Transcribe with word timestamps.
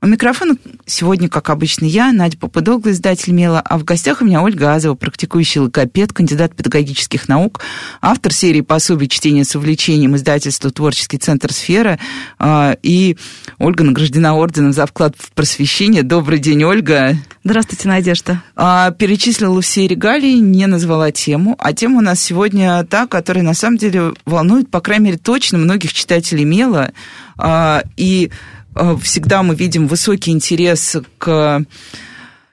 У 0.00 0.06
микрофона 0.06 0.54
сегодня, 0.86 1.28
как 1.28 1.50
обычно, 1.50 1.84
я, 1.84 2.12
Надя 2.12 2.38
Попудогла, 2.38 2.92
издатель 2.92 3.32
МЕЛа, 3.32 3.60
а 3.60 3.78
в 3.78 3.84
гостях 3.84 4.22
у 4.22 4.24
меня 4.24 4.42
Ольга 4.42 4.74
Азова, 4.74 4.94
практикующий 4.94 5.60
логопед, 5.60 6.12
кандидат 6.12 6.54
педагогических 6.54 7.26
наук, 7.26 7.60
автор 8.00 8.32
серии 8.32 8.60
пособий 8.60 9.08
чтения 9.08 9.44
с 9.44 9.56
увлечением 9.56 10.14
издательства 10.14 10.70
«Творческий 10.70 11.18
центр 11.18 11.52
Сфера», 11.52 11.98
а, 12.38 12.76
и 12.80 13.16
Ольга 13.58 13.82
награждена 13.82 14.36
орденом 14.36 14.72
за 14.72 14.86
вклад 14.86 15.16
в 15.18 15.32
просвещение. 15.32 16.04
Добрый 16.04 16.38
день, 16.38 16.62
Ольга. 16.62 17.16
Здравствуйте, 17.42 17.88
Надежда. 17.88 18.42
А, 18.54 18.92
перечислила 18.92 19.60
все 19.62 19.88
регалии, 19.88 20.34
не 20.34 20.68
назвала 20.68 21.10
тему, 21.10 21.56
а 21.58 21.72
тема 21.72 21.98
у 21.98 22.02
нас 22.02 22.20
сегодня 22.20 22.84
та, 22.84 23.08
которая 23.08 23.42
на 23.42 23.54
самом 23.54 23.78
деле 23.78 24.12
волнует, 24.24 24.70
по 24.70 24.80
крайней 24.80 25.06
мере, 25.06 25.18
точно 25.18 25.58
многих 25.58 25.92
читателей 25.92 26.44
МЕЛа, 26.44 26.92
а, 27.36 27.82
и 27.96 28.30
всегда 29.02 29.42
мы 29.42 29.54
видим 29.54 29.86
высокий 29.86 30.30
интерес 30.30 30.96
к 31.18 31.64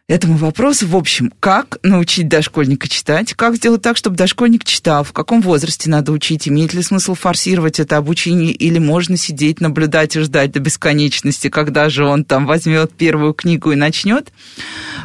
этому 0.08 0.38
вопросу. 0.38 0.88
В 0.88 0.96
общем, 0.96 1.32
как 1.40 1.80
научить 1.84 2.28
дошкольника 2.28 2.88
читать, 2.88 3.34
как 3.34 3.56
сделать 3.56 3.82
так, 3.82 3.98
чтобы 3.98 4.16
дошкольник 4.16 4.64
читал, 4.64 5.04
в 5.04 5.14
каком 5.14 5.42
возрасте 5.42 5.90
надо 5.90 6.12
учить, 6.12 6.48
имеет 6.48 6.74
ли 6.74 6.82
смысл 6.84 7.16
форсировать 7.16 7.80
это 7.80 7.98
обучение, 7.98 8.52
или 8.52 8.78
можно 8.78 9.18
сидеть, 9.18 9.62
наблюдать 9.62 10.16
и 10.16 10.20
ждать 10.20 10.52
до 10.52 10.60
бесконечности, 10.60 11.50
когда 11.50 11.90
же 11.90 12.06
он 12.06 12.24
там 12.24 12.46
возьмет 12.46 12.94
первую 12.94 13.34
книгу 13.34 13.72
и 13.72 13.76
начнет. 13.76 14.32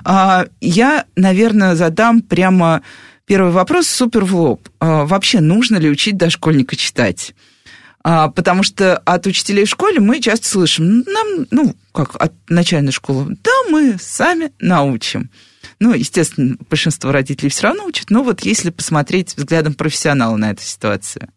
А, 0.04 0.46
я, 0.60 1.06
наверное, 1.16 1.74
задам 1.74 2.20
прямо 2.20 2.82
первый 3.24 3.52
вопрос 3.52 3.86
супер 3.86 4.24
в 4.24 4.36
лоб. 4.36 4.68
А, 4.80 5.06
вообще, 5.06 5.40
нужно 5.40 5.76
ли 5.76 5.88
учить 5.88 6.18
дошкольника 6.18 6.76
читать? 6.76 7.34
А, 8.02 8.28
потому 8.28 8.62
что 8.62 8.96
от 8.98 9.26
учителей 9.26 9.64
в 9.64 9.68
школе 9.68 10.00
мы 10.00 10.20
часто 10.20 10.48
слышим, 10.48 11.00
нам, 11.06 11.46
ну, 11.50 11.74
как 11.92 12.16
от 12.16 12.32
начальной 12.48 12.92
школы, 12.92 13.36
да, 13.42 13.50
мы 13.68 13.96
сами 14.00 14.52
научим. 14.58 15.30
Ну, 15.78 15.92
естественно, 15.92 16.56
большинство 16.68 17.12
родителей 17.12 17.50
все 17.50 17.64
равно 17.64 17.84
учат, 17.84 18.10
но 18.10 18.22
вот 18.22 18.40
если 18.42 18.70
посмотреть 18.70 19.36
взглядом 19.36 19.74
профессионала 19.74 20.36
на 20.36 20.50
эту 20.50 20.62
ситуацию. 20.62 21.28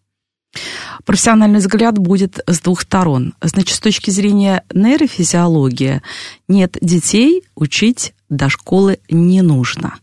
Профессиональный 1.05 1.59
взгляд 1.59 1.97
будет 1.97 2.39
с 2.45 2.59
двух 2.59 2.81
сторон. 2.81 3.33
Значит, 3.41 3.75
с 3.75 3.79
точки 3.79 4.11
зрения 4.11 4.63
нейрофизиологии, 4.73 6.01
нет, 6.47 6.77
детей 6.79 7.43
учить 7.55 8.13
до 8.35 8.49
школы 8.49 8.99
не 9.09 9.41
нужно. 9.41 9.95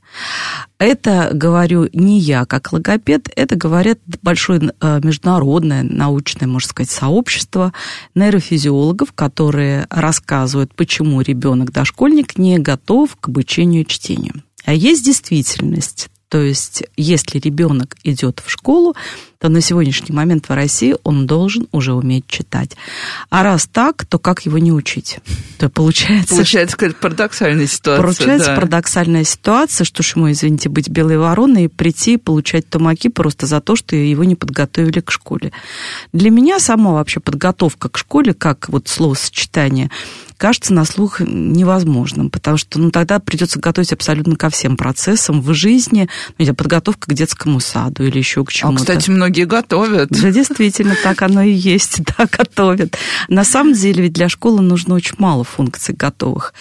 Это 0.78 1.30
говорю 1.32 1.88
не 1.92 2.18
я 2.18 2.46
как 2.46 2.72
логопед, 2.72 3.28
это 3.36 3.54
говорят 3.54 3.98
большое 4.22 4.72
э, 4.80 5.00
международное 5.02 5.82
научное, 5.82 6.48
можно 6.48 6.68
сказать, 6.68 6.90
сообщество 6.90 7.72
нейрофизиологов, 8.14 9.12
которые 9.12 9.86
рассказывают, 9.90 10.74
почему 10.74 11.20
ребенок, 11.20 11.70
дошкольник, 11.72 12.38
не 12.38 12.58
готов 12.58 13.16
к 13.16 13.28
обучению 13.28 13.84
чтению. 13.84 14.42
А 14.64 14.72
есть 14.72 15.04
действительность. 15.04 16.08
То 16.28 16.40
есть, 16.40 16.84
если 16.96 17.38
ребенок 17.38 17.96
идет 18.04 18.40
в 18.44 18.50
школу, 18.50 18.94
то 19.40 19.48
на 19.48 19.62
сегодняшний 19.62 20.14
момент 20.14 20.50
в 20.50 20.52
России 20.52 20.94
он 21.02 21.26
должен 21.26 21.66
уже 21.72 21.94
уметь 21.94 22.26
читать. 22.26 22.76
А 23.30 23.42
раз 23.42 23.66
так, 23.66 24.04
то 24.04 24.18
как 24.18 24.44
его 24.44 24.58
не 24.58 24.70
учить? 24.70 25.18
То 25.58 25.70
получается... 25.70 26.34
Получается 26.34 26.76
какая-то 26.76 27.00
парадоксальная 27.00 27.66
ситуация. 27.66 28.02
Получается 28.02 28.46
да. 28.48 28.56
парадоксальная 28.56 29.24
ситуация, 29.24 29.86
что 29.86 30.02
ж 30.02 30.16
ему, 30.16 30.30
извините, 30.30 30.68
быть 30.68 30.90
белой 30.90 31.16
вороной 31.16 31.64
и 31.64 31.68
прийти 31.68 32.14
и 32.14 32.16
получать 32.18 32.68
тумаки 32.68 33.08
просто 33.08 33.46
за 33.46 33.62
то, 33.62 33.76
что 33.76 33.96
его 33.96 34.24
не 34.24 34.36
подготовили 34.36 35.00
к 35.00 35.10
школе. 35.10 35.52
Для 36.12 36.30
меня 36.30 36.60
сама 36.60 36.92
вообще 36.92 37.20
подготовка 37.20 37.88
к 37.88 37.96
школе, 37.96 38.34
как 38.34 38.68
вот 38.68 38.88
словосочетание, 38.88 39.90
кажется 40.40 40.72
на 40.72 40.86
слух 40.86 41.20
невозможным, 41.20 42.30
потому 42.30 42.56
что 42.56 42.80
ну, 42.80 42.90
тогда 42.90 43.20
придется 43.20 43.60
готовить 43.60 43.92
абсолютно 43.92 44.36
ко 44.36 44.48
всем 44.48 44.78
процессам 44.78 45.42
в 45.42 45.52
жизни, 45.52 46.08
ну, 46.38 46.54
подготовка 46.54 47.10
к 47.10 47.14
детскому 47.14 47.60
саду 47.60 48.04
или 48.04 48.16
еще 48.16 48.42
к 48.44 48.48
а, 48.48 48.52
чему-то. 48.52 48.76
А, 48.78 48.80
кстати, 48.80 49.10
многие 49.10 49.29
готовят. 49.30 50.10
Да, 50.10 50.30
действительно, 50.30 50.94
так 51.02 51.22
оно 51.22 51.42
и 51.42 51.52
есть, 51.52 52.02
да, 52.18 52.26
готовят. 52.30 52.96
На 53.28 53.44
самом 53.44 53.72
деле 53.72 54.04
ведь 54.04 54.12
для 54.12 54.28
школы 54.28 54.60
нужно 54.60 54.94
очень 54.94 55.16
мало 55.18 55.44
функций 55.44 55.94
готовых. 55.94 56.54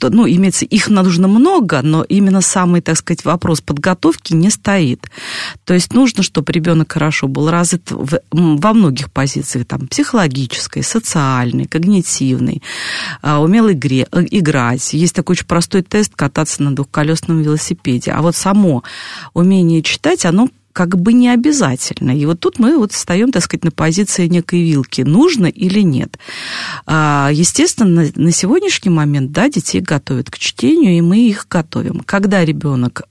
Ну, 0.00 0.26
имеется, 0.26 0.64
их 0.64 0.88
нужно 0.88 1.28
много, 1.28 1.82
но 1.82 2.02
именно 2.04 2.40
самый, 2.40 2.80
так 2.80 2.96
сказать, 2.96 3.24
вопрос 3.24 3.60
подготовки 3.60 4.32
не 4.32 4.50
стоит. 4.50 5.10
То 5.64 5.74
есть 5.74 5.92
нужно, 5.92 6.22
чтобы 6.22 6.52
ребенок 6.52 6.92
хорошо 6.92 7.28
был 7.28 7.50
развит 7.50 7.90
в, 7.90 8.20
во 8.30 8.72
многих 8.72 9.12
позициях, 9.12 9.66
там, 9.66 9.86
психологической, 9.88 10.82
социальной, 10.82 11.66
когнитивной, 11.66 12.62
а, 13.22 13.40
умел 13.40 13.70
игре, 13.70 14.06
играть. 14.30 14.94
Есть 14.94 15.14
такой 15.14 15.34
очень 15.34 15.46
простой 15.46 15.82
тест 15.82 16.14
кататься 16.14 16.62
на 16.62 16.74
двухколесном 16.74 17.42
велосипеде. 17.42 18.12
А 18.12 18.22
вот 18.22 18.36
само 18.36 18.84
умение 19.32 19.82
читать, 19.82 20.24
оно 20.24 20.48
как 20.74 20.98
бы 21.00 21.12
не 21.12 21.28
обязательно. 21.28 22.10
И 22.10 22.26
вот 22.26 22.40
тут 22.40 22.58
мы 22.58 22.76
вот 22.76 22.92
встаем, 22.92 23.30
так 23.30 23.44
сказать, 23.44 23.64
на 23.64 23.70
позиции 23.70 24.26
некой 24.26 24.60
вилки, 24.62 25.02
нужно 25.02 25.46
или 25.46 25.80
нет. 25.80 26.18
А, 26.84 27.30
естественно, 27.32 28.10
на 28.14 28.32
сегодняшний 28.32 28.90
момент, 28.90 29.30
да, 29.30 29.48
детей 29.48 29.80
готовят 29.80 30.30
к 30.30 30.36
чтению, 30.36 30.98
и 30.98 31.00
мы 31.00 31.28
их 31.28 31.46
готовим. 31.48 32.00
Когда 32.00 32.44
ребенок 32.44 33.04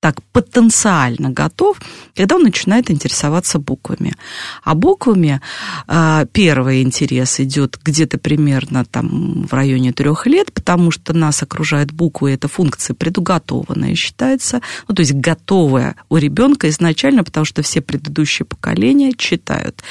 так 0.00 0.22
потенциально 0.32 1.30
готов, 1.30 1.80
когда 2.14 2.36
он 2.36 2.42
начинает 2.42 2.90
интересоваться 2.90 3.58
буквами. 3.58 4.14
А 4.62 4.74
буквами 4.74 5.40
э, 5.88 6.26
первый 6.32 6.82
интерес 6.82 7.40
идет 7.40 7.78
где-то 7.82 8.18
примерно 8.18 8.84
там 8.84 9.46
в 9.46 9.52
районе 9.54 9.92
трех 9.92 10.26
лет, 10.26 10.52
потому 10.52 10.90
что 10.90 11.12
нас 11.14 11.42
окружают 11.42 11.92
буквы, 11.92 12.32
это 12.32 12.46
функция 12.46 12.94
предуготованная 12.94 13.94
считается, 13.94 14.60
ну, 14.86 14.94
то 14.94 15.00
есть 15.00 15.14
готовая 15.14 15.96
у 16.08 16.18
ребенка 16.18 16.68
изначально, 16.68 17.24
потому 17.24 17.46
что 17.46 17.62
все 17.62 17.80
предыдущие 17.80 18.44
поколения 18.46 19.12
читают. 19.12 19.82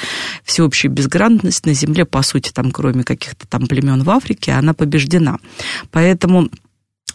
Всеобщая 0.43 0.89
безграмотность 0.89 1.65
на 1.65 1.73
Земле, 1.73 2.05
по 2.05 2.21
сути, 2.21 2.51
там, 2.51 2.71
кроме 2.71 3.03
каких-то 3.03 3.47
там 3.47 3.67
племен 3.67 4.03
в 4.03 4.09
Африке, 4.11 4.51
она 4.51 4.73
побеждена. 4.73 5.39
Поэтому 5.91 6.49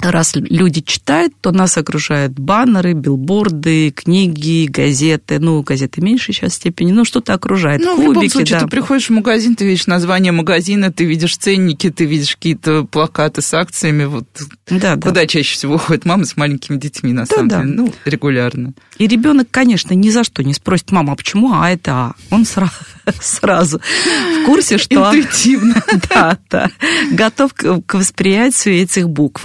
раз 0.03 0.35
люди 0.35 0.81
читают, 0.81 1.35
то 1.41 1.53
нас 1.53 1.77
окружают 1.79 2.33
баннеры, 2.33 2.93
билборды, 2.93 3.91
книги, 3.91 4.67
газеты. 4.67 5.39
Ну, 5.39 5.63
газеты 5.63 6.01
меньшей 6.01 6.35
сейчас 6.35 6.55
степени, 6.55 6.93
но 6.93 7.05
что-то 7.05 7.35
окружает. 7.35 7.81
Ну, 7.81 7.97
Кубики, 7.97 8.07
в 8.07 8.09
любом 8.09 8.29
случае, 8.31 8.59
да. 8.59 8.65
ты 8.65 8.71
приходишь 8.71 9.09
в 9.09 9.13
магазин, 9.13 9.57
ты 9.57 9.65
видишь 9.65 9.87
название 9.87 10.33
магазина, 10.33 10.93
ты 10.93 11.05
видишь 11.05 11.37
ценники, 11.37 11.91
ты 11.91 12.05
видишь 12.05 12.37
какие-то 12.37 12.85
плакаты 12.85 13.43
с 13.43 13.53
акциями. 13.55 14.05
Вот 14.05 14.27
да, 14.69 14.95
куда 14.95 15.13
да. 15.13 15.27
чаще 15.27 15.55
всего 15.55 15.79
ходят 15.79 16.05
мамы 16.05 16.25
с 16.25 16.37
маленькими 16.37 16.77
детьми, 16.77 17.13
на 17.13 17.27
да, 17.27 17.35
самом 17.35 17.49
да. 17.49 17.63
деле? 17.63 17.73
Ну, 17.75 17.95
регулярно. 18.05 18.73
И 18.99 19.07
ребенок, 19.07 19.49
конечно, 19.51 19.95
ни 19.95 20.11
за 20.11 20.25
что 20.25 20.43
не 20.43 20.55
спросит, 20.55 20.91
мама, 20.91 21.13
а 21.13 21.17
почему 21.17 21.53
А 21.53 21.71
это 21.71 21.93
А? 21.93 22.15
Он 22.31 22.45
сразу, 22.45 22.73
сразу 23.21 23.81
в 23.81 24.47
курсе, 24.47 24.79
что... 24.79 24.95
Интуитивно. 24.95 25.83
Да, 26.11 26.39
да. 26.51 26.71
Готов 27.13 27.53
к 27.55 27.95
восприятию 27.95 28.75
этих 28.83 29.09
букв. 29.09 29.45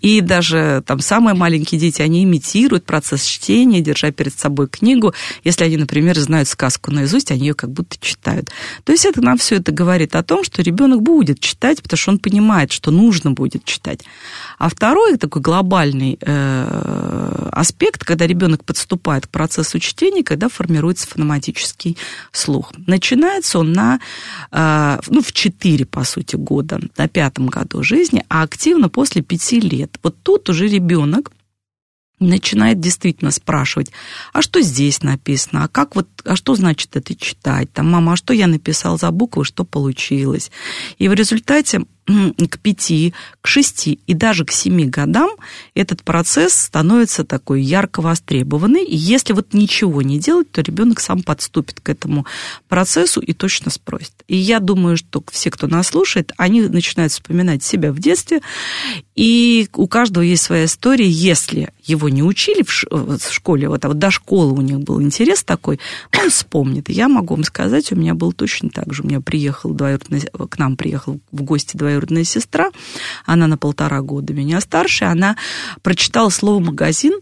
И 0.00 0.20
даже 0.20 0.82
там 0.86 1.00
самые 1.00 1.34
маленькие 1.34 1.80
дети, 1.80 2.02
они 2.02 2.24
имитируют 2.24 2.84
процесс 2.84 3.24
чтения, 3.24 3.80
держа 3.80 4.10
перед 4.10 4.38
собой 4.38 4.68
книгу. 4.68 5.14
Если 5.44 5.64
они, 5.64 5.76
например, 5.76 6.18
знают 6.18 6.48
сказку 6.48 6.90
наизусть, 6.90 7.30
они 7.30 7.48
ее 7.48 7.54
как 7.54 7.70
будто 7.70 7.96
читают. 8.00 8.50
То 8.84 8.92
есть 8.92 9.04
это 9.04 9.20
нам 9.20 9.38
все 9.38 9.56
это 9.56 9.72
говорит 9.72 10.14
о 10.14 10.22
том, 10.22 10.44
что 10.44 10.62
ребенок 10.62 11.02
будет 11.02 11.40
читать, 11.40 11.82
потому 11.82 11.98
что 11.98 12.10
он 12.12 12.18
понимает, 12.18 12.72
что 12.72 12.90
нужно 12.90 13.32
будет 13.32 13.64
читать. 13.64 14.00
А 14.58 14.68
второй 14.68 15.16
такой 15.16 15.42
глобальный 15.42 16.18
э, 16.20 17.48
аспект, 17.52 18.04
когда 18.04 18.26
ребенок 18.26 18.64
подступает 18.64 19.26
к 19.26 19.30
процессу 19.30 19.78
чтения, 19.78 20.22
когда 20.22 20.48
формируется 20.48 21.06
фонематический 21.08 21.96
слух. 22.30 22.72
Начинается 22.86 23.58
он 23.58 23.72
на, 23.72 24.00
э, 24.50 24.98
ну, 25.08 25.22
в 25.22 25.32
4, 25.32 25.84
по 25.86 26.04
сути, 26.04 26.36
года, 26.36 26.80
на 26.96 27.08
пятом 27.08 27.46
году 27.46 27.82
жизни, 27.82 28.24
а 28.28 28.42
активно 28.42 28.88
после 28.88 29.22
5 29.22 29.52
лет. 29.52 29.81
Вот 30.02 30.16
тут 30.22 30.48
уже 30.48 30.68
ребенок 30.68 31.32
начинает 32.18 32.80
действительно 32.80 33.30
спрашивать, 33.30 33.90
а 34.32 34.42
что 34.42 34.60
здесь 34.60 35.02
написано, 35.02 35.64
а 35.64 35.68
как 35.68 35.96
вот, 35.96 36.08
а 36.24 36.36
что 36.36 36.54
значит 36.54 36.96
это 36.96 37.14
читать, 37.14 37.72
там, 37.72 37.90
мама, 37.90 38.12
а 38.12 38.16
что 38.16 38.32
я 38.32 38.46
написал 38.46 38.98
за 38.98 39.10
буквы, 39.10 39.44
что 39.44 39.64
получилось. 39.64 40.50
И 40.98 41.08
в 41.08 41.12
результате 41.14 41.82
к 42.06 42.58
пяти, 42.58 43.14
к 43.40 43.46
шести 43.46 44.00
и 44.06 44.14
даже 44.14 44.44
к 44.44 44.50
семи 44.50 44.86
годам 44.86 45.30
этот 45.74 46.02
процесс 46.02 46.54
становится 46.54 47.24
такой 47.24 47.62
ярко 47.62 48.02
востребованный. 48.02 48.84
И 48.84 48.96
если 48.96 49.32
вот 49.32 49.54
ничего 49.54 50.02
не 50.02 50.18
делать, 50.18 50.50
то 50.50 50.60
ребенок 50.62 51.00
сам 51.00 51.22
подступит 51.22 51.80
к 51.80 51.88
этому 51.88 52.26
процессу 52.68 53.20
и 53.20 53.32
точно 53.32 53.70
спросит. 53.70 54.12
И 54.26 54.36
я 54.36 54.58
думаю, 54.58 54.96
что 54.96 55.22
все, 55.30 55.50
кто 55.50 55.68
нас 55.68 55.88
слушает, 55.88 56.32
они 56.36 56.62
начинают 56.62 57.12
вспоминать 57.12 57.62
себя 57.62 57.92
в 57.92 57.98
детстве, 57.98 58.40
и 59.14 59.68
у 59.74 59.86
каждого 59.86 60.24
есть 60.24 60.42
своя 60.42 60.64
история. 60.64 61.08
Если 61.08 61.72
его 61.84 62.08
не 62.08 62.22
учили 62.22 62.62
в 62.62 63.32
школе, 63.32 63.68
вот, 63.68 63.84
а 63.84 63.88
вот 63.88 63.98
до 63.98 64.10
школы 64.10 64.52
у 64.52 64.60
них 64.60 64.80
был 64.80 65.00
интерес 65.00 65.44
такой, 65.44 65.78
он 66.18 66.30
вспомнит. 66.30 66.88
Я 66.88 67.08
могу 67.08 67.34
вам 67.34 67.44
сказать, 67.44 67.92
у 67.92 67.96
меня 67.96 68.14
был 68.14 68.32
точно 68.32 68.70
так 68.70 68.92
же. 68.92 69.02
У 69.02 69.06
меня 69.06 69.20
приехал 69.20 69.72
двоюродный, 69.72 70.22
к 70.22 70.58
нам 70.58 70.76
приехал 70.76 71.20
в 71.30 71.42
гости 71.42 71.76
двоюродная 71.92 72.24
сестра, 72.24 72.70
она 73.26 73.46
на 73.46 73.58
полтора 73.58 74.00
года 74.00 74.32
меня 74.32 74.60
старше, 74.60 75.04
она 75.04 75.36
прочитала 75.82 76.30
слово 76.30 76.60
«магазин», 76.60 77.12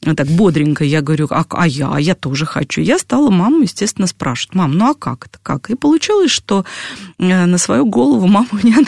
так 0.00 0.28
бодренько 0.28 0.84
я 0.84 1.00
говорю, 1.00 1.26
а, 1.30 1.44
а 1.50 1.66
я, 1.66 1.90
а 1.92 2.00
я 2.00 2.14
тоже 2.14 2.46
хочу. 2.46 2.80
Я 2.80 2.98
стала 2.98 3.30
маму, 3.30 3.62
естественно, 3.62 4.06
спрашивать, 4.06 4.54
мам, 4.54 4.78
ну 4.78 4.90
а 4.90 4.94
как 4.94 5.26
это, 5.26 5.40
как? 5.42 5.70
И 5.70 5.74
получилось, 5.74 6.30
что 6.30 6.64
э, 7.18 7.46
на 7.46 7.58
свою 7.58 7.84
голову 7.84 8.28
мама 8.28 8.46
меня 8.62 8.78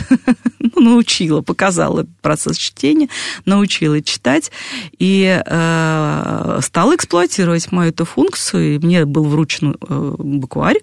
ну, 0.60 0.81
научила, 0.81 1.42
показала 1.42 2.06
процесс 2.22 2.56
чтения, 2.56 3.08
научила 3.44 4.00
читать 4.02 4.52
и 5.00 5.42
э, 5.44 6.60
стала 6.62 6.94
эксплуатировать 6.94 7.72
мою 7.72 7.90
эту 7.90 8.04
функцию. 8.04 8.76
И 8.76 8.78
мне 8.78 9.04
был 9.04 9.25
вручен 9.25 9.76
э, 9.81 10.14
букварь, 10.16 10.78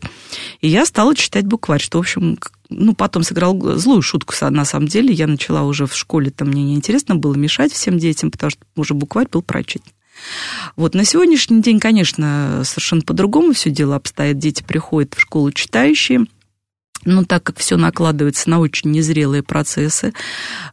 и 0.60 0.68
я 0.68 0.86
стала 0.86 1.16
читать 1.16 1.46
букварь, 1.46 1.82
что, 1.82 2.00
в 2.00 2.02
общем, 2.02 2.38
ну, 2.70 2.94
потом 2.94 3.24
сыграл 3.24 3.78
злую 3.78 4.02
шутку, 4.02 4.34
на 4.42 4.66
самом 4.66 4.88
деле. 4.88 5.14
Я 5.14 5.28
начала 5.28 5.64
уже 5.64 5.86
в 5.86 5.96
школе, 5.96 6.32
там 6.32 6.50
мне 6.50 6.64
неинтересно 6.64 7.16
было 7.16 7.36
мешать 7.36 7.72
всем 7.72 7.98
детям, 7.98 8.32
потому 8.32 8.52
что 8.52 8.62
уже 8.76 8.94
букварь 8.94 9.28
был 9.32 9.42
прочитан. 9.42 9.92
Вот 10.76 10.96
на 10.96 11.06
сегодняшний 11.06 11.62
день, 11.62 11.80
конечно, 11.80 12.64
совершенно 12.66 13.02
по-другому 13.02 13.54
все 13.54 13.70
дело 13.70 13.96
обстоит. 13.96 14.40
Дети 14.40 14.64
приходят 14.64 15.14
в 15.14 15.22
школу 15.22 15.52
читающие– 15.52 16.26
но 17.08 17.24
так 17.24 17.44
как 17.44 17.58
все 17.58 17.78
накладывается 17.78 18.50
на 18.50 18.60
очень 18.60 18.92
незрелые 18.92 19.42
процессы, 19.42 20.14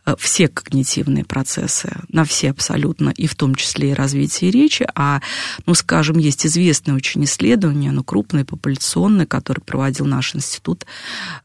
э, 0.05 0.15
все 0.19 0.49
когнитивные 0.49 1.25
процессы, 1.25 1.97
на 2.09 2.25
все 2.25 2.51
абсолютно, 2.51 3.11
и 3.11 3.27
в 3.29 3.37
том 3.37 3.55
числе 3.55 3.93
и 3.93 3.95
развитие 3.95 4.51
речи, 4.51 4.87
а, 4.97 5.21
ну, 5.65 5.75
скажем, 5.75 6.19
есть 6.19 6.45
известное 6.45 6.97
очень 6.97 7.25
исследование, 7.25 7.91
оно 7.91 8.03
крупное, 8.03 8.45
популяционное, 8.45 9.27
которое 9.27 9.63
проводил 9.63 10.07
наш 10.07 10.35
институт 10.35 10.87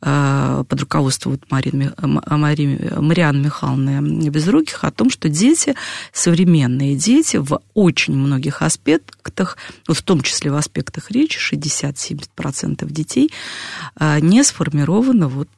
э, 0.02 0.64
под 0.68 0.82
руководством 0.82 1.34
вот 1.34 1.52
Марины, 1.52 1.94
Мари, 2.02 2.92
Марианы 2.98 3.46
Михайловны 3.46 4.30
Безруких 4.30 4.84
о 4.84 4.92
том, 4.92 5.12
что 5.12 5.30
дети, 5.30 5.76
современные 6.12 6.96
дети 6.96 7.38
в 7.38 7.62
очень 7.76 8.16
многих 8.16 8.64
аспектах, 8.64 9.58
вот 9.88 9.98
в 9.98 10.02
том 10.02 10.22
числе 10.22 10.52
в 10.52 10.56
аспектах 10.56 11.12
речи, 11.12 11.38
60-70% 11.54 12.92
детей 12.92 13.32
э, 14.00 14.20
не 14.22 14.44
сформированы 14.44 14.79
сформирована 14.80 15.28
вот 15.28 15.50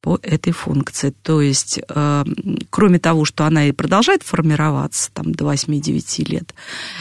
по 0.00 0.20
этой 0.22 0.52
функции. 0.52 1.12
То 1.22 1.40
есть, 1.40 1.80
э, 1.88 2.24
кроме 2.70 2.98
того, 2.98 3.24
что 3.24 3.44
она 3.44 3.66
и 3.66 3.72
продолжает 3.72 4.22
формироваться 4.22 5.10
там, 5.12 5.32
до 5.32 5.44
8-9 5.44 6.22
лет, 6.24 6.54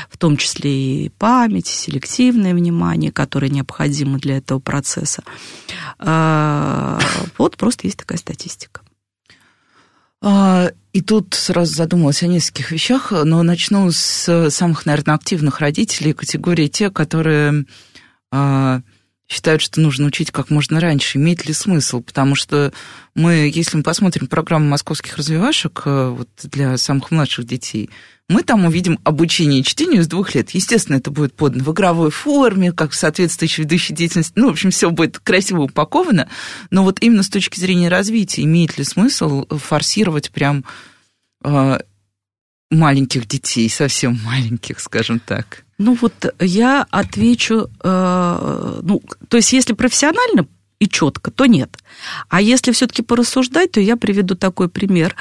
в 0.10 0.18
том 0.18 0.38
числе 0.38 1.06
и 1.06 1.10
память, 1.10 1.70
и 1.70 1.74
селективное 1.74 2.56
внимание, 2.56 3.12
которое 3.12 3.50
необходимо 3.50 4.18
для 4.18 4.38
этого 4.38 4.60
процесса, 4.60 5.24
э, 6.00 7.00
вот 7.38 7.58
просто 7.58 7.88
есть 7.88 8.00
такая 8.00 8.18
статистика. 8.18 8.82
А, 10.22 10.72
и 10.94 11.02
тут 11.02 11.36
сразу 11.36 11.76
задумалась 11.76 12.24
о 12.24 12.28
нескольких 12.28 12.72
вещах, 12.72 13.12
но 13.12 13.44
начну 13.44 13.92
с 13.92 14.50
самых, 14.50 14.88
наверное, 14.88 15.14
активных 15.14 15.60
родителей, 15.60 16.14
категории 16.14 16.68
те, 16.68 16.90
которые 16.90 17.66
а, 18.32 18.82
считают, 19.28 19.62
что 19.62 19.82
нужно 19.82 20.08
учить 20.08 20.32
как 20.32 20.50
можно 20.50 20.80
раньше. 20.80 21.18
Имеет 21.18 21.46
ли 21.48 21.54
смысл? 21.54 22.02
Потому 22.02 22.36
что 22.36 22.72
мы, 23.16 23.52
если 23.54 23.78
мы 23.78 23.84
посмотрим 23.84 24.28
программу 24.28 24.68
московских 24.68 25.18
развивашек 25.18 25.82
э, 25.86 26.10
вот 26.10 26.30
для 26.44 26.78
самых 26.78 27.12
младших 27.12 27.46
детей, 27.46 27.90
мы 28.28 28.44
там 28.44 28.66
увидим 28.66 29.00
обучение 29.04 29.64
чтению 29.64 30.04
с 30.04 30.08
двух 30.08 30.36
лет. 30.36 30.52
Естественно, 30.52 30.98
это 30.98 31.12
будет 31.12 31.36
подано 31.36 31.64
в 31.64 31.72
игровой 31.72 32.12
форме, 32.12 32.72
как 32.72 32.94
соответствующей 32.94 33.64
ведущей 33.64 33.94
деятельности. 33.94 34.34
Ну, 34.36 34.48
в 34.48 34.52
общем, 34.52 34.72
все 34.72 34.90
будет 34.92 35.20
красиво 35.20 35.64
упаковано. 35.64 36.30
Но 36.70 36.84
вот 36.84 37.02
именно 37.02 37.24
с 37.24 37.30
точки 37.30 37.60
зрения 37.60 37.90
развития, 37.90 38.44
имеет 38.44 38.78
ли 38.78 38.84
смысл 38.84 39.46
форсировать 39.50 40.32
прям 40.32 40.66
э, 41.44 41.80
маленьких 42.72 43.28
детей, 43.28 43.70
совсем 43.70 44.20
маленьких, 44.24 44.80
скажем 44.80 45.20
так? 45.20 45.65
Ну 45.78 45.98
вот 46.02 46.34
я 46.40 46.86
отвечу, 46.90 47.70
э, 47.84 48.80
ну, 48.82 49.02
то 49.28 49.38
есть 49.38 49.52
если 49.52 49.74
профессионально 49.74 50.48
и 50.80 50.88
четко, 50.88 51.32
то 51.32 51.46
нет. 51.46 51.78
А 52.30 52.42
если 52.42 52.72
все-таки 52.72 53.02
порассуждать, 53.02 53.72
то 53.72 53.82
я 53.82 53.98
приведу 53.98 54.36
такой 54.36 54.70
пример. 54.70 55.16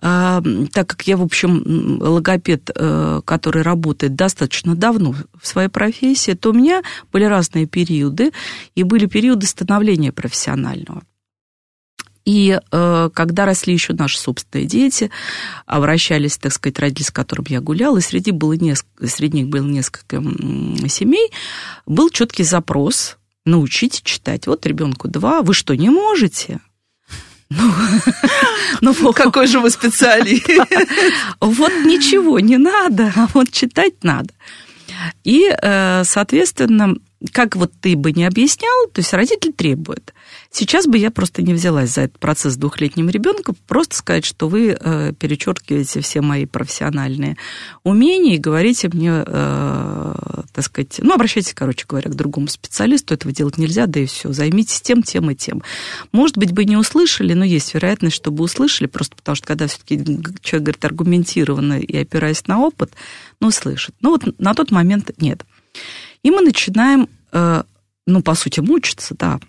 Э, 0.00 0.40
так 0.72 0.88
как 0.88 1.06
я, 1.06 1.16
в 1.16 1.22
общем, 1.22 1.98
логопед, 2.00 2.70
э, 2.74 3.20
который 3.24 3.62
работает 3.62 4.16
достаточно 4.16 4.74
давно 4.74 5.14
в 5.40 5.46
своей 5.46 5.68
профессии, 5.68 6.32
то 6.32 6.50
у 6.50 6.52
меня 6.52 6.82
были 7.12 7.24
разные 7.24 7.66
периоды, 7.66 8.32
и 8.74 8.82
были 8.82 9.06
периоды 9.06 9.46
становления 9.46 10.10
профессионального. 10.12 11.02
И 12.24 12.58
э, 12.70 13.10
когда 13.12 13.44
росли 13.44 13.72
еще 13.72 13.94
наши 13.94 14.18
собственные 14.18 14.66
дети, 14.66 15.10
обращались, 15.66 16.38
так 16.38 16.52
сказать, 16.52 16.78
родители, 16.78 17.04
с 17.04 17.10
которыми 17.10 17.48
я 17.50 17.60
гуляла, 17.60 17.98
и 17.98 18.02
среди, 18.02 18.30
было 18.30 18.52
несколько, 18.52 19.08
среди 19.08 19.38
них 19.38 19.48
было 19.48 19.64
несколько 19.64 20.22
семей, 20.88 21.30
был 21.86 22.10
четкий 22.10 22.44
запрос 22.44 23.16
научить 23.44 24.02
читать. 24.04 24.46
Вот 24.46 24.66
ребенку 24.66 25.08
два, 25.08 25.42
вы 25.42 25.54
что, 25.54 25.74
не 25.74 25.90
можете? 25.90 26.60
Ну, 28.80 28.94
ну 29.00 29.12
какой 29.12 29.46
же 29.46 29.60
вы 29.60 29.70
специалист? 29.70 30.48
Вот 31.40 31.72
ничего 31.84 32.40
не 32.40 32.56
надо, 32.56 33.12
а 33.14 33.28
вот 33.34 33.50
читать 33.50 34.02
надо. 34.02 34.32
И, 35.24 35.50
э, 35.50 36.02
соответственно, 36.04 36.96
как 37.32 37.56
вот 37.56 37.72
ты 37.80 37.96
бы 37.96 38.12
не 38.12 38.24
объяснял, 38.24 38.86
то 38.92 39.00
есть 39.00 39.12
родитель 39.12 39.52
требует. 39.52 40.14
Сейчас 40.54 40.86
бы 40.86 40.98
я 40.98 41.10
просто 41.10 41.40
не 41.40 41.54
взялась 41.54 41.94
за 41.94 42.02
этот 42.02 42.18
процесс 42.18 42.52
с 42.52 42.56
двухлетним 42.58 43.08
ребенком, 43.08 43.56
просто 43.66 43.96
сказать, 43.96 44.26
что 44.26 44.48
вы 44.48 44.76
э, 44.78 45.14
перечеркиваете 45.18 46.02
все 46.02 46.20
мои 46.20 46.44
профессиональные 46.44 47.38
умения 47.84 48.34
и 48.34 48.38
говорите 48.38 48.90
мне, 48.92 49.24
э, 49.26 50.14
так 50.52 50.64
сказать, 50.64 51.00
ну, 51.02 51.14
обращайтесь, 51.14 51.54
короче 51.54 51.86
говоря, 51.88 52.10
к 52.10 52.14
другому 52.14 52.48
специалисту, 52.48 53.14
этого 53.14 53.32
делать 53.32 53.56
нельзя, 53.56 53.86
да 53.86 54.00
и 54.00 54.04
все, 54.04 54.30
займитесь 54.30 54.82
тем, 54.82 55.02
тем 55.02 55.30
и 55.30 55.34
тем. 55.34 55.62
Может 56.12 56.36
быть, 56.36 56.52
бы 56.52 56.66
не 56.66 56.76
услышали, 56.76 57.32
но 57.32 57.46
есть 57.46 57.72
вероятность, 57.72 58.16
чтобы 58.16 58.44
услышали, 58.44 58.88
просто 58.88 59.16
потому 59.16 59.36
что 59.36 59.46
когда 59.46 59.66
все-таки 59.68 59.96
человек 60.42 60.66
говорит 60.66 60.84
аргументированно 60.84 61.80
и 61.80 61.96
опираясь 61.96 62.46
на 62.46 62.60
опыт, 62.60 62.92
ну, 63.40 63.50
слышит. 63.50 63.94
Ну, 64.02 64.10
вот 64.10 64.38
на 64.38 64.52
тот 64.52 64.70
момент 64.70 65.12
нет. 65.18 65.46
И 66.22 66.30
мы 66.30 66.42
начинаем, 66.42 67.08
э, 67.32 67.62
ну, 68.06 68.22
по 68.22 68.34
сути, 68.34 68.60
мучиться, 68.60 69.14
да. 69.18 69.40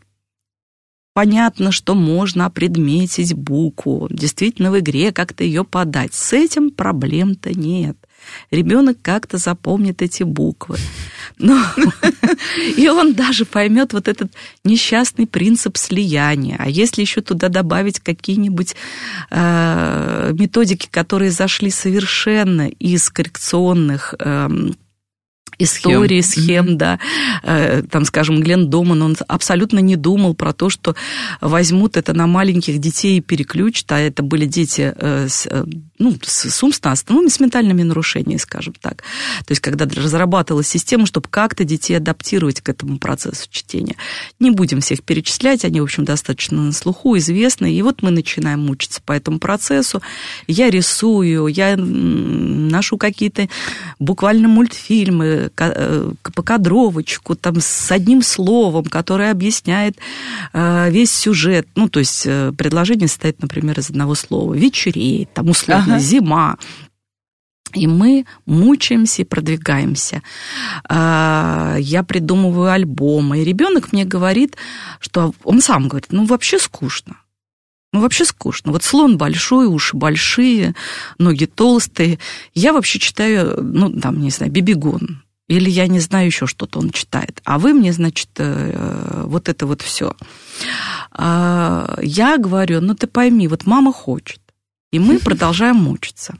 Понятно, 1.13 1.71
что 1.71 1.93
можно 1.93 2.49
предметить 2.49 3.35
букву, 3.35 4.07
действительно 4.09 4.71
в 4.71 4.79
игре 4.79 5.11
как-то 5.11 5.43
ее 5.43 5.63
подать. 5.63 6.15
С 6.15 6.33
этим 6.33 6.71
проблем-то 6.71 7.51
нет. 7.51 7.95
Ребенок 8.49 8.97
как-то 9.01 9.37
запомнит 9.37 10.01
эти 10.01 10.23
буквы. 10.23 10.77
Но, 11.37 11.63
и 12.77 12.87
он 12.87 13.13
даже 13.13 13.45
поймет 13.45 13.93
вот 13.93 14.07
этот 14.07 14.31
несчастный 14.63 15.27
принцип 15.27 15.77
слияния. 15.77 16.55
А 16.57 16.67
если 16.67 17.01
еще 17.01 17.21
туда 17.21 17.49
добавить 17.49 17.99
какие-нибудь 17.99 18.75
э, 19.29 20.31
методики, 20.33 20.87
которые 20.89 21.29
зашли 21.29 21.69
совершенно 21.69 22.69
из 22.69 23.09
коррекционных 23.09 24.15
э, 24.17 24.49
истории, 25.63 26.21
схем, 26.21 26.43
схем 26.43 26.77
да. 26.77 26.99
Э, 27.43 27.83
там, 27.89 28.05
скажем, 28.05 28.41
Глен 28.41 28.69
Доман, 28.69 29.01
он 29.01 29.17
абсолютно 29.27 29.79
не 29.79 29.95
думал 29.95 30.33
про 30.33 30.53
то, 30.53 30.69
что 30.69 30.95
возьмут 31.41 31.97
это 31.97 32.13
на 32.13 32.27
маленьких 32.27 32.79
детей 32.79 33.17
и 33.17 33.21
переключат, 33.21 33.91
а 33.91 33.99
это 33.99 34.23
были 34.23 34.45
дети 34.45 34.93
э, 34.95 35.27
с, 35.29 35.47
э, 35.49 35.65
ну, 35.99 36.15
с 36.21 36.63
умственностью, 36.63 37.15
ну, 37.15 37.29
с 37.29 37.39
ментальными 37.39 37.83
нарушениями, 37.83 38.37
скажем 38.37 38.73
так. 38.79 39.03
То 39.45 39.51
есть, 39.51 39.61
когда 39.61 39.85
разрабатывалась 39.85 40.67
система, 40.67 41.05
чтобы 41.05 41.27
как-то 41.29 41.63
детей 41.63 41.95
адаптировать 41.95 42.61
к 42.61 42.69
этому 42.69 42.97
процессу 42.97 43.47
чтения. 43.49 43.95
Не 44.39 44.51
будем 44.51 44.81
всех 44.81 45.03
перечислять, 45.03 45.65
они, 45.65 45.79
в 45.79 45.83
общем, 45.83 46.05
достаточно 46.05 46.61
на 46.61 46.71
слуху, 46.71 47.17
известны. 47.17 47.73
И 47.73 47.81
вот 47.81 48.01
мы 48.01 48.11
начинаем 48.11 48.59
мучиться 48.61 49.01
по 49.01 49.13
этому 49.13 49.39
процессу. 49.39 50.01
Я 50.47 50.69
рисую, 50.69 51.47
я 51.47 51.75
ношу 51.77 52.97
какие-то 52.97 53.47
буквально 53.99 54.47
мультфильмы, 54.47 55.51
покадровочку, 55.55 57.35
там, 57.35 57.55
с 57.59 57.91
одним 57.91 58.21
словом, 58.21 58.85
которое 58.85 59.31
объясняет 59.31 59.97
весь 60.53 61.13
сюжет. 61.13 61.67
Ну, 61.75 61.89
то 61.89 61.99
есть 61.99 62.23
предложение 62.23 63.07
состоит, 63.07 63.41
например, 63.41 63.79
из 63.79 63.89
одного 63.89 64.15
слова. 64.15 64.53
Вечереет, 64.53 65.33
там, 65.33 65.49
условно, 65.49 65.95
ага. 65.95 65.99
зима. 65.99 66.57
И 67.73 67.87
мы 67.87 68.25
мучаемся 68.45 69.23
и 69.23 69.25
продвигаемся. 69.25 70.21
Я 70.89 72.05
придумываю 72.07 72.69
альбомы. 72.71 73.39
И 73.39 73.43
ребенок 73.43 73.91
мне 73.93 74.05
говорит, 74.05 74.57
что 74.99 75.33
он 75.43 75.59
сам 75.59 75.87
говорит, 75.87 76.11
ну 76.11 76.25
вообще 76.25 76.59
скучно. 76.59 77.17
Ну, 77.91 78.01
вообще 78.01 78.25
скучно. 78.25 78.71
Вот 78.71 78.83
слон 78.83 79.17
большой, 79.17 79.67
уши 79.67 79.97
большие, 79.97 80.75
ноги 81.17 81.45
толстые. 81.45 82.19
Я 82.53 82.73
вообще 82.73 82.99
читаю, 82.99 83.57
ну, 83.63 83.91
там, 83.99 84.19
не 84.19 84.29
знаю, 84.29 84.51
Бибигон. 84.51 85.22
Или 85.53 85.69
я 85.69 85.87
не 85.87 85.99
знаю 85.99 86.25
еще 86.25 86.47
что-то 86.47 86.79
он 86.79 86.89
читает. 86.89 87.39
А 87.43 87.59
вы 87.59 87.73
мне, 87.73 87.93
значит, 87.93 88.29
э, 88.37 89.23
вот 89.25 89.49
это 89.49 89.67
вот 89.67 89.83
все. 89.83 90.15
А, 91.11 91.95
я 92.01 92.39
говорю, 92.39 92.81
ну 92.81 92.95
ты 92.95 93.05
пойми, 93.05 93.47
вот 93.47 93.67
мама 93.67 93.93
хочет. 93.93 94.39
И 94.91 94.97
мы 94.97 95.19
продолжаем 95.23 95.75
мучиться. 95.75 96.35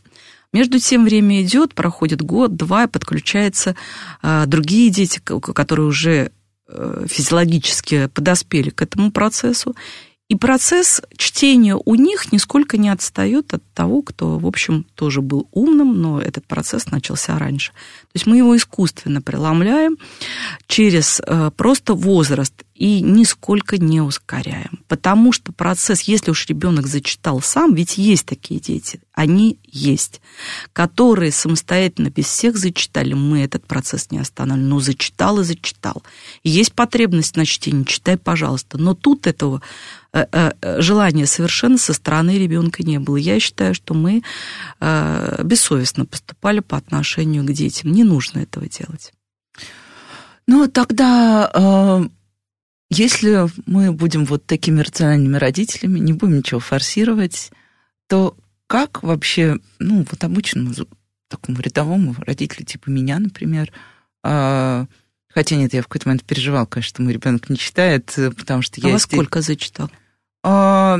Между 0.51 0.79
тем 0.79 1.05
время 1.05 1.43
идет, 1.43 1.75
проходит 1.75 2.24
год, 2.24 2.55
два, 2.55 2.86
и 2.86 2.88
подключаются 2.88 3.75
а, 4.24 4.48
другие 4.48 4.89
дети, 4.89 5.20
которые 5.20 5.86
уже 5.86 6.32
э, 6.67 7.05
физиологически 7.08 8.08
подоспели 8.08 8.72
к 8.72 8.82
этому 8.82 9.12
процессу, 9.12 9.75
и 10.30 10.36
процесс 10.36 11.01
чтения 11.18 11.75
у 11.75 11.96
них 11.96 12.32
нисколько 12.32 12.77
не 12.77 12.89
отстает 12.89 13.53
от 13.53 13.63
того, 13.74 14.01
кто, 14.01 14.39
в 14.39 14.48
общем, 14.48 14.86
тоже 14.96 15.22
был 15.22 15.48
умным, 15.51 16.01
но 16.01 16.20
этот 16.20 16.48
процесс 16.48 16.88
начался 16.92 17.38
раньше. 17.38 17.72
То 17.72 18.15
есть 18.15 18.25
мы 18.25 18.38
его 18.38 18.56
искусственно 18.56 19.22
преломляем 19.22 19.98
через 20.68 21.22
э, 21.25 21.51
просто 21.56 21.94
возраст 21.94 22.63
и 22.74 23.01
нисколько 23.01 23.77
не 23.77 24.01
ускоряем. 24.01 24.80
Потому 24.88 25.34
что 25.34 25.51
процесс, 25.51 26.01
если 26.01 26.32
уж 26.32 26.48
ребенок 26.48 26.88
зачитал 26.88 27.42
сам, 27.42 27.75
ведь 27.75 27.98
есть 27.98 28.25
такие 28.25 28.60
дети, 28.60 29.01
они 29.13 29.60
есть, 29.65 30.22
которые 30.72 31.32
самостоятельно 31.32 32.10
без 32.10 32.25
всех 32.25 32.58
зачитали, 32.58 33.13
мы 33.13 33.44
этот 33.44 33.68
процесс 33.68 34.10
не 34.10 34.20
останавливаем. 34.20 34.70
Но 34.70 34.80
зачитал 34.80 35.42
и 35.42 35.44
зачитал. 35.44 36.01
Есть 36.44 36.74
потребность 36.74 37.36
на 37.36 37.46
чтение, 37.46 37.86
читай, 37.86 38.18
пожалуйста. 38.18 38.77
Но 38.77 38.96
тут 38.96 39.27
этого 39.27 39.62
желания 40.13 41.25
совершенно 41.25 41.77
со 41.77 41.93
стороны 41.93 42.38
ребенка 42.38 42.84
не 42.84 43.00
было. 43.00 43.17
Я 43.17 43.39
считаю, 43.39 43.74
что 43.74 43.93
мы 43.93 44.22
э, 44.79 45.41
бессовестно 45.43 46.05
поступали 46.05 46.60
по 46.60 46.77
отношению 46.77 47.43
к 47.43 47.51
детям. 47.51 47.91
Не 47.91 48.03
нужно 48.03 48.39
этого 48.39 48.67
делать. 48.67 49.12
Ну, 50.46 50.67
тогда 50.67 52.10
если 52.89 53.48
мы 53.65 53.91
будем 53.91 54.25
вот 54.25 54.46
такими 54.46 54.82
рациональными 54.82 55.38
родителями, 55.38 56.00
не 56.00 56.13
будем 56.13 56.38
ничего 56.38 56.60
форсировать, 56.60 57.51
то 58.08 58.38
как 58.67 59.01
вообще, 59.03 59.58
ну, 59.79 60.05
вот 60.10 60.24
обычному 60.24 60.74
такому 61.27 61.60
рядовому 61.60 62.15
родителю, 62.20 62.65
типа 62.65 62.89
меня, 62.89 63.17
например, 63.20 63.72
э, 64.24 64.86
хотя 65.27 65.55
нет, 65.55 65.74
я 65.74 65.82
в 65.82 65.88
какой-то 65.88 66.08
момент 66.08 66.24
переживал, 66.24 66.67
конечно, 66.67 66.89
что 66.89 67.01
мой 67.01 67.13
ребенок 67.13 67.50
не 67.50 67.58
читает, 67.58 68.13
потому 68.38 68.62
что 68.62 68.79
а 68.84 68.88
я... 68.88 68.96
А 68.96 69.00
сколько 69.00 69.41
зачитал? 69.41 69.89
Э, 70.44 70.98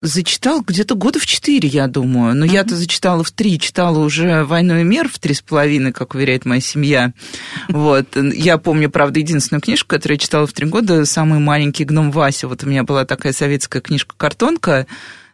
Зачитал 0.00 0.62
где-то 0.62 0.94
года 0.94 1.18
в 1.18 1.26
четыре, 1.26 1.68
я 1.68 1.88
думаю. 1.88 2.36
Но 2.36 2.44
я-то 2.44 2.76
зачитала 2.76 3.24
в 3.24 3.32
три, 3.32 3.58
читала 3.58 3.98
уже 3.98 4.44
«Войну 4.44 4.78
и 4.78 4.84
мир» 4.84 5.08
в 5.08 5.18
три 5.18 5.34
с 5.34 5.42
половиной, 5.42 5.92
как 5.92 6.14
уверяет 6.14 6.44
моя 6.44 6.60
семья. 6.60 7.12
Вот. 7.68 8.16
Я 8.16 8.58
помню, 8.58 8.90
правда, 8.90 9.18
единственную 9.18 9.60
книжку, 9.60 9.88
которую 9.88 10.14
я 10.14 10.20
читала 10.20 10.46
в 10.46 10.52
три 10.52 10.66
года, 10.66 11.04
«Самый 11.04 11.40
маленький 11.40 11.84
гном 11.84 12.12
Вася». 12.12 12.46
Вот 12.46 12.62
у 12.62 12.68
меня 12.68 12.84
была 12.84 13.04
такая 13.04 13.32
советская 13.32 13.82
книжка-картонка, 13.82 14.86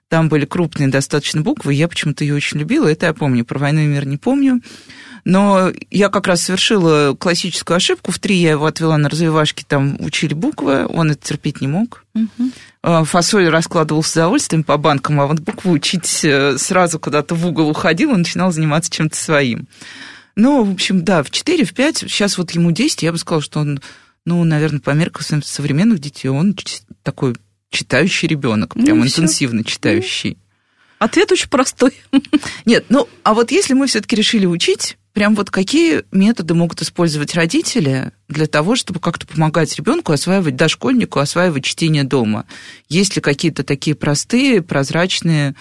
там 0.08 0.28
были 0.28 0.46
крупные 0.46 0.88
достаточно 0.88 1.42
буквы, 1.42 1.74
я 1.74 1.86
почему-то 1.86 2.24
ее 2.24 2.34
очень 2.34 2.58
любила, 2.58 2.88
это 2.88 3.06
я 3.06 3.12
помню, 3.12 3.44
про 3.44 3.58
«Войну 3.58 3.80
и 3.80 3.86
мир» 3.86 4.06
не 4.06 4.16
помню. 4.16 4.62
Но 5.24 5.72
я 5.90 6.08
как 6.08 6.26
раз 6.26 6.42
совершила 6.42 7.14
классическую 7.18 7.76
ошибку. 7.76 8.12
В 8.12 8.18
три 8.18 8.36
я 8.36 8.52
его 8.52 8.66
отвела 8.66 8.96
на 8.98 9.08
развивашки, 9.08 9.64
там 9.66 9.96
учили 10.00 10.34
буквы, 10.34 10.86
он 10.86 11.10
это 11.10 11.28
терпеть 11.28 11.60
не 11.60 11.68
мог. 11.68 12.04
Угу. 12.14 12.50
Фасоль 12.84 13.48
раскладывал 13.48 14.02
с 14.02 14.12
удовольствием 14.12 14.62
по 14.62 14.76
банкам, 14.76 15.18
а 15.18 15.26
вот 15.26 15.40
букву 15.40 15.72
учить 15.72 16.22
э, 16.22 16.58
сразу 16.58 16.98
куда-то 16.98 17.34
в 17.34 17.46
угол 17.46 17.70
уходил 17.70 18.12
и 18.12 18.18
начинал 18.18 18.52
заниматься 18.52 18.90
чем-то 18.90 19.16
своим. 19.16 19.66
Ну, 20.36 20.64
в 20.64 20.72
общем, 20.72 21.02
да, 21.02 21.22
в 21.22 21.30
4, 21.30 21.64
в 21.64 21.72
5, 21.72 21.98
сейчас 21.98 22.36
вот 22.36 22.50
ему 22.50 22.72
10, 22.72 23.02
я 23.02 23.12
бы 23.12 23.16
сказала, 23.16 23.42
что 23.42 23.60
он, 23.60 23.80
ну, 24.26 24.44
наверное, 24.44 24.80
по 24.80 24.90
меркам 24.90 25.42
современных 25.42 25.98
детей, 25.98 26.28
он 26.28 26.54
такой 27.02 27.36
читающий 27.70 28.28
ребенок, 28.28 28.74
прям 28.74 28.98
ну, 28.98 29.06
интенсивно 29.06 29.62
все. 29.62 29.72
читающий. 29.72 30.38
Ответ 30.98 31.32
очень 31.32 31.48
простой. 31.48 31.94
Нет, 32.66 32.84
ну, 32.90 33.08
а 33.22 33.32
вот 33.32 33.50
если 33.50 33.72
мы 33.72 33.86
все-таки 33.86 34.14
решили 34.14 34.44
учить, 34.44 34.98
Прям 35.14 35.36
вот 35.36 35.52
какие 35.52 36.02
методы 36.10 36.54
могут 36.54 36.82
использовать 36.82 37.36
родители 37.36 38.10
для 38.28 38.48
того, 38.48 38.74
чтобы 38.74 38.98
как-то 38.98 39.28
помогать 39.28 39.74
ребенку 39.76 40.10
осваивать, 40.10 40.56
дошкольнику 40.56 41.20
осваивать 41.20 41.64
чтение 41.64 42.02
дома? 42.02 42.46
Есть 42.88 43.14
ли 43.14 43.22
какие-то 43.22 43.62
такие 43.62 43.94
простые, 43.94 44.60
прозрачные 44.60 45.54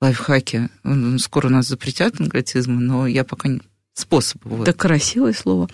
лайфхаки? 0.00 0.70
Скоро 1.18 1.46
у 1.46 1.50
нас 1.50 1.68
запретят 1.68 2.20
англицизмы, 2.20 2.80
но 2.80 3.06
я 3.06 3.22
пока 3.22 3.48
не 3.48 3.60
способ. 3.96 4.44
Вот. 4.44 4.64
Да, 4.64 4.72
красивое 4.72 5.32
слово. 5.32 5.68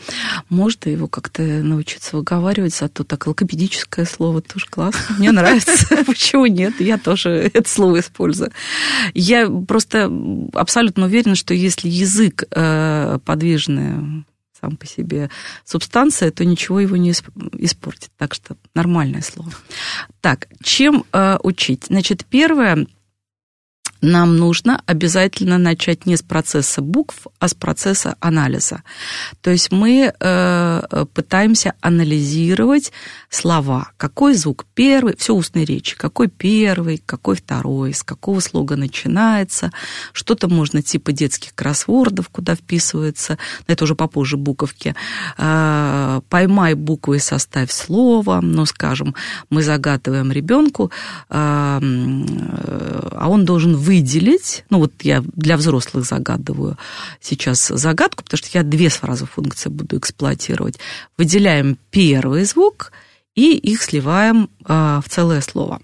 Можно 0.49 0.91
его 0.91 1.09
как-то 1.09 1.43
научиться 1.43 2.17
выговаривать, 2.17 2.75
зато 2.75 3.03
так 3.03 3.27
логопедическое 3.27 4.05
слово 4.05 4.41
тоже 4.41 4.67
классно. 4.71 5.17
Мне 5.19 5.33
нравится. 5.33 6.05
Почему 6.07 6.47
нет? 6.47 6.81
Я 6.81 6.99
тоже 6.99 7.51
это 7.53 7.69
слово 7.69 7.99
использую. 7.99 8.53
Я 9.13 9.51
просто 9.51 10.11
абсолютно 10.55 11.07
уверена, 11.07 11.35
что 11.35 11.53
если 11.53 11.89
язык 11.89 12.45
э, 12.51 13.19
подвижный 13.25 14.25
сам 14.61 14.77
по 14.77 14.87
себе 14.87 15.29
субстанция, 15.65 16.31
то 16.31 16.45
ничего 16.45 16.79
его 16.79 16.97
не 16.97 17.11
испортит. 17.11 18.11
Так 18.17 18.35
что 18.35 18.57
нормальное 18.75 19.23
слово. 19.23 19.51
Так, 20.21 20.47
чем 20.63 21.05
э, 21.13 21.39
учить? 21.43 21.87
Значит, 21.89 22.25
первое– 22.25 22.87
нам 24.03 24.37
нужно 24.37 24.83
обязательно 24.87 25.59
начать 25.59 26.07
не 26.07 26.17
с 26.17 26.23
процесса 26.23 26.83
букв, 26.83 27.29
а 27.39 27.47
с 27.47 27.55
процесса 27.55 28.17
анализа. 28.19 28.83
То 29.41 29.51
есть 29.51 29.71
мы 29.71 30.13
э, 30.19 31.05
пытаемся 31.15 31.75
анализировать 31.81 32.93
слова. 33.31 33.93
Какой 33.97 34.35
звук 34.35 34.67
первый, 34.75 35.17
все 35.17 35.35
устной 35.35 35.65
речи, 35.65 35.97
какой 35.97 36.27
первый, 36.27 37.01
какой 37.07 37.37
второй, 37.37 37.95
с 37.95 38.03
какого 38.03 38.41
слога 38.41 38.75
начинается. 38.75 39.71
Что-то 40.13 40.49
можно 40.49 40.83
типа 40.83 41.13
детских 41.13 41.55
кроссвордов, 41.55 42.29
куда 42.29 42.57
вписывается, 42.57 43.39
это 43.69 43.85
уже 43.85 43.95
попозже 43.95 44.37
буковки. 44.37 44.97
Э, 45.39 46.21
поймай 46.29 46.75
буквы 46.75 47.17
и 47.17 47.21
составь 47.21 47.71
слово. 47.71 48.41
Ну, 48.43 48.67
скажем, 48.67 49.15
мы 49.49 49.63
загадываем 49.63 50.33
ребенку, 50.33 50.91
э, 51.31 51.35
а 51.35 53.27
он 53.29 53.45
должен 53.45 53.77
вы 53.77 53.92
выделить, 53.93 54.65
ну 54.71 54.79
вот 54.79 54.93
я 55.03 55.23
для 55.35 55.59
взрослых 55.59 56.07
загадываю 56.07 56.79
сейчас 57.21 57.69
загадку, 57.69 58.25
потому 58.25 58.39
что 58.39 58.49
я 58.59 58.63
две 58.65 58.89
сразу 58.89 59.27
функции 59.27 59.69
буду 59.69 59.99
эксплуатировать. 59.99 60.79
Выделяем 61.19 61.77
первый 61.91 62.45
звук 62.45 62.91
и 63.35 63.55
их 63.55 63.83
сливаем 63.83 64.49
э, 64.67 65.01
в 65.05 65.09
целое 65.11 65.43
слово. 65.43 65.83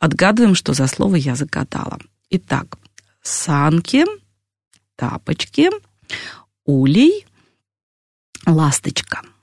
Отгадываем, 0.00 0.56
что 0.56 0.74
за 0.74 0.88
слово 0.88 1.14
я 1.14 1.36
загадала. 1.36 1.98
Итак, 2.30 2.78
санки, 3.22 4.04
тапочки, 4.96 5.70
улей, 6.64 7.26
ласточка– 8.44 9.22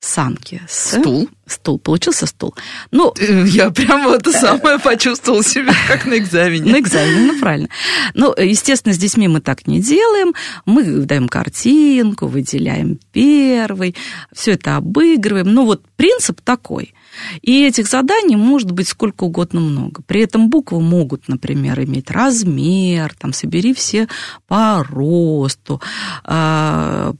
санки. 0.00 0.62
Стул? 0.68 1.28
Стул. 1.46 1.78
Получился 1.78 2.26
стул. 2.26 2.54
Ну, 2.90 3.14
я 3.46 3.70
прямо 3.70 4.14
это 4.14 4.32
самое 4.32 4.78
почувствовала 4.78 5.44
себя, 5.44 5.74
как 5.88 6.06
на 6.06 6.18
экзамене. 6.18 6.72
На 6.72 6.80
экзамене, 6.80 7.32
ну, 7.32 7.38
правильно. 7.38 7.68
Ну, 8.14 8.34
естественно, 8.36 8.94
с 8.94 8.98
детьми 8.98 9.28
мы 9.28 9.40
так 9.40 9.66
не 9.66 9.80
делаем. 9.80 10.34
Мы 10.64 10.82
даем 10.84 11.28
картинку, 11.28 12.26
выделяем 12.26 12.98
первый, 13.12 13.94
все 14.32 14.52
это 14.52 14.76
обыгрываем. 14.76 15.52
Ну, 15.52 15.66
вот 15.66 15.84
принцип 15.96 16.40
такой. 16.40 16.94
И 17.42 17.66
этих 17.66 17.86
заданий 17.86 18.36
может 18.36 18.70
быть 18.72 18.88
сколько 18.88 19.24
угодно 19.24 19.60
много. 19.60 20.02
При 20.06 20.22
этом 20.22 20.48
буквы 20.50 20.80
могут, 20.80 21.28
например, 21.28 21.82
иметь 21.84 22.10
размер, 22.10 23.14
там, 23.18 23.32
собери 23.32 23.74
все 23.74 24.08
по 24.46 24.84
росту, 24.88 25.80
э, 26.24 27.12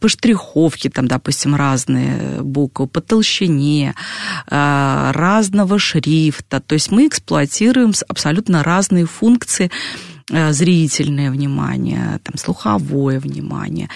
по 0.00 0.08
штриховке, 0.08 0.90
там, 0.90 1.08
допустим, 1.08 1.54
разные 1.54 2.42
буквы, 2.42 2.86
по 2.86 3.00
толщине, 3.00 3.94
э, 4.50 5.10
разного 5.12 5.78
шрифта. 5.78 6.60
То 6.60 6.74
есть 6.74 6.90
мы 6.90 7.06
эксплуатируем 7.06 7.92
абсолютно 8.08 8.62
разные 8.62 9.06
функции 9.06 9.70
зрительное 10.28 11.30
внимание, 11.30 12.20
там, 12.24 12.36
слуховое 12.36 13.20
внимание. 13.20 13.88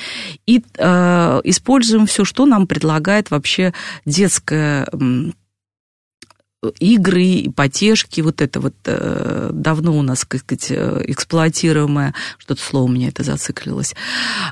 И 0.47 0.63
э, 0.79 1.41
используем 1.45 2.07
все, 2.07 2.25
что 2.25 2.47
нам 2.47 2.67
предлагает 2.67 3.31
вообще 3.31 3.73
детская 4.07 4.89
игры, 6.79 7.51
потешки, 7.55 8.21
вот 8.21 8.43
это 8.43 8.61
вот 8.61 8.75
э, 8.85 9.51
давно 9.53 9.97
у 9.97 10.03
нас, 10.03 10.25
как 10.25 10.41
сказать, 10.41 10.67
э, 10.71 11.05
эксплуатируемое, 11.07 12.15
что-то 12.39 12.61
слово 12.61 12.85
у 12.85 12.89
меня 12.89 13.09
это 13.09 13.23
зациклилось. 13.23 13.95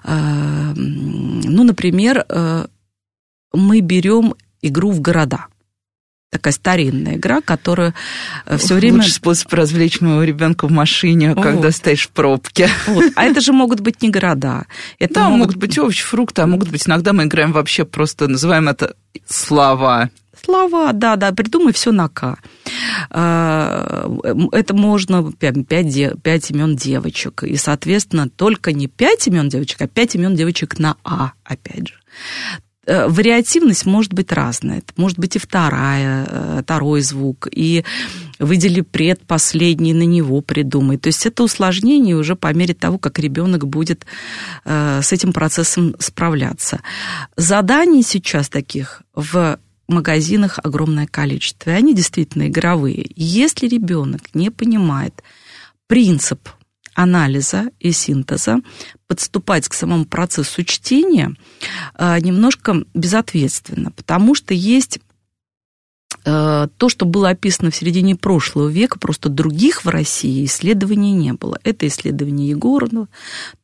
Э, 0.04 0.72
ну, 0.74 1.64
например, 1.64 2.24
мы 3.52 3.80
берем 3.80 4.34
игру 4.62 4.90
в 4.90 5.00
города 5.00 5.46
такая 6.30 6.52
старинная 6.52 7.16
игра, 7.16 7.40
которая 7.40 7.94
все 8.56 8.74
время... 8.74 8.96
Лучший 8.96 9.12
способ 9.12 9.52
развлечь 9.52 10.00
моего 10.00 10.22
ребенка 10.22 10.66
в 10.66 10.70
машине, 10.70 11.34
вот. 11.34 11.42
когда 11.42 11.70
стоишь 11.70 12.06
в 12.06 12.10
пробке. 12.10 12.68
Вот. 12.86 13.12
А 13.16 13.24
это 13.24 13.40
же 13.40 13.52
могут 13.52 13.80
быть 13.80 14.02
не 14.02 14.10
города. 14.10 14.66
Это 14.98 15.14
да, 15.14 15.24
могут... 15.28 15.38
могут 15.38 15.56
быть 15.56 15.78
овощи, 15.78 16.02
фрукты, 16.02 16.42
а 16.42 16.46
могут 16.46 16.70
быть 16.70 16.86
иногда 16.86 17.12
мы 17.12 17.24
играем 17.24 17.52
вообще 17.52 17.84
просто, 17.84 18.28
называем 18.28 18.68
это 18.68 18.94
слова. 19.26 20.10
Слова, 20.44 20.92
да, 20.92 21.16
да, 21.16 21.32
придумай 21.32 21.72
все 21.72 21.92
на 21.92 22.08
К. 22.08 22.38
А, 23.10 24.08
это 24.52 24.74
можно 24.74 25.32
пять, 25.32 26.50
имен 26.50 26.76
девочек. 26.76 27.42
И, 27.42 27.56
соответственно, 27.56 28.28
только 28.28 28.72
не 28.72 28.86
пять 28.86 29.26
имен 29.26 29.48
девочек, 29.48 29.82
а 29.82 29.88
пять 29.88 30.14
имен 30.14 30.36
девочек 30.36 30.78
на 30.78 30.96
А, 31.04 31.32
опять 31.44 31.88
же 31.88 31.94
э, 31.94 32.67
вариативность 32.88 33.86
может 33.86 34.12
быть 34.12 34.32
разная. 34.32 34.78
Это 34.78 34.92
может 34.96 35.18
быть 35.18 35.36
и 35.36 35.38
вторая, 35.38 36.26
э, 36.28 36.60
второй 36.62 37.02
звук, 37.02 37.48
и 37.50 37.84
выдели 38.38 38.80
предпоследний, 38.80 39.92
на 39.92 40.04
него 40.04 40.40
придумай. 40.40 40.96
То 40.96 41.08
есть 41.08 41.26
это 41.26 41.42
усложнение 41.42 42.16
уже 42.16 42.36
по 42.36 42.52
мере 42.54 42.74
того, 42.74 42.98
как 42.98 43.18
ребенок 43.18 43.66
будет 43.66 44.06
э, 44.64 45.00
с 45.02 45.12
этим 45.12 45.32
процессом 45.32 45.94
справляться. 45.98 46.80
Заданий 47.36 48.02
сейчас 48.02 48.48
таких 48.48 49.02
в 49.14 49.58
магазинах 49.88 50.58
огромное 50.62 51.06
количество, 51.06 51.70
и 51.70 51.74
они 51.74 51.94
действительно 51.94 52.48
игровые. 52.48 53.10
Если 53.16 53.66
ребенок 53.66 54.20
не 54.34 54.50
понимает 54.50 55.22
принцип 55.86 56.48
анализа 56.98 57.70
и 57.78 57.92
синтеза, 57.92 58.58
подступать 59.06 59.68
к 59.68 59.74
самому 59.74 60.04
процессу 60.04 60.64
чтения 60.64 61.34
э, 61.96 62.18
немножко 62.20 62.82
безответственно, 62.92 63.92
потому 63.92 64.34
что 64.34 64.52
есть 64.52 64.98
Э, 66.24 66.68
то, 66.76 66.88
что 66.88 67.06
было 67.06 67.30
описано 67.30 67.70
в 67.70 67.76
середине 67.76 68.14
прошлого 68.14 68.68
века, 68.68 68.98
просто 68.98 69.28
других 69.28 69.84
в 69.84 69.88
России 69.88 70.44
исследований 70.44 71.12
не 71.12 71.32
было. 71.32 71.58
Это 71.64 71.86
исследование 71.86 72.50
Егорова, 72.50 73.08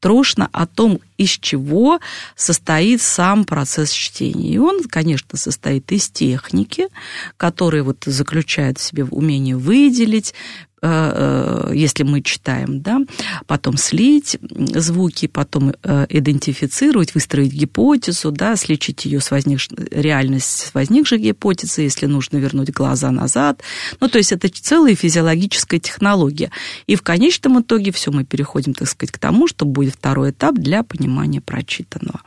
Трошна 0.01 0.49
о 0.53 0.67
том, 0.67 1.01
из 1.19 1.31
чего 1.31 2.01
состоит 2.37 3.03
сам 3.03 3.45
процесс 3.45 3.91
чтения. 3.91 4.55
И 4.55 4.59
он, 4.59 4.83
конечно, 4.85 5.37
состоит 5.37 5.91
из 5.93 6.09
техники, 6.09 6.89
которая 7.37 7.83
вот 7.83 8.05
заключает 8.07 8.79
в 8.79 8.83
себе 8.83 9.05
умение 9.05 9.57
выделить, 9.57 10.35
если 10.85 12.03
мы 12.03 12.21
читаем, 12.23 12.81
да, 12.81 13.01
потом 13.47 13.77
слить 13.77 14.39
звуки, 14.41 15.27
потом 15.27 15.73
э, 15.83 16.07
идентифицировать, 16.09 17.15
выстроить 17.15 17.53
гипотезу, 17.53 18.31
да, 18.31 18.57
сличить 18.57 19.05
ее 19.05 19.21
с 19.21 19.31
возникш... 19.31 19.69
реальность 19.91 20.47
с 20.47 20.75
возникшей 20.75 21.19
гипотезой, 21.19 21.85
если 21.85 22.07
нужно 22.07 22.37
вернуть 22.37 22.71
глаза 22.71 23.11
назад. 23.11 23.63
Ну, 24.01 24.09
то 24.09 24.19
есть 24.19 24.33
это 24.33 24.49
целая 24.49 24.95
физиологическая 24.95 25.81
технология. 25.81 26.51
И 26.87 26.97
в 26.97 27.03
конечном 27.03 27.61
итоге 27.61 27.93
все 27.93 28.11
мы 28.11 28.25
переходим, 28.25 28.75
так 28.75 28.89
сказать, 28.89 29.13
к 29.13 29.19
тому, 29.19 29.47
что 29.47 29.65
будет 29.65 29.95
второй 29.95 30.31
этап 30.31 30.57
для 30.57 30.83
понимания 30.83 31.41
прочитанного. 31.41 32.21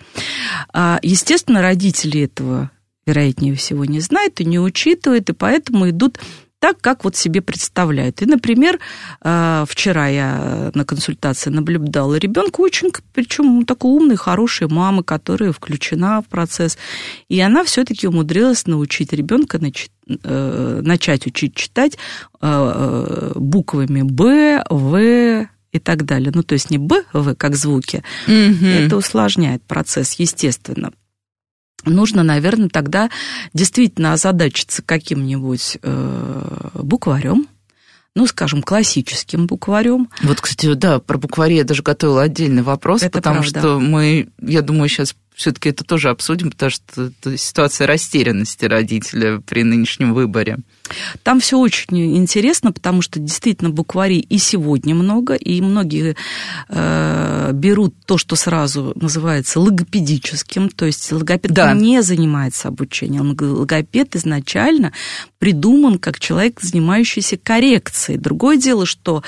А, 0.74 1.00
естественно, 1.04 1.62
родители 1.62 2.22
этого 2.22 2.72
вероятнее 3.06 3.56
всего, 3.56 3.86
не 3.86 4.02
знают 4.02 4.42
и 4.42 4.46
не 4.46 4.60
учитывают, 4.60 5.30
и 5.30 5.34
поэтому 5.34 5.90
идут 5.90 6.20
так, 6.60 6.82
как 6.82 7.04
вот 7.04 7.16
себе 7.16 7.42
представляют. 7.42 8.22
И, 8.22 8.26
например, 8.26 8.80
э, 9.22 9.66
вчера 9.68 10.08
я 10.08 10.72
на 10.74 10.86
консультации 10.86 11.50
наблюдала 11.50 12.16
ребенка 12.16 12.62
очень, 12.62 12.92
причем 13.14 13.66
такой 13.66 13.92
умный, 13.92 14.16
хорошей 14.16 14.68
мамы, 14.68 15.04
которая 15.04 15.52
включена 15.52 16.22
в 16.22 16.26
процесс. 16.26 16.78
И 17.30 17.40
она 17.40 17.64
все-таки 17.64 18.08
умудрилась 18.08 18.66
научить 18.66 19.14
ребенка 19.14 19.60
э, 19.60 20.82
начать 20.84 21.28
учить 21.28 21.56
читать 21.56 21.98
э, 22.42 23.32
буквами 23.36 24.02
Б, 24.02 24.64
В, 24.70 25.48
и 25.74 25.80
так 25.80 26.06
далее. 26.06 26.32
Ну, 26.34 26.44
то 26.44 26.54
есть 26.54 26.72
не 26.72 26.80
Б, 26.80 27.04
В, 27.14 27.36
как 27.36 27.56
звуки. 27.56 28.04
Угу. 28.28 28.66
Это 28.66 28.98
усложняет 28.98 29.62
процесс, 29.64 30.14
естественно 30.14 30.92
нужно, 31.90 32.24
наверное, 32.24 32.70
тогда 32.70 33.10
действительно 33.54 34.14
озадачиться 34.14 34.82
каким-нибудь 34.84 35.78
э, 35.82 36.70
букварем, 36.74 37.48
ну, 38.16 38.26
скажем, 38.26 38.64
классическим 38.64 39.46
букварем. 39.46 40.10
Вот, 40.24 40.42
кстати, 40.42 40.74
да, 40.74 41.00
про 41.00 41.18
буквари 41.18 41.56
я 41.56 41.64
даже 41.64 41.84
готовила 41.84 42.24
отдельный 42.24 42.64
вопрос, 42.64 43.04
это 43.04 43.12
потому 43.12 43.42
правда. 43.42 43.60
что 43.60 43.80
мы, 43.80 44.30
я 44.42 44.62
думаю, 44.64 44.90
сейчас 44.90 45.16
все-таки 45.38 45.70
это 45.70 45.84
тоже 45.84 46.10
обсудим, 46.10 46.50
потому 46.50 46.72
что 46.72 47.12
это 47.22 47.38
ситуация 47.38 47.86
растерянности 47.86 48.66
родителя 48.66 49.40
при 49.40 49.64
нынешнем 49.64 50.16
выборе. 50.16 50.58
Там 51.22 51.40
все 51.40 51.60
очень 51.60 52.18
интересно, 52.18 52.72
потому 52.72 53.04
что 53.04 53.20
действительно 53.20 53.70
букварей 53.70 54.20
и 54.20 54.40
сегодня 54.40 54.96
много, 54.96 55.36
и 55.36 55.62
многие 55.62 56.16
э, 56.70 57.52
берут 57.54 57.94
то, 58.08 58.18
что 58.18 58.36
сразу 58.36 58.94
называется 58.96 59.60
логопедическим, 59.60 60.70
то 60.70 60.86
есть 60.86 61.12
логопед 61.12 61.52
да. 61.52 61.72
не 61.74 62.02
занимается 62.02 62.70
обучением. 62.70 63.38
Логопед 63.40 64.16
изначально 64.16 64.92
придуман 65.38 66.00
как 66.00 66.20
человек, 66.20 66.60
занимающийся 66.62 67.38
коррекцией. 67.38 68.18
Другое 68.18 68.58
дело, 68.58 68.88
что 68.88 69.22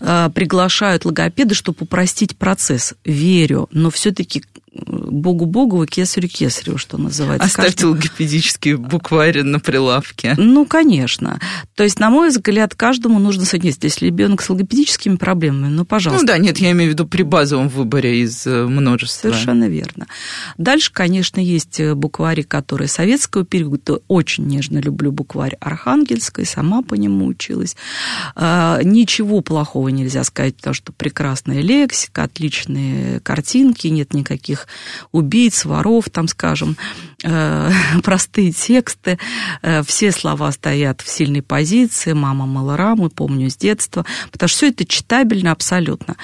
э, 0.00 0.28
приглашают 0.34 1.06
логопеда, 1.06 1.54
чтобы 1.54 1.78
упростить 1.80 2.36
процесс. 2.36 2.92
Верю, 3.06 3.68
но 3.72 3.90
все-таки 3.90 4.42
богу 4.74 5.46
богову, 5.46 5.86
кесарю 5.86 6.28
кесарю, 6.28 6.78
что 6.78 6.98
называется. 6.98 7.46
Оставьте 7.46 7.72
Каждый... 7.72 7.84
логопедический 7.86 8.74
букварь 8.74 9.42
на 9.42 9.60
прилавке. 9.60 10.34
Ну, 10.36 10.66
конечно. 10.66 11.40
То 11.74 11.84
есть, 11.84 12.00
на 12.00 12.10
мой 12.10 12.30
взгляд, 12.30 12.74
каждому 12.74 13.18
нужно 13.18 13.44
соотнести. 13.44 13.86
Если 13.86 14.06
ребенок 14.06 14.42
с 14.42 14.50
логопедическими 14.50 15.16
проблемами, 15.16 15.68
ну, 15.68 15.84
пожалуйста. 15.84 16.26
Ну 16.26 16.26
да, 16.26 16.38
нет, 16.38 16.58
я 16.58 16.72
имею 16.72 16.90
в 16.90 16.94
виду 16.94 17.06
при 17.06 17.22
базовом 17.22 17.68
выборе 17.68 18.22
из 18.22 18.46
э, 18.46 18.66
множества. 18.66 19.28
Совершенно 19.28 19.68
верно. 19.68 20.06
Дальше, 20.58 20.92
конечно, 20.92 21.40
есть 21.40 21.80
э, 21.80 21.94
буквари, 21.94 22.42
которые 22.42 22.88
советского 22.88 23.44
периода. 23.44 24.00
Очень 24.08 24.46
нежно 24.46 24.78
люблю 24.78 25.12
букварь 25.12 25.56
Архангельской, 25.60 26.44
сама 26.44 26.82
по 26.82 26.94
нему 26.94 27.26
училась. 27.26 27.76
А, 28.34 28.80
ничего 28.82 29.40
плохого 29.40 29.88
нельзя 29.88 30.24
сказать, 30.24 30.56
потому 30.56 30.74
что 30.74 30.92
прекрасная 30.92 31.60
лексика, 31.60 32.24
отличные 32.24 33.20
картинки, 33.20 33.86
нет 33.86 34.14
никаких 34.14 34.63
убийц, 35.12 35.64
воров, 35.64 36.10
там, 36.10 36.28
скажем, 36.28 36.76
э, 37.22 37.70
простые 38.02 38.52
тексты, 38.52 39.18
э, 39.62 39.82
все 39.82 40.12
слова 40.12 40.50
стоят 40.52 41.00
в 41.00 41.08
сильной 41.08 41.42
позиции, 41.42 42.12
мама 42.12 42.46
мыла 42.46 42.76
раму, 42.76 43.10
помню 43.10 43.50
с 43.50 43.56
детства, 43.56 44.04
потому 44.30 44.48
что 44.48 44.56
все 44.56 44.68
это 44.68 44.84
читабельно 44.84 45.52
абсолютно. 45.52 46.16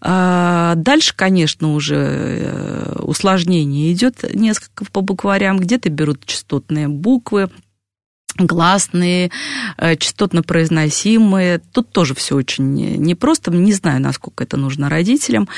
Э, 0.00 0.74
дальше, 0.76 1.14
конечно, 1.16 1.72
уже 1.74 2.96
усложнение 2.98 3.92
идет 3.92 4.24
несколько 4.34 4.84
по 4.86 5.00
букварям, 5.00 5.58
где-то 5.58 5.90
берут 5.90 6.24
частотные 6.26 6.88
буквы, 6.88 7.50
гласные, 8.38 9.30
э, 9.76 9.96
частотно 9.96 10.42
произносимые. 10.42 11.58
Тут 11.58 11.90
тоже 11.90 12.14
все 12.14 12.36
очень 12.36 12.72
непросто. 12.96 13.50
Не 13.50 13.72
знаю, 13.72 14.00
насколько 14.00 14.44
это 14.44 14.56
нужно 14.56 14.88
родителям. 14.88 15.48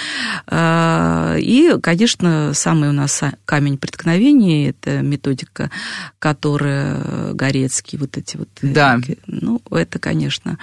Э, 0.47 1.37
и, 1.39 1.79
конечно, 1.81 2.53
самый 2.55 2.89
у 2.91 2.93
нас 2.93 3.23
камень 3.45 3.79
преткновения– 3.79 4.69
это 4.71 5.03
методика, 5.03 5.71
которая 6.19 7.33
Горецкий, 7.35 7.99
вот 7.99 8.17
эти 8.17 8.37
вот... 8.37 8.49
Э, 8.63 8.73
да. 8.73 9.01
Ну, 9.27 9.61
это, 9.71 9.99
конечно, 9.99 10.59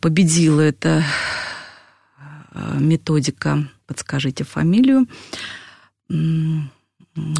победила 0.00 0.60
эта 0.60 1.04
методика, 2.54 3.68
подскажите 3.86 4.44
фамилию, 4.44 5.06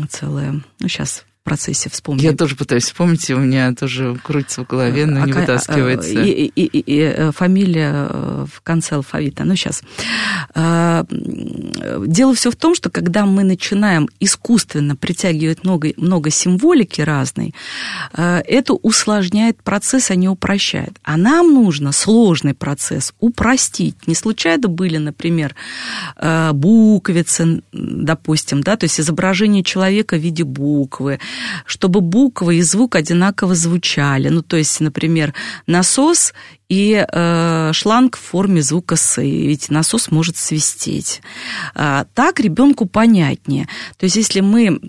целая, 0.08 0.52
ну, 0.52 0.88
сейчас 0.88 1.24
процессе 1.46 1.88
вспомнить. 1.88 2.24
Я 2.24 2.32
тоже 2.32 2.56
пытаюсь 2.56 2.84
вспомнить, 2.86 3.30
и 3.30 3.34
у 3.34 3.38
меня 3.38 3.72
тоже 3.72 4.18
крутится 4.22 4.64
в 4.64 4.66
голове, 4.66 5.06
но 5.06 5.24
не 5.24 5.30
а, 5.30 5.34
вытаскивается. 5.36 6.10
И, 6.10 6.28
и, 6.28 6.64
и, 6.64 6.78
и 6.80 7.00
э, 7.00 7.30
фамилия 7.30 8.08
э, 8.10 8.46
в 8.52 8.60
конце 8.62 8.96
алфавита. 8.96 9.44
Ну, 9.44 9.54
сейчас. 9.54 9.82
А, 10.54 11.06
дело 11.08 12.34
все 12.34 12.50
в 12.50 12.56
том, 12.56 12.74
что 12.74 12.90
когда 12.90 13.26
мы 13.26 13.44
начинаем 13.44 14.08
искусственно 14.18 14.96
притягивать 14.96 15.62
много, 15.62 15.92
много 15.96 16.30
символики 16.30 17.00
разной, 17.00 17.54
э, 18.12 18.42
это 18.44 18.74
усложняет 18.74 19.62
процесс, 19.62 20.10
а 20.10 20.16
не 20.16 20.28
упрощает. 20.28 20.98
А 21.04 21.16
нам 21.16 21.54
нужно 21.54 21.92
сложный 21.92 22.54
процесс 22.54 23.14
упростить. 23.20 23.94
Не 24.08 24.16
случайно 24.16 24.66
были, 24.66 24.96
например, 24.96 25.54
буквицы, 26.52 27.62
допустим, 27.72 28.62
да, 28.62 28.76
то 28.76 28.84
есть 28.84 28.98
изображение 28.98 29.62
человека 29.62 30.16
в 30.16 30.20
виде 30.20 30.42
буквы, 30.42 31.20
чтобы 31.64 32.00
буквы 32.00 32.56
и 32.56 32.62
звук 32.62 32.96
одинаково 32.96 33.54
звучали. 33.54 34.28
Ну, 34.28 34.42
то 34.42 34.56
есть, 34.56 34.80
например, 34.80 35.34
насос 35.66 36.34
и 36.68 37.04
э, 37.06 37.70
шланг 37.72 38.16
в 38.16 38.20
форме 38.20 38.62
звука 38.62 38.96
«с», 38.96 39.20
ведь 39.22 39.70
насос 39.70 40.10
может 40.10 40.36
свистеть. 40.36 41.22
А, 41.74 42.06
так 42.14 42.40
ребенку 42.40 42.86
понятнее. 42.86 43.68
То 43.96 44.04
есть, 44.04 44.16
если 44.16 44.40
мы 44.40 44.80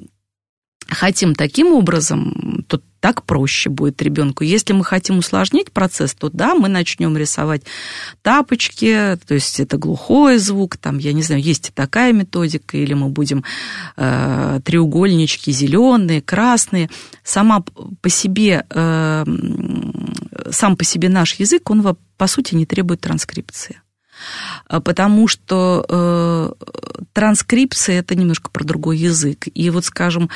хотим 0.89 1.35
таким 1.35 1.73
образом, 1.73 2.33
то 2.67 2.81
так 2.99 3.23
проще 3.23 3.69
будет 3.69 4.01
ребенку. 4.01 4.43
Если 4.43 4.73
мы 4.73 4.83
хотим 4.83 5.19
усложнить 5.19 5.71
процесс, 5.71 6.13
то 6.13 6.29
да, 6.29 6.55
мы 6.55 6.67
начнем 6.67 7.15
рисовать 7.15 7.63
тапочки, 8.21 9.17
то 9.27 9.33
есть 9.33 9.59
это 9.59 9.77
глухой 9.77 10.37
звук, 10.37 10.77
там, 10.77 10.97
я 10.97 11.13
не 11.13 11.21
знаю, 11.21 11.41
есть 11.41 11.69
и 11.69 11.71
такая 11.71 12.11
методика, 12.13 12.77
или 12.77 12.93
мы 12.93 13.09
будем 13.09 13.43
э, 13.95 14.59
треугольнички 14.63 15.51
зеленые, 15.51 16.21
красные. 16.21 16.89
Сама 17.23 17.63
по 18.01 18.09
себе, 18.09 18.65
э, 18.69 19.25
сам 20.51 20.75
по 20.75 20.83
себе 20.83 21.09
наш 21.09 21.35
язык, 21.35 21.69
он, 21.69 21.95
по 22.17 22.27
сути, 22.27 22.55
не 22.55 22.65
требует 22.65 23.01
транскрипции. 23.01 23.81
А, 24.67 24.81
потому 24.81 25.27
что 25.27 25.85
э, 25.87 26.51
транскрипция 27.13 27.99
это 27.99 28.15
немножко 28.15 28.49
про 28.49 28.63
другой 28.63 28.97
язык. 28.97 29.47
И 29.53 29.69
вот, 29.69 29.85
скажем, 29.85 30.29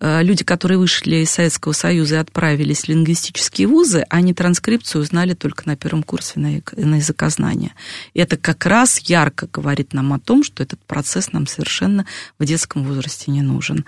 э, 0.00 0.22
люди, 0.22 0.44
которые 0.44 0.78
вышли 0.78 1.16
из 1.16 1.30
Советского 1.30 1.72
Союза 1.72 2.16
и 2.16 2.18
отправились 2.18 2.82
в 2.82 2.88
лингвистические 2.88 3.68
вузы, 3.68 4.04
они 4.08 4.34
транскрипцию 4.34 5.02
узнали 5.02 5.34
только 5.34 5.66
на 5.66 5.76
первом 5.76 6.02
курсе 6.02 6.40
на, 6.40 6.60
на 6.76 6.96
языкознание. 6.96 7.72
И 8.14 8.20
это 8.20 8.36
как 8.36 8.66
раз 8.66 8.98
ярко 9.00 9.48
говорит 9.52 9.92
нам 9.92 10.12
о 10.12 10.18
том, 10.18 10.42
что 10.42 10.62
этот 10.62 10.80
процесс 10.84 11.32
нам 11.32 11.46
совершенно 11.46 12.06
в 12.38 12.44
детском 12.44 12.84
возрасте 12.84 13.30
не 13.30 13.42
нужен. 13.42 13.84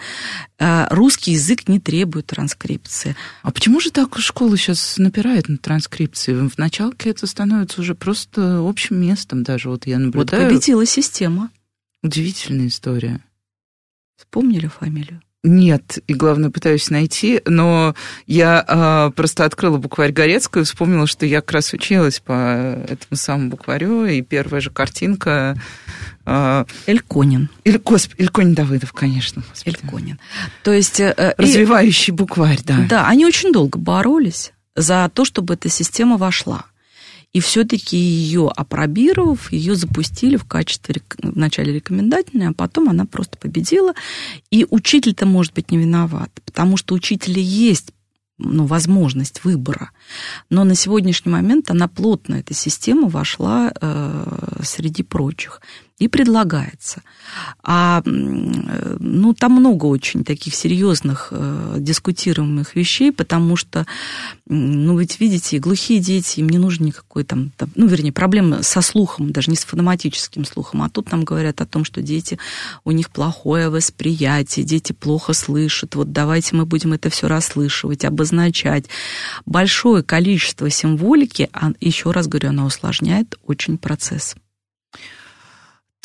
Э, 0.59 0.87
русский 0.91 1.33
язык 1.33 1.69
не 1.69 1.79
требует 1.79 2.27
транскрипции. 2.27 3.15
А 3.43 3.53
почему 3.53 3.81
же 3.81 3.91
так 3.91 4.19
школа 4.19 4.57
сейчас 4.57 4.99
напирает 4.99 5.49
на 5.49 5.57
транскрипции? 5.57 6.33
В 6.33 6.59
началке 6.59 7.11
это 7.11 7.27
становится 7.27 7.81
уже 7.81 7.95
просто 7.95 8.59
общим 8.59 9.01
местом 9.01 9.45
даже. 9.45 9.69
Вот 9.69 9.87
я 9.87 9.99
наблюдаю. 9.99 10.43
Вот 10.43 10.51
победила 10.51 10.85
система. 10.85 11.51
Удивительная 12.03 12.69
история. 12.69 13.21
Вспомнили 14.17 14.67
фамилию? 14.67 15.23
Нет, 15.45 15.99
и 16.09 16.15
главное, 16.15 16.51
пытаюсь 16.51 16.91
найти, 16.91 17.41
но 17.47 17.95
я 18.27 18.65
э, 18.67 19.13
просто 19.15 19.45
открыла 19.45 19.79
букварь 19.79 20.11
Горецкую 20.11 20.65
и 20.65 20.67
вспомнила, 20.67 21.07
что 21.07 21.27
я 21.27 21.43
как 21.43 21.53
раз 21.53 21.73
училась 21.73 22.19
по 22.19 22.33
этому 22.33 23.15
самому 23.15 23.51
букварю, 23.51 24.05
и 24.05 24.21
первая 24.23 24.61
же 24.61 24.71
картинка... 24.71 25.57
Э, 26.27 26.65
Эльконин. 26.87 27.51
Эль, 27.65 27.79
господи, 27.79 28.23
Эльконин 28.23 28.55
Давыдов, 28.55 28.93
конечно. 28.93 29.45
Господи. 29.49 29.77
Эльконин. 29.81 30.19
То 30.65 30.73
есть... 30.73 30.99
Э, 30.99 31.35
Развивающий 31.39 32.13
и, 32.13 32.17
букварь, 32.17 32.61
да. 32.65 32.79
Да, 32.89 33.07
они 33.07 33.25
очень 33.25 33.53
долго 33.53 33.79
боролись 33.79 34.53
за 34.75 35.09
то, 35.15 35.25
чтобы 35.25 35.55
эта 35.55 35.69
система 35.69 36.17
вошла. 36.17 36.65
И 37.33 37.41
все-таки 37.41 37.97
ее 37.97 38.49
опробировав, 38.49 39.53
ее 39.53 39.75
запустили 39.75 40.37
в 40.37 40.45
качестве 40.45 41.03
вначале 41.23 41.75
рекомендательной, 41.75 42.49
а 42.49 42.53
потом 42.53 42.89
она 42.89 43.05
просто 43.05 43.37
победила. 43.39 43.93
И 44.51 44.67
учитель-то, 44.69 45.27
может 45.27 45.53
быть, 45.55 45.71
не 45.71 45.79
виноват, 45.79 46.31
потому 46.45 46.77
что 46.77 46.95
учителя 46.95 47.41
есть 47.41 47.93
ну, 48.39 48.67
возможность 48.67 49.45
выбора. 49.45 49.91
Но 50.49 50.65
на 50.65 50.75
сегодняшний 50.75 51.31
момент 51.31 51.71
она 51.71 51.89
плотно, 51.89 52.37
эта 52.37 52.55
система 52.55 53.09
вошла 53.09 53.73
э, 53.79 54.61
среди 54.63 55.03
прочих 55.03 55.61
и 55.99 56.07
предлагается. 56.07 57.03
А 57.63 58.03
ну, 58.05 59.35
там 59.35 59.53
много 59.53 59.87
очень 59.87 60.25
таких 60.25 60.55
серьезных 60.55 61.29
э, 61.33 61.77
дискутируемых 61.79 62.77
вещей, 62.77 63.11
потому 63.11 63.57
что, 63.57 63.85
ну, 64.47 64.97
ведь 64.99 65.19
видите, 65.21 65.59
глухие 65.59 65.99
дети, 65.99 66.41
им 66.41 66.49
не 66.49 66.59
нужен 66.59 66.87
никакой 66.87 67.25
там, 67.25 67.51
там, 67.57 67.71
ну, 67.75 67.87
вернее, 67.87 68.13
проблема 68.13 68.63
со 68.63 68.81
слухом, 68.81 69.33
даже 69.33 69.51
не 69.51 69.57
с 69.57 69.65
фонематическим 69.65 70.45
слухом, 70.45 70.83
а 70.83 70.89
тут 70.89 71.11
нам 71.11 71.25
говорят 71.25 71.61
о 71.61 71.67
том, 71.67 71.85
что 71.85 72.01
дети, 72.01 72.39
у 72.85 72.93
них 72.93 73.11
плохое 73.11 73.69
восприятие, 73.69 74.65
дети 74.65 74.93
плохо 74.93 75.33
слышат, 75.33 75.97
вот 75.97 76.13
давайте 76.13 76.55
мы 76.55 76.65
будем 76.65 76.93
это 76.93 77.11
все 77.11 77.27
расслышивать, 77.27 78.05
обозначать. 78.05 78.85
Большое 79.47 80.05
количество 80.05 80.71
символики, 80.71 81.49
а, 81.53 81.73
еще 81.81 82.13
раз 82.13 82.29
говорю, 82.29 82.51
она 82.51 82.67
усложняет 82.67 83.37
очень 83.45 83.79
процесс. 83.79 84.37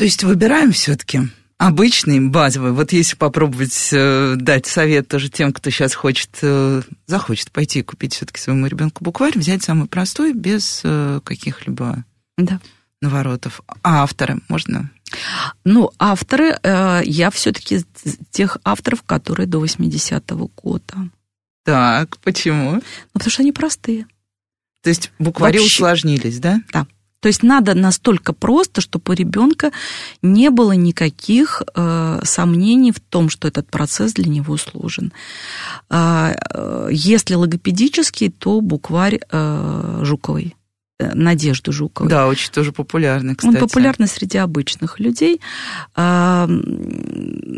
То 0.03 0.05
есть 0.05 0.21
выбираем 0.25 0.73
все-таки 0.73 1.29
обычный, 1.57 2.19
базовый. 2.19 2.73
Вот 2.73 2.91
если 2.91 3.15
попробовать 3.15 3.87
э, 3.93 4.35
дать 4.35 4.65
совет 4.65 5.07
тоже 5.07 5.29
тем, 5.29 5.53
кто 5.53 5.69
сейчас 5.69 5.93
хочет, 5.93 6.39
э, 6.41 6.81
захочет 7.05 7.53
пойти 7.53 7.81
купить 7.83 8.13
все-таки 8.13 8.41
своему 8.41 8.67
ребенку 8.67 9.05
букварь, 9.05 9.39
взять 9.39 9.63
самый 9.63 9.87
простой, 9.87 10.33
без 10.33 10.81
э, 10.83 11.21
каких-либо 11.23 12.03
да. 12.37 12.59
наворотов. 13.01 13.61
А 13.81 14.03
авторы 14.03 14.41
можно? 14.49 14.91
Ну, 15.63 15.89
авторы, 15.97 16.59
э, 16.61 17.01
я 17.05 17.31
все-таки 17.31 17.85
тех 18.29 18.57
авторов, 18.65 19.03
которые 19.03 19.47
до 19.47 19.63
80-го 19.63 20.51
года. 20.53 20.95
Так, 21.63 22.17
почему? 22.17 22.73
Ну, 22.73 22.81
потому 23.13 23.31
что 23.31 23.41
они 23.41 23.53
простые. 23.53 24.05
То 24.81 24.89
есть 24.89 25.13
буквари 25.17 25.59
Вообще... 25.59 25.77
усложнились, 25.77 26.39
да? 26.39 26.59
Да. 26.73 26.87
То 27.23 27.27
есть 27.27 27.41
надо 27.41 27.73
настолько 27.73 28.33
просто, 28.33 28.81
чтобы 28.81 29.13
у 29.13 29.15
ребенка 29.15 29.71
не 30.21 30.49
было 30.49 30.73
никаких 30.73 31.63
э, 31.73 32.19
сомнений 32.25 32.91
в 32.91 32.99
том, 32.99 33.29
что 33.29 33.47
этот 33.47 33.69
процесс 33.69 34.11
для 34.11 34.29
него 34.29 34.57
сложен. 34.57 35.13
А, 35.89 36.33
э, 36.53 36.89
если 36.91 37.35
логопедический, 37.35 38.29
то 38.29 38.59
букварь 38.59 39.21
э, 39.31 39.99
Жуковой. 40.03 40.53
Э, 40.99 41.13
Надежду 41.15 41.71
Жуковой. 41.71 42.09
Да, 42.09 42.27
очень 42.27 42.51
тоже 42.51 42.71
популярный, 42.71 43.35
кстати. 43.35 43.55
Он 43.55 43.59
популярный 43.59 44.07
среди 44.07 44.37
обычных 44.37 44.99
людей. 44.99 45.41
А, 45.95 46.47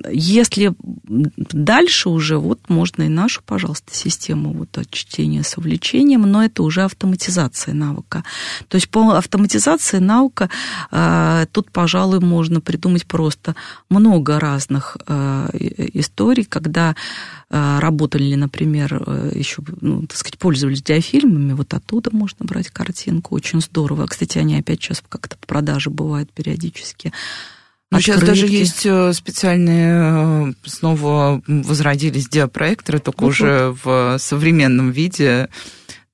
если 0.09 0.73
дальше 0.79 2.09
уже, 2.09 2.37
вот 2.37 2.69
можно 2.69 3.03
и 3.03 3.09
нашу, 3.09 3.41
пожалуйста, 3.45 3.93
систему 3.93 4.53
вот 4.53 4.77
от 4.77 4.89
чтения 4.89 5.43
с 5.43 5.57
увлечением, 5.57 6.21
но 6.21 6.45
это 6.45 6.63
уже 6.63 6.83
автоматизация 6.83 7.73
навыка. 7.73 8.23
То 8.69 8.75
есть 8.75 8.89
по 8.89 9.11
автоматизации 9.15 9.97
навыка 9.97 10.49
а, 10.91 11.45
тут, 11.51 11.71
пожалуй, 11.71 12.21
можно 12.21 12.61
придумать 12.61 13.05
просто 13.05 13.55
много 13.89 14.39
разных 14.39 14.95
а, 15.07 15.49
историй, 15.53 16.45
когда 16.45 16.95
работали, 17.49 18.33
например, 18.33 19.03
э, 19.05 19.31
еще, 19.35 19.61
ну, 19.79 20.01
так 20.07 20.17
сказать, 20.17 20.37
пользовались 20.39 20.81
диафильмами, 20.81 21.53
вот 21.53 21.73
оттуда 21.75 22.09
можно 22.11 22.43
брать 22.43 22.69
картинку 22.69 23.24
очень 23.33 23.61
здорово. 23.61 24.07
Кстати, 24.07 24.37
они 24.37 24.57
опять 24.57 24.81
сейчас 24.81 25.01
как-то 25.07 25.37
по 25.37 25.47
продаже 25.47 25.89
бывают 25.89 26.31
периодически. 26.31 27.11
Ну, 27.91 27.99
сейчас 27.99 28.21
даже 28.21 28.47
есть 28.47 28.85
э, 28.85 29.13
специальные, 29.13 30.49
э, 30.49 30.53
снова 30.65 31.41
возродились 31.47 32.27
диапроекторы, 32.27 32.99
только 32.99 33.21
ну, 33.21 33.27
уже 33.27 33.69
вот. 33.69 33.79
в 33.83 34.17
современном 34.19 34.91
виде 34.91 35.49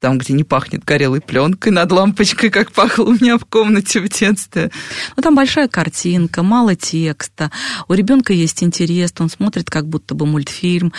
там, 0.01 0.17
где 0.17 0.33
не 0.33 0.43
пахнет 0.43 0.83
горелой 0.83 1.21
пленкой 1.21 1.71
над 1.71 1.91
лампочкой, 1.91 2.49
как 2.49 2.71
пахло 2.71 3.03
у 3.03 3.13
меня 3.13 3.37
в 3.37 3.45
комнате 3.45 4.01
в 4.01 4.09
детстве. 4.09 4.71
Ну, 5.15 5.21
там 5.21 5.35
большая 5.35 5.67
картинка, 5.67 6.41
мало 6.41 6.75
текста, 6.75 7.51
у 7.87 7.93
ребенка 7.93 8.33
есть 8.33 8.63
интерес, 8.63 9.13
он 9.19 9.29
смотрит 9.29 9.69
как 9.69 9.87
будто 9.87 10.15
бы 10.15 10.25
мультфильм. 10.25 10.91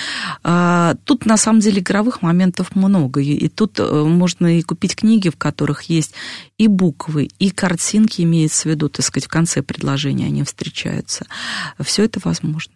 А, 0.45 0.95
тут, 1.05 1.27
на 1.27 1.37
самом 1.37 1.59
деле, 1.59 1.81
игровых 1.81 2.23
моментов 2.23 2.77
много, 2.77 3.21
и 3.21 3.49
тут 3.49 3.81
э, 3.81 4.05
можно 4.05 4.59
и 4.59 4.62
купить 4.62 4.95
книги, 4.95 5.31
в 5.31 5.37
которых 5.37 5.83
есть 5.85 6.15
и 6.57 6.69
буквы, 6.69 7.29
и 7.41 7.51
картинки, 7.51 8.23
имеется 8.23 8.69
в 8.69 8.71
виду, 8.71 8.88
так 8.88 9.05
сказать, 9.05 9.27
в 9.27 9.31
конце 9.31 9.62
предложения 9.62 10.27
они 10.27 10.45
встречаются. 10.45 11.27
Все 11.81 12.05
это 12.05 12.21
возможно. 12.23 12.75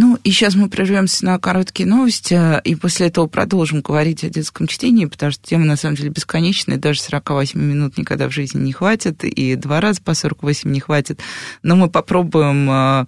Ну, 0.00 0.16
и 0.22 0.30
сейчас 0.30 0.54
мы 0.54 0.68
прервемся 0.68 1.24
на 1.24 1.40
короткие 1.40 1.88
новости, 1.88 2.60
и 2.62 2.76
после 2.76 3.08
этого 3.08 3.26
продолжим 3.26 3.80
говорить 3.80 4.22
о 4.22 4.28
детском 4.28 4.68
чтении, 4.68 5.06
потому 5.06 5.32
что 5.32 5.44
тема, 5.44 5.64
на 5.64 5.74
самом 5.74 5.96
деле, 5.96 6.10
бесконечная, 6.10 6.76
даже 6.76 7.00
48 7.00 7.60
минут 7.60 7.98
никогда 7.98 8.28
в 8.28 8.32
жизни 8.32 8.60
не 8.60 8.72
хватит, 8.72 9.24
и 9.24 9.56
два 9.56 9.80
раза 9.80 10.00
по 10.00 10.14
48 10.14 10.70
не 10.70 10.78
хватит. 10.78 11.18
Но 11.64 11.74
мы 11.74 11.90
попробуем, 11.90 12.70
э, 12.70 13.06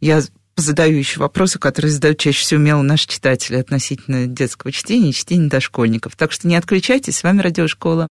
я 0.00 0.20
позадаю 0.56 0.98
еще 0.98 1.20
вопросы, 1.20 1.60
которые 1.60 1.92
задают 1.92 2.18
чаще 2.18 2.40
всего 2.40 2.60
умело 2.60 2.82
наши 2.82 3.06
читатели 3.06 3.54
относительно 3.54 4.26
детского 4.26 4.72
чтения 4.72 5.10
и 5.10 5.14
чтения 5.14 5.48
дошкольников. 5.48 6.16
Так 6.16 6.32
что 6.32 6.48
не 6.48 6.56
отключайтесь, 6.56 7.18
с 7.18 7.22
вами 7.22 7.40
Радиошкола. 7.40 8.08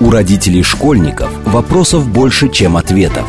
У 0.00 0.10
родителей 0.10 0.64
школьников 0.64 1.30
вопросов 1.46 2.08
больше, 2.08 2.48
чем 2.50 2.76
ответов. 2.76 3.28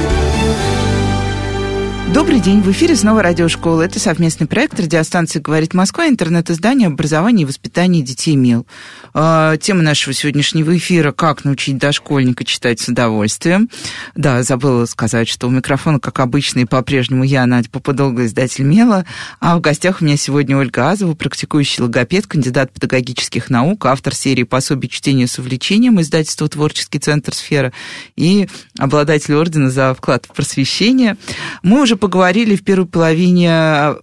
Добрый 2.21 2.39
день, 2.39 2.61
в 2.61 2.69
эфире 2.69 2.95
снова 2.95 3.23
радиошкола. 3.23 3.81
Это 3.81 3.99
совместный 3.99 4.45
проект 4.45 4.79
радиостанции 4.79 5.39
«Говорит 5.39 5.73
Москва», 5.73 6.07
интернет-издание 6.07 6.85
образования 6.85 7.41
и 7.41 7.45
воспитания 7.47 8.03
детей 8.03 8.35
МИЛ. 8.35 8.67
А, 9.15 9.57
тема 9.57 9.81
нашего 9.81 10.13
сегодняшнего 10.13 10.77
эфира 10.77 11.13
«Как 11.13 11.45
научить 11.45 11.79
дошкольника 11.79 12.45
читать 12.45 12.79
с 12.79 12.87
удовольствием». 12.87 13.69
Да, 14.13 14.43
забыла 14.43 14.85
сказать, 14.85 15.27
что 15.29 15.47
у 15.47 15.49
микрофона, 15.49 15.99
как 15.99 16.19
обычно, 16.19 16.59
и 16.59 16.65
по-прежнему 16.65 17.23
я, 17.23 17.43
Надя 17.47 17.71
Поподолга, 17.71 18.27
издатель 18.27 18.65
МЕЛа, 18.65 19.03
а 19.39 19.57
в 19.57 19.61
гостях 19.61 20.01
у 20.01 20.05
меня 20.05 20.15
сегодня 20.15 20.55
Ольга 20.55 20.91
Азова, 20.91 21.15
практикующий 21.15 21.81
логопед, 21.81 22.27
кандидат 22.27 22.71
педагогических 22.71 23.49
наук, 23.49 23.87
автор 23.87 24.13
серии 24.13 24.43
пособий 24.43 24.89
чтения 24.89 25.25
с 25.25 25.39
увлечением 25.39 25.99
издательства 25.99 26.47
«Творческий 26.47 26.99
центр 26.99 27.33
Сфера» 27.33 27.73
и 28.15 28.47
обладатель 28.77 29.33
ордена 29.33 29.71
за 29.71 29.95
вклад 29.95 30.27
в 30.29 30.35
просвещение. 30.35 31.17
Мы 31.63 31.81
уже 31.81 31.95
поговорили 31.95 32.10
в 32.11 32.63
первой 32.63 32.87
половине 32.87 33.49
э, 33.49 33.95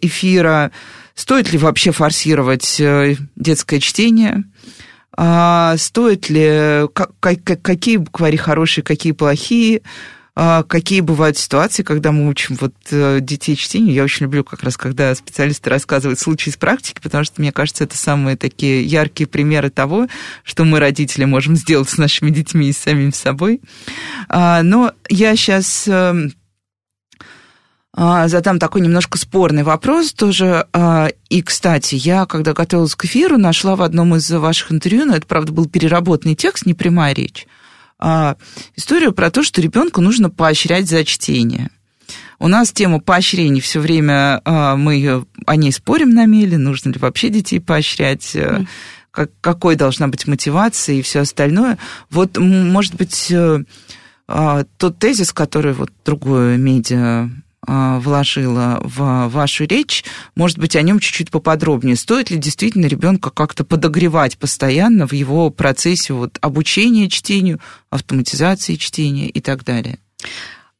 эфира, 0.00 0.70
стоит 1.14 1.52
ли 1.52 1.58
вообще 1.58 1.92
форсировать 1.92 2.80
э, 2.80 3.16
детское 3.36 3.80
чтение, 3.80 4.44
а 5.16 5.76
стоит 5.76 6.28
ли, 6.28 6.88
какие 7.20 7.98
буквари 7.98 8.36
хорошие, 8.36 8.82
какие 8.82 9.12
плохие, 9.12 9.82
а 10.36 10.64
какие 10.64 11.00
бывают 11.00 11.38
ситуации, 11.38 11.84
когда 11.84 12.10
мы 12.10 12.28
учим 12.28 12.56
вот 12.60 12.74
э, 12.90 13.20
детей 13.20 13.54
чтению. 13.54 13.94
Я 13.94 14.02
очень 14.02 14.24
люблю 14.24 14.42
как 14.42 14.64
раз, 14.64 14.76
когда 14.76 15.14
специалисты 15.14 15.70
рассказывают 15.70 16.18
случаи 16.18 16.50
из 16.50 16.56
практики, 16.56 16.98
потому 17.00 17.22
что, 17.22 17.40
мне 17.40 17.52
кажется, 17.52 17.84
это 17.84 17.96
самые 17.96 18.36
такие 18.36 18.82
яркие 18.82 19.28
примеры 19.28 19.70
того, 19.70 20.08
что 20.42 20.64
мы, 20.64 20.80
родители, 20.80 21.24
можем 21.24 21.54
сделать 21.54 21.88
с 21.88 21.98
нашими 21.98 22.30
детьми 22.30 22.68
и 22.68 22.72
самим 22.72 23.12
собой. 23.12 23.60
А, 24.28 24.64
но 24.64 24.92
я 25.08 25.36
сейчас 25.36 25.86
эм, 25.86 26.32
задам 27.96 28.58
такой 28.58 28.80
немножко 28.80 29.18
спорный 29.18 29.62
вопрос 29.62 30.12
тоже. 30.12 30.66
А, 30.72 31.10
и, 31.28 31.42
кстати, 31.42 31.94
я, 31.94 32.26
когда 32.26 32.52
готовилась 32.52 32.96
к 32.96 33.04
эфиру, 33.04 33.38
нашла 33.38 33.76
в 33.76 33.82
одном 33.82 34.16
из 34.16 34.28
ваших 34.30 34.72
интервью, 34.72 35.04
но 35.04 35.14
это, 35.14 35.26
правда, 35.26 35.52
был 35.52 35.66
переработанный 35.66 36.34
текст, 36.34 36.66
не 36.66 36.74
прямая 36.74 37.14
речь, 37.14 37.46
а, 38.00 38.36
историю 38.74 39.12
про 39.12 39.30
то, 39.30 39.44
что 39.44 39.60
ребенку 39.60 40.00
нужно 40.00 40.28
поощрять 40.28 40.88
за 40.88 41.04
чтение. 41.04 41.70
У 42.40 42.48
нас 42.48 42.72
тема 42.72 42.98
поощрений 42.98 43.60
все 43.60 43.78
время, 43.78 44.42
мы 44.44 45.24
о 45.46 45.56
ней 45.56 45.70
спорим 45.70 46.10
на 46.10 46.26
меле, 46.26 46.58
нужно 46.58 46.90
ли 46.90 46.98
вообще 46.98 47.30
детей 47.30 47.60
поощрять, 47.60 48.34
mm. 48.34 48.66
как, 49.12 49.30
какой 49.40 49.76
должна 49.76 50.08
быть 50.08 50.26
мотивация 50.26 50.96
и 50.96 51.02
все 51.02 51.20
остальное. 51.20 51.78
Вот, 52.10 52.36
может 52.36 52.96
быть, 52.96 53.30
э, 53.30 53.64
тот 54.26 54.98
тезис, 54.98 55.32
который 55.32 55.74
вот 55.74 55.90
другое 56.04 56.56
медиа 56.56 56.98
а, 56.98 57.28
вложила 57.66 58.80
в 58.82 59.28
вашу 59.28 59.64
речь, 59.64 60.04
может 60.34 60.58
быть, 60.58 60.76
о 60.76 60.82
нем 60.82 60.98
чуть-чуть 61.00 61.30
поподробнее. 61.30 61.96
Стоит 61.96 62.30
ли 62.30 62.38
действительно 62.38 62.86
ребенка 62.86 63.30
как-то 63.30 63.64
подогревать 63.64 64.38
постоянно 64.38 65.06
в 65.06 65.12
его 65.12 65.50
процессе 65.50 66.12
вот, 66.12 66.38
обучения 66.40 67.08
чтению, 67.08 67.60
автоматизации 67.90 68.76
чтения 68.76 69.28
и 69.28 69.40
так 69.40 69.64
далее? 69.64 69.98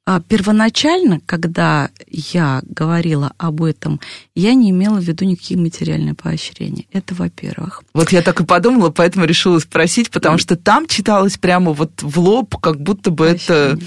А, 0.06 0.20
первоначально, 0.20 1.20
когда 1.24 1.88
я 2.08 2.60
говорила 2.64 3.32
об 3.38 3.62
этом, 3.62 4.00
я 4.34 4.52
не 4.52 4.70
имела 4.70 5.00
в 5.00 5.02
виду 5.02 5.24
никакие 5.24 5.58
материальные 5.58 6.14
поощрения. 6.14 6.84
Это 6.92 7.14
во-первых. 7.14 7.82
Вот 7.94 8.10
я 8.10 8.20
так 8.20 8.38
и 8.40 8.44
подумала, 8.44 8.90
поэтому 8.90 9.24
решила 9.24 9.58
спросить, 9.60 10.10
потому 10.10 10.36
что 10.36 10.56
там 10.56 10.86
читалось 10.88 11.38
прямо 11.38 11.72
вот 11.72 12.02
в 12.02 12.18
лоб, 12.18 12.54
как 12.58 12.80
будто 12.80 13.10
бы 13.10 13.30
Поощрение. 13.30 13.74
это 13.74 13.84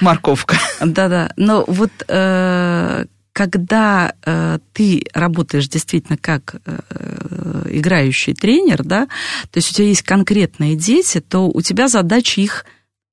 морковка. 0.00 0.56
Да-да, 0.80 1.32
но 1.36 1.64
вот 1.66 1.90
э, 2.08 3.04
когда 3.32 4.14
э, 4.24 4.58
ты 4.72 5.04
работаешь 5.12 5.68
действительно 5.68 6.16
как 6.16 6.56
э, 6.64 7.68
играющий 7.70 8.34
тренер, 8.34 8.84
да, 8.84 9.06
то 9.50 9.58
есть 9.58 9.70
у 9.70 9.74
тебя 9.74 9.88
есть 9.88 10.02
конкретные 10.02 10.76
дети, 10.76 11.20
то 11.20 11.46
у 11.48 11.60
тебя 11.60 11.88
задача 11.88 12.40
их 12.40 12.64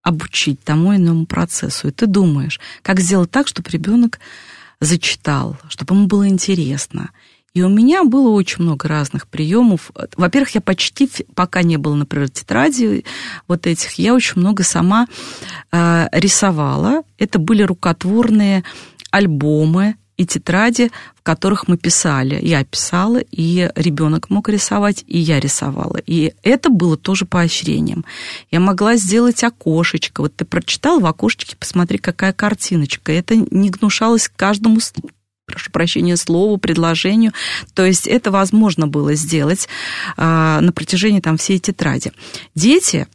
обучить 0.05 0.63
тому 0.63 0.95
иному 0.95 1.25
процессу. 1.25 1.87
И 1.87 1.91
ты 1.91 2.05
думаешь, 2.05 2.59
как 2.83 2.99
сделать 2.99 3.31
так, 3.31 3.47
чтобы 3.47 3.71
ребенок 3.71 4.19
зачитал, 4.79 5.57
чтобы 5.67 5.95
ему 5.95 6.05
было 6.05 6.27
интересно. 6.27 7.09
И 7.55 7.63
у 7.63 7.69
меня 7.69 8.03
было 8.03 8.29
очень 8.29 8.63
много 8.63 8.87
разных 8.87 9.27
приемов. 9.27 9.91
Во-первых, 10.15 10.51
я 10.51 10.61
почти, 10.61 11.09
пока 11.33 11.63
не 11.63 11.77
было, 11.77 11.95
например, 11.95 12.29
тетради 12.29 13.03
вот 13.47 13.65
этих, 13.65 13.93
я 13.93 14.13
очень 14.13 14.41
много 14.41 14.61
сама 14.61 15.07
э, 15.71 16.07
рисовала. 16.11 17.01
Это 17.17 17.39
были 17.39 17.63
рукотворные 17.63 18.63
альбомы, 19.09 19.95
и 20.17 20.25
тетради, 20.25 20.91
в 21.15 21.21
которых 21.23 21.67
мы 21.67 21.77
писали. 21.77 22.39
Я 22.41 22.63
писала, 22.63 23.17
и 23.17 23.69
ребенок 23.75 24.29
мог 24.29 24.49
рисовать, 24.49 25.03
и 25.07 25.17
я 25.17 25.39
рисовала. 25.39 25.97
И 26.05 26.33
это 26.43 26.69
было 26.69 26.97
тоже 26.97 27.25
поощрением. 27.25 28.05
Я 28.51 28.59
могла 28.59 28.95
сделать 28.95 29.43
окошечко. 29.43 30.21
Вот 30.21 30.35
ты 30.35 30.45
прочитал 30.45 30.99
в 30.99 31.05
окошечке, 31.05 31.55
посмотри, 31.57 31.97
какая 31.97 32.33
картиночка. 32.33 33.11
Это 33.11 33.35
не 33.35 33.69
гнушалось 33.69 34.29
каждому 34.33 34.79
прошу 35.45 35.71
прощения, 35.71 36.17
слову, 36.17 36.57
предложению. 36.57 37.31
То 37.73 37.85
есть 37.85 38.07
это 38.07 38.31
возможно 38.31 38.87
было 38.87 39.13
сделать 39.13 39.67
э, 40.17 40.59
на 40.59 40.71
протяжении 40.73 41.19
там 41.19 41.37
всей 41.37 41.59
тетради. 41.59 42.11
Дети 42.55 43.07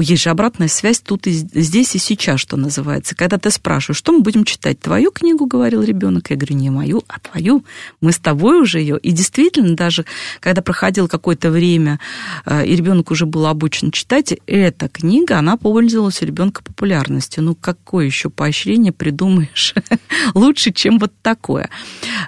есть 0.00 0.22
же 0.22 0.30
обратная 0.30 0.68
связь 0.68 1.00
тут 1.00 1.26
и 1.26 1.32
здесь 1.32 1.94
и 1.94 1.98
сейчас, 1.98 2.40
что 2.40 2.56
называется. 2.56 3.14
Когда 3.14 3.38
ты 3.38 3.50
спрашиваешь, 3.50 3.98
что 3.98 4.12
мы 4.12 4.20
будем 4.20 4.44
читать, 4.44 4.80
твою 4.80 5.10
книгу, 5.10 5.46
говорил 5.46 5.82
ребенок, 5.82 6.30
я 6.30 6.36
говорю, 6.36 6.56
не 6.56 6.70
мою, 6.70 7.02
а 7.08 7.18
твою. 7.20 7.64
Мы 8.00 8.12
с 8.12 8.18
тобой 8.18 8.60
уже 8.60 8.80
ее. 8.80 8.98
И 8.98 9.10
действительно, 9.12 9.76
даже 9.76 10.04
когда 10.40 10.62
проходило 10.62 11.06
какое-то 11.06 11.50
время, 11.50 12.00
э, 12.46 12.66
и 12.66 12.76
ребенок 12.76 13.10
уже 13.10 13.26
был 13.26 13.46
обучен 13.46 13.90
читать, 13.90 14.34
эта 14.46 14.88
книга, 14.88 15.38
она 15.38 15.56
пользовалась 15.56 16.22
у 16.22 16.26
ребенка 16.26 16.62
популярностью. 16.62 17.42
Ну, 17.42 17.54
какое 17.54 18.06
еще 18.06 18.30
поощрение 18.30 18.92
придумаешь 18.92 19.74
лучше, 20.34 20.72
чем 20.72 20.98
вот 20.98 21.12
такое? 21.22 21.68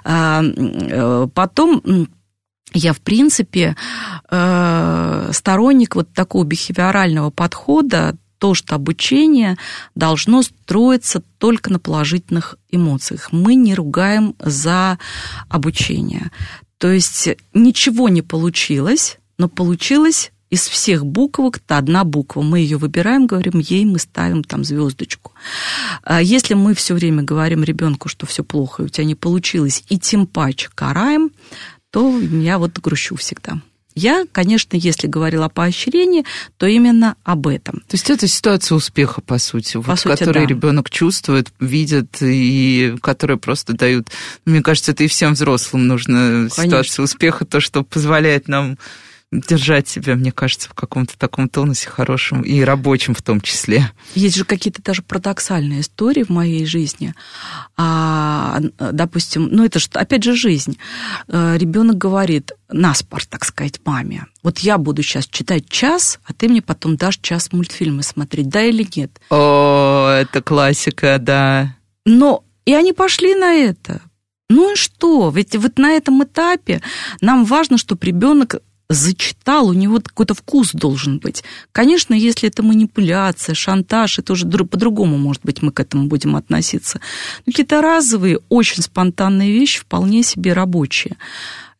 А, 0.03 0.43
э, 0.43 1.27
потом 1.33 2.07
я, 2.73 2.93
в 2.93 3.01
принципе, 3.01 3.75
э, 4.29 5.29
сторонник 5.31 5.95
вот 5.95 6.13
такого 6.13 6.43
бихевиорального 6.43 7.29
подхода, 7.29 8.17
то, 8.39 8.53
что 8.53 8.75
обучение 8.75 9.57
должно 9.95 10.41
строиться 10.41 11.23
только 11.37 11.71
на 11.71 11.79
положительных 11.79 12.57
эмоциях. 12.71 13.31
Мы 13.31 13.55
не 13.55 13.73
ругаем 13.73 14.35
за 14.39 14.99
обучение. 15.47 16.29
То 16.77 16.91
есть 16.91 17.29
ничего 17.53 18.09
не 18.09 18.21
получилось, 18.21 19.17
но 19.37 19.47
получилось 19.47 20.33
из 20.53 20.67
всех 20.67 21.03
буквок-то 21.03 21.77
одна 21.79 22.03
буква. 22.03 22.43
Мы 22.43 22.59
ее 22.59 22.77
выбираем, 22.77 23.25
говорим, 23.25 23.57
ей 23.57 23.85
мы 23.85 23.97
ставим 23.97 24.43
там 24.43 24.63
звездочку. 24.63 25.31
А 26.03 26.21
если 26.21 26.53
мы 26.53 26.75
все 26.75 26.93
время 26.93 27.23
говорим 27.23 27.63
ребенку, 27.63 28.07
что 28.07 28.27
все 28.27 28.43
плохо, 28.43 28.83
и 28.83 28.85
у 28.85 28.89
тебя 28.89 29.05
не 29.05 29.15
получилось, 29.15 29.83
и 29.89 29.97
тем 29.97 30.27
паче 30.27 30.69
караем, 30.75 31.31
то 31.93 32.19
я 32.19 32.57
вот 32.57 32.79
грущу 32.79 33.15
всегда. 33.15 33.61
Я, 33.93 34.25
конечно, 34.31 34.75
если 34.75 35.05
говорила 35.05 35.45
о 35.45 35.49
поощрении, 35.49 36.25
то 36.57 36.65
именно 36.65 37.15
об 37.23 37.45
этом. 37.45 37.81
То 37.81 37.93
есть 37.93 38.09
это 38.09 38.27
ситуация 38.27 38.75
успеха, 38.75 39.21
по 39.21 39.37
сути, 39.37 39.73
по 39.73 39.81
вот, 39.81 39.99
сути 39.99 40.17
которую 40.17 40.47
да. 40.47 40.49
ребенок 40.49 40.89
чувствует, 40.89 41.53
видит, 41.59 42.17
и 42.19 42.95
которые 43.01 43.37
просто 43.37 43.73
дают. 43.73 44.07
Мне 44.45 44.63
кажется, 44.63 44.93
это 44.93 45.03
и 45.03 45.07
всем 45.07 45.33
взрослым 45.33 45.85
нужно 45.85 46.49
конечно. 46.49 46.63
ситуация 46.63 47.03
успеха, 47.03 47.45
то, 47.45 47.59
что 47.59 47.83
позволяет 47.83 48.47
нам 48.47 48.79
держать 49.41 49.87
себя, 49.87 50.15
мне 50.15 50.31
кажется, 50.31 50.69
в 50.69 50.73
каком-то 50.73 51.17
таком 51.17 51.49
тонусе 51.49 51.89
хорошем 51.89 52.41
и 52.41 52.61
рабочем 52.61 53.15
в 53.15 53.21
том 53.21 53.41
числе. 53.41 53.91
Есть 54.15 54.35
же 54.35 54.45
какие-то 54.45 54.81
даже 54.81 55.01
парадоксальные 55.01 55.81
истории 55.81 56.23
в 56.23 56.29
моей 56.29 56.65
жизни. 56.65 57.13
А, 57.77 58.59
допустим, 58.79 59.49
ну 59.51 59.65
это 59.65 59.79
же, 59.79 59.87
опять 59.93 60.23
же, 60.23 60.35
жизнь. 60.35 60.77
Э, 61.27 61.57
Ребенок 61.57 61.97
говорит, 61.97 62.51
наспор, 62.69 63.25
так 63.25 63.45
сказать, 63.45 63.79
маме, 63.85 64.25
вот 64.43 64.59
я 64.59 64.77
буду 64.77 65.01
сейчас 65.03 65.27
читать 65.27 65.69
час, 65.69 66.19
а 66.25 66.33
ты 66.33 66.47
мне 66.49 66.61
потом 66.61 66.97
дашь 66.97 67.19
час 67.21 67.51
мультфильмы 67.51 68.03
смотреть, 68.03 68.49
да 68.49 68.63
или 68.63 68.87
нет? 68.95 69.19
О, 69.29 70.09
это 70.09 70.41
классика, 70.41 71.17
да. 71.19 71.75
Но 72.05 72.43
и 72.65 72.73
они 72.73 72.93
пошли 72.93 73.35
на 73.35 73.53
это, 73.53 74.01
Ну 74.49 74.73
и 74.73 74.75
что? 74.75 75.29
Ведь 75.29 75.55
вот 75.55 75.77
на 75.77 75.91
этом 75.91 76.23
этапе 76.23 76.81
нам 77.21 77.45
важно, 77.45 77.77
чтобы 77.77 78.05
ребенок 78.05 78.57
зачитал, 78.89 79.67
у 79.67 79.73
него 79.73 79.99
какой-то 79.99 80.33
вкус 80.33 80.71
должен 80.73 81.19
быть. 81.19 81.43
Конечно, 81.71 82.13
если 82.13 82.49
это 82.49 82.63
манипуляция, 82.63 83.55
шантаж, 83.55 84.19
это 84.19 84.33
уже 84.33 84.45
по-другому, 84.47 85.17
может 85.17 85.43
быть, 85.43 85.61
мы 85.61 85.71
к 85.71 85.79
этому 85.79 86.07
будем 86.07 86.35
относиться. 86.35 86.99
Но 87.45 87.51
какие-то 87.51 87.81
разовые, 87.81 88.39
очень 88.49 88.83
спонтанные 88.83 89.51
вещи 89.51 89.79
вполне 89.79 90.23
себе 90.23 90.53
рабочие. 90.53 91.17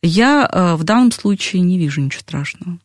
Я 0.01 0.49
э, 0.51 0.75
в 0.75 0.83
данном 0.83 1.11
случае 1.11 1.61
не 1.61 1.77
вижу 1.77 2.01
ничего 2.01 2.21
страшного. 2.21 2.79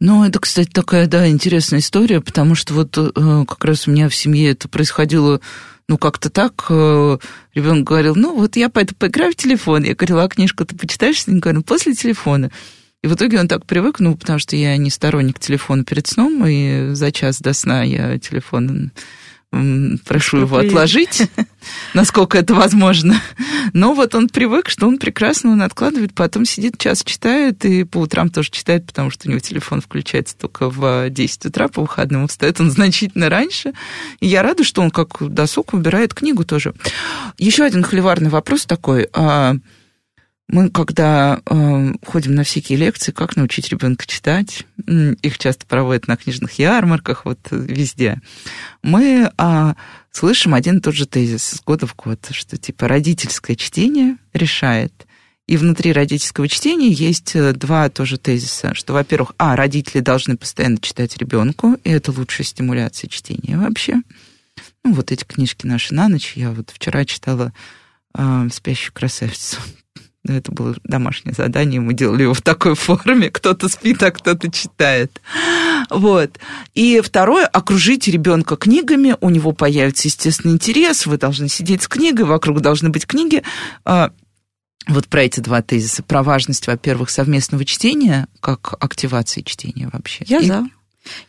Ну, 0.00 0.24
это, 0.24 0.38
кстати, 0.38 0.68
такая, 0.70 1.06
да, 1.06 1.28
интересная 1.28 1.78
история, 1.78 2.20
потому 2.20 2.54
что 2.54 2.74
вот 2.74 2.98
э, 2.98 3.44
как 3.46 3.64
раз 3.64 3.86
у 3.86 3.90
меня 3.90 4.08
в 4.08 4.14
семье 4.14 4.50
это 4.50 4.68
происходило 4.68 5.40
ну, 5.88 5.98
как-то 5.98 6.30
так 6.30 6.66
э, 6.68 7.18
ребенок 7.54 7.84
говорил, 7.84 8.14
ну, 8.16 8.34
вот 8.36 8.56
я 8.56 8.68
пойду 8.68 8.94
поиграю 8.98 9.32
в 9.32 9.36
телефон. 9.36 9.84
Я 9.84 9.94
говорила, 9.94 10.24
а 10.24 10.28
книжку 10.28 10.64
ты 10.64 10.76
почитаешь? 10.76 11.22
Он 11.28 11.38
говорит, 11.38 11.58
ну, 11.58 11.62
после 11.62 11.94
телефона. 11.94 12.50
И 13.02 13.08
в 13.08 13.14
итоге 13.14 13.38
он 13.38 13.48
так 13.48 13.66
привык, 13.66 14.00
ну, 14.00 14.16
потому 14.16 14.38
что 14.38 14.56
я 14.56 14.76
не 14.76 14.90
сторонник 14.90 15.38
телефона 15.38 15.84
перед 15.84 16.06
сном, 16.06 16.44
и 16.46 16.94
за 16.94 17.12
час 17.12 17.40
до 17.40 17.52
сна 17.52 17.82
я 17.82 18.18
телефон 18.18 18.90
прошу 20.04 20.38
его 20.38 20.58
отложить, 20.58 21.22
насколько 21.94 22.38
это 22.38 22.54
возможно. 22.54 23.20
Но 23.72 23.94
вот 23.94 24.14
он 24.14 24.28
привык, 24.28 24.68
что 24.68 24.86
он 24.86 24.98
прекрасно 24.98 25.52
он 25.52 25.62
откладывает, 25.62 26.14
потом 26.14 26.44
сидит, 26.44 26.78
час 26.78 27.02
читает, 27.04 27.64
и 27.64 27.84
по 27.84 27.98
утрам 27.98 28.28
тоже 28.28 28.50
читает, 28.50 28.86
потому 28.86 29.10
что 29.10 29.26
у 29.26 29.30
него 29.30 29.40
телефон 29.40 29.80
включается 29.80 30.36
только 30.36 30.68
в 30.68 31.08
10 31.10 31.46
утра 31.46 31.68
по 31.68 31.82
выходным, 31.82 32.28
встает 32.28 32.60
он 32.60 32.70
значительно 32.72 33.28
раньше. 33.28 33.72
И 34.20 34.26
я 34.26 34.42
рада, 34.42 34.64
что 34.64 34.82
он 34.82 34.90
как 34.90 35.16
досуг 35.20 35.72
выбирает 35.72 36.14
книгу 36.14 36.44
тоже. 36.44 36.74
Еще 37.38 37.64
один 37.64 37.82
холиварный 37.82 38.30
вопрос 38.30 38.66
такой. 38.66 39.08
Мы, 40.48 40.70
когда 40.70 41.40
э, 41.44 41.92
ходим 42.04 42.36
на 42.36 42.44
всякие 42.44 42.78
лекции, 42.78 43.10
как 43.10 43.34
научить 43.34 43.68
ребенка 43.68 44.06
читать, 44.06 44.64
их 44.86 45.38
часто 45.38 45.66
проводят 45.66 46.06
на 46.06 46.16
книжных 46.16 46.58
ярмарках, 46.58 47.24
вот 47.24 47.40
везде, 47.50 48.20
мы 48.82 49.32
э, 49.36 49.74
слышим 50.12 50.54
один 50.54 50.78
и 50.78 50.80
тот 50.80 50.94
же 50.94 51.06
тезис 51.06 51.42
с 51.42 51.60
года 51.62 51.88
в 51.88 51.96
год, 51.96 52.28
что 52.30 52.56
типа 52.58 52.86
родительское 52.86 53.56
чтение 53.56 54.18
решает. 54.32 55.06
И 55.48 55.56
внутри 55.56 55.92
родительского 55.92 56.48
чтения 56.48 56.90
есть 56.90 57.34
э, 57.34 57.52
два 57.52 57.88
тоже 57.88 58.16
тезиса, 58.16 58.72
что, 58.74 58.92
во-первых, 58.92 59.32
а, 59.38 59.56
родители 59.56 60.00
должны 60.00 60.36
постоянно 60.36 60.78
читать 60.78 61.16
ребенку, 61.16 61.74
и 61.82 61.90
это 61.90 62.12
лучшая 62.12 62.44
стимуляция 62.44 63.08
чтения 63.08 63.56
вообще. 63.56 63.96
Ну, 64.84 64.92
вот 64.92 65.10
эти 65.10 65.24
книжки 65.24 65.66
наши 65.66 65.92
на 65.92 66.08
ночь. 66.08 66.34
Я 66.36 66.52
вот 66.52 66.70
вчера 66.70 67.04
читала 67.04 67.52
э, 68.14 68.48
«Спящую 68.52 68.92
красавицу» 68.92 69.58
Это 70.26 70.52
было 70.52 70.74
домашнее 70.84 71.34
задание, 71.34 71.80
мы 71.80 71.94
делали 71.94 72.22
его 72.22 72.34
в 72.34 72.42
такой 72.42 72.74
форме. 72.74 73.30
Кто-то 73.30 73.68
спит, 73.68 74.02
а 74.02 74.10
кто-то 74.10 74.50
читает. 74.50 75.20
Вот. 75.90 76.38
И 76.74 77.00
второе, 77.00 77.46
окружите 77.46 78.10
ребенка 78.10 78.56
книгами, 78.56 79.16
у 79.20 79.30
него 79.30 79.52
появится 79.52 80.08
естественный 80.08 80.54
интерес, 80.54 81.06
вы 81.06 81.18
должны 81.18 81.48
сидеть 81.48 81.82
с 81.82 81.88
книгой, 81.88 82.24
вокруг 82.24 82.60
должны 82.60 82.90
быть 82.90 83.06
книги. 83.06 83.42
А, 83.84 84.10
вот 84.88 85.08
про 85.08 85.22
эти 85.22 85.40
два 85.40 85.62
тезиса. 85.62 86.02
Про 86.02 86.22
важность, 86.22 86.66
во-первых, 86.66 87.10
совместного 87.10 87.64
чтения, 87.64 88.28
как 88.40 88.74
активации 88.80 89.42
чтения 89.42 89.88
вообще. 89.92 90.24
Я 90.28 90.38
И... 90.38 90.46
за. 90.46 90.68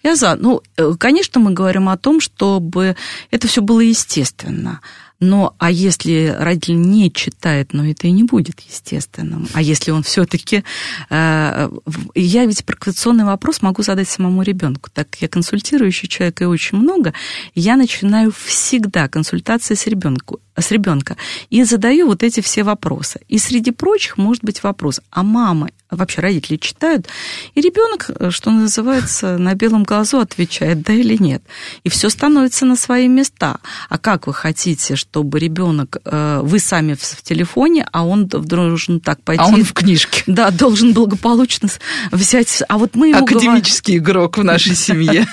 Я 0.04 0.16
за. 0.16 0.36
Ну, 0.36 0.62
э, 0.76 0.94
конечно, 1.00 1.40
мы 1.40 1.52
говорим 1.52 1.90
о 1.90 1.98
том, 1.98 2.20
чтобы 2.20 2.96
это 3.32 3.48
все 3.48 3.62
было 3.62 3.80
естественно. 3.80 4.82
Но 5.20 5.56
а 5.58 5.72
если 5.72 6.36
родитель 6.38 6.80
не 6.80 7.12
читает, 7.12 7.74
но 7.74 7.86
это 7.86 8.08
и 8.08 8.12
не 8.12 8.24
будет 8.24 8.60
естественным. 8.60 9.48
А 9.54 9.62
если 9.62 9.92
он 9.92 10.04
все-таки... 10.04 10.64
Э, 11.10 11.70
я 12.14 12.46
ведь 12.46 12.66
провокационный 12.66 13.26
вопрос 13.26 13.62
могу 13.62 13.82
задать 13.82 14.10
самому 14.10 14.44
ребенку. 14.44 14.90
Так 14.94 15.16
я 15.20 15.28
консультирующий 15.28 16.08
человек 16.08 16.42
и 16.42 16.46
очень 16.46 16.78
много, 16.78 17.14
я 17.56 17.78
начинаю 17.78 18.32
всегда 18.32 19.08
консультации 19.08 19.74
с 19.74 19.88
ребенком 19.88 20.40
с 20.58 20.72
ребенка 20.72 21.18
и 21.50 21.64
задаю 21.64 22.08
вот 22.08 22.24
эти 22.24 22.42
все 22.42 22.64
вопросы. 22.64 23.20
И 23.28 23.38
среди 23.38 23.72
прочих 23.72 24.18
может 24.18 24.44
быть 24.44 24.64
вопрос, 24.64 25.02
а 25.12 25.24
мама, 25.24 25.70
вообще 25.90 26.22
родители 26.22 26.58
читают, 26.58 27.08
и 27.56 27.62
ребенок, 27.62 28.10
э, 28.10 28.30
что 28.32 28.52
называется, 28.52 29.38
на 29.38 29.54
белом 29.54 29.84
глазу 29.84 30.20
отвечает, 30.20 30.82
да 30.82 30.94
или 30.94 31.22
нет. 31.22 31.44
И 31.84 31.90
все 31.90 32.10
становится 32.10 32.66
на 32.66 32.76
свои 32.76 33.08
места. 33.08 33.60
А 33.90 33.98
как 33.98 34.28
вы 34.28 34.34
хотите, 34.34 34.96
чтобы 34.96 35.40
ребенок, 35.40 35.98
э, 36.04 36.42
вы 36.44 36.60
сами 36.60 36.96
в 36.96 37.22
телефоне, 37.22 37.88
а 37.92 38.06
он 38.06 38.28
должен 38.28 39.00
так 39.00 39.22
пойти... 39.22 39.44
А 39.44 39.48
он 39.48 39.64
в 39.64 39.74
книжке. 39.74 40.24
Да, 40.28 40.52
должен 40.52 40.94
благополучно 40.94 41.70
взять... 42.12 42.64
А 42.68 42.78
вот 42.78 42.96
мы 42.96 43.14
Академический 43.14 43.98
игрок 43.98 44.38
в 44.38 44.44
нашей 44.44 44.76
семье. 44.76 45.26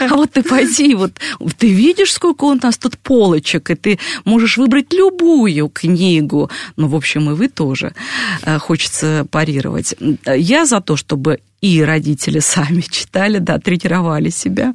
А 0.00 0.16
вот 0.16 0.32
ты 0.32 0.42
пойди, 0.42 0.94
вот 0.94 1.12
ты 1.58 1.68
видишь, 1.68 2.12
сколько 2.12 2.44
у 2.44 2.54
нас 2.54 2.78
тут 2.78 2.98
полочек, 2.98 3.70
и 3.70 3.74
ты 3.74 3.98
можешь 4.24 4.56
выбрать 4.62 4.92
любую 4.92 5.68
книгу. 5.68 6.50
Ну, 6.76 6.88
в 6.88 6.94
общем, 6.94 7.30
и 7.30 7.34
вы 7.34 7.48
тоже 7.48 7.94
э, 8.42 8.58
хочется 8.58 9.26
парировать. 9.30 9.94
Я 10.26 10.66
за 10.66 10.80
то, 10.80 10.96
чтобы 10.96 11.40
и 11.62 11.80
родители 11.80 12.38
сами 12.40 12.82
читали, 12.82 13.38
да, 13.38 13.58
тренировали 13.58 14.28
себя, 14.28 14.74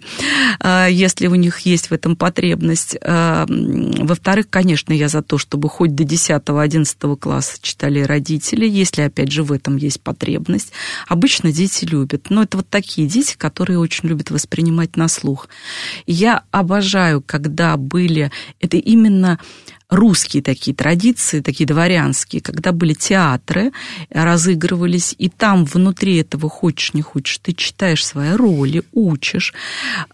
э, 0.60 0.88
если 0.90 1.28
у 1.28 1.36
них 1.36 1.60
есть 1.60 1.90
в 1.90 1.94
этом 1.94 2.16
потребность. 2.16 2.98
Э, 3.00 3.46
во-вторых, 3.48 4.50
конечно, 4.50 4.94
я 4.94 5.10
за 5.10 5.22
то, 5.22 5.38
чтобы 5.38 5.70
хоть 5.70 5.94
до 5.94 6.04
10-11 6.04 7.18
класса 7.18 7.58
читали 7.62 8.00
родители, 8.00 8.68
если, 8.68 9.02
опять 9.02 9.32
же, 9.32 9.44
в 9.44 9.52
этом 9.52 9.76
есть 9.76 10.02
потребность. 10.02 10.72
Обычно 11.08 11.52
дети 11.52 11.86
любят. 11.86 12.30
Но 12.30 12.44
это 12.44 12.58
вот 12.58 12.70
такие 12.70 13.08
дети, 13.08 13.36
которые 13.38 13.78
очень 13.80 14.08
любят 14.08 14.32
воспринимать 14.32 14.96
на 14.96 15.08
слух. 15.10 15.50
Я 16.08 16.44
обожаю, 16.52 17.22
когда 17.22 17.76
были... 17.78 18.32
Это 18.60 18.78
именно 18.78 19.40
русские 19.90 20.44
такие 20.44 20.76
традиции, 20.76 21.42
такие 21.42 21.66
дворянские, 21.66 22.42
когда 22.42 22.72
были 22.72 22.94
театры, 22.94 23.72
разыгрывались, 24.10 25.16
и 25.18 25.30
там 25.30 25.66
внутри 25.66 26.18
этого 26.18 26.50
хочешь 26.50 26.94
не 26.94 27.02
хочешь, 27.02 27.38
ты 27.40 27.54
читаешь 27.54 28.06
свои 28.06 28.32
роли, 28.32 28.84
учишь. 28.92 29.54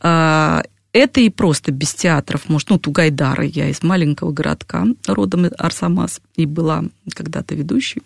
А, 0.01 0.63
это 0.91 1.21
и 1.21 1.29
просто 1.29 1.71
без 1.71 1.93
театров, 1.93 2.49
может, 2.49 2.69
ну, 2.69 2.77
Тугайдара, 2.77 3.43
я 3.43 3.69
из 3.69 3.81
маленького 3.81 4.31
городка, 4.31 4.86
родом 5.07 5.47
Арсамас, 5.57 6.21
и 6.36 6.45
была 6.45 6.83
когда-то 7.15 7.55
ведущей 7.55 8.03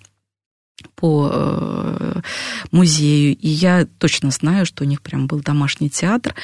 по 0.96 1.30
э, 1.32 2.22
музею, 2.72 3.36
и 3.36 3.48
я 3.48 3.88
точно 3.98 4.32
знаю, 4.32 4.66
что 4.66 4.84
у 4.84 4.88
них 4.88 5.02
прям 5.02 5.28
был 5.28 5.40
домашний 5.40 5.90
театр. 5.90 6.36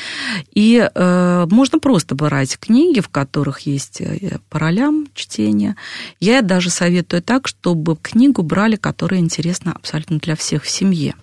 И 0.54 0.78
э, 0.78 1.48
можно 1.50 1.80
просто 1.80 2.16
брать 2.16 2.58
книги, 2.58 3.00
в 3.00 3.10
которых 3.10 3.62
есть 3.62 4.02
э, 4.02 4.40
по 4.50 4.60
ролям 4.60 5.08
чтения. 5.14 5.76
Я 6.20 6.42
даже 6.42 6.70
советую 6.70 7.22
так, 7.22 7.48
чтобы 7.48 7.96
книгу 7.96 8.42
брали, 8.42 8.76
которая 8.76 9.20
интересна 9.20 9.74
абсолютно 9.74 10.18
для 10.18 10.36
всех 10.36 10.64
в 10.64 10.70
семье. 10.70 11.16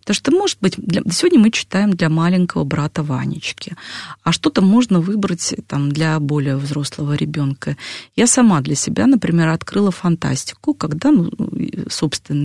Потому 0.00 0.14
что, 0.14 0.30
может 0.32 0.58
быть, 0.60 0.74
для... 0.76 1.02
сегодня 1.10 1.40
мы 1.40 1.50
читаем 1.50 1.92
для 1.92 2.08
маленького 2.08 2.64
брата 2.64 3.02
Ванечки, 3.02 3.74
а 4.22 4.32
что-то 4.32 4.60
можно 4.60 5.00
выбрать 5.00 5.54
там, 5.66 5.90
для 5.90 6.18
более 6.20 6.56
взрослого 6.56 7.14
ребенка. 7.14 7.76
Я 8.16 8.26
сама 8.26 8.60
для 8.60 8.74
себя, 8.74 9.06
например, 9.06 9.48
открыла 9.48 9.90
фантастику, 9.90 10.74
когда 10.74 11.10
ну, 11.10 11.30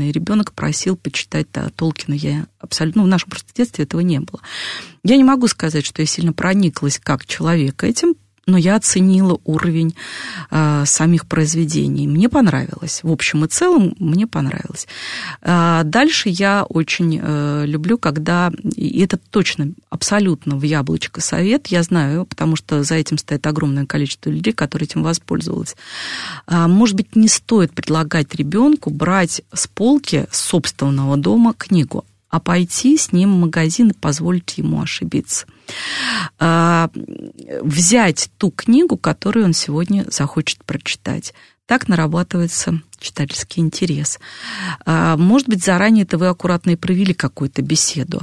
собственный 0.07 0.11
ребенок 0.11 0.53
просил 0.53 0.97
почитать 0.97 1.47
да, 1.53 1.69
Толкина. 1.69 2.15
Я 2.15 2.47
абсолютно, 2.59 3.01
ну, 3.01 3.07
в 3.07 3.11
нашем 3.11 3.29
просто 3.29 3.53
детстве 3.53 3.83
этого 3.83 4.01
не 4.01 4.19
было. 4.19 4.41
Я 5.03 5.17
не 5.17 5.23
могу 5.23 5.47
сказать, 5.47 5.85
что 5.85 6.01
я 6.01 6.05
сильно 6.05 6.33
прониклась 6.33 6.99
как 6.99 7.25
человек 7.25 7.83
этим, 7.83 8.15
но 8.47 8.57
я 8.57 8.77
оценила 8.77 9.39
уровень 9.43 9.93
э, 10.49 10.83
самих 10.85 11.27
произведений. 11.27 12.07
Мне 12.07 12.29
понравилось. 12.29 13.01
В 13.03 13.11
общем 13.11 13.43
и 13.43 13.47
целом 13.47 13.93
мне 13.99 14.25
понравилось. 14.25 14.87
Э, 15.41 15.81
дальше 15.83 16.29
я 16.29 16.63
очень 16.63 17.19
э, 17.21 17.65
люблю, 17.67 17.97
когда, 17.97 18.51
и 18.75 19.01
это 19.01 19.17
точно 19.17 19.73
абсолютно 19.89 20.55
в 20.55 20.63
яблочко 20.63 21.19
совет, 21.19 21.67
я 21.67 21.83
знаю, 21.83 22.25
потому 22.25 22.55
что 22.55 22.83
за 22.83 22.95
этим 22.95 23.17
стоит 23.17 23.45
огромное 23.45 23.85
количество 23.85 24.29
людей, 24.29 24.53
которые 24.53 24.87
этим 24.87 25.03
воспользовались. 25.03 25.75
Э, 26.47 26.67
может 26.67 26.95
быть, 26.95 27.17
не 27.17 27.27
стоит 27.27 27.73
предлагать 27.73 28.33
ребенку 28.33 28.89
брать 28.89 29.41
с 29.53 29.67
полки 29.67 30.25
собственного 30.31 31.17
дома 31.17 31.53
книгу, 31.53 32.05
а 32.29 32.39
пойти 32.39 32.97
с 32.97 33.11
ним 33.11 33.33
в 33.33 33.39
магазин 33.39 33.89
и 33.89 33.93
позволить 33.93 34.57
ему 34.57 34.81
ошибиться. 34.81 35.47
А, 36.39 36.89
взять 37.61 38.29
ту 38.37 38.51
книгу, 38.51 38.97
которую 38.97 39.45
он 39.45 39.53
сегодня 39.53 40.05
захочет 40.09 40.63
прочитать. 40.65 41.33
Так 41.65 41.89
нарабатывается 41.89 42.81
читательский 42.97 43.59
интерес. 43.59 44.19
А, 44.85 45.17
может 45.17 45.49
быть, 45.49 45.63
заранее 45.63 46.03
это 46.03 46.17
вы 46.17 46.27
аккуратно 46.27 46.71
и 46.71 46.75
провели 46.75 47.13
какую-то 47.13 47.61
беседу. 47.61 48.21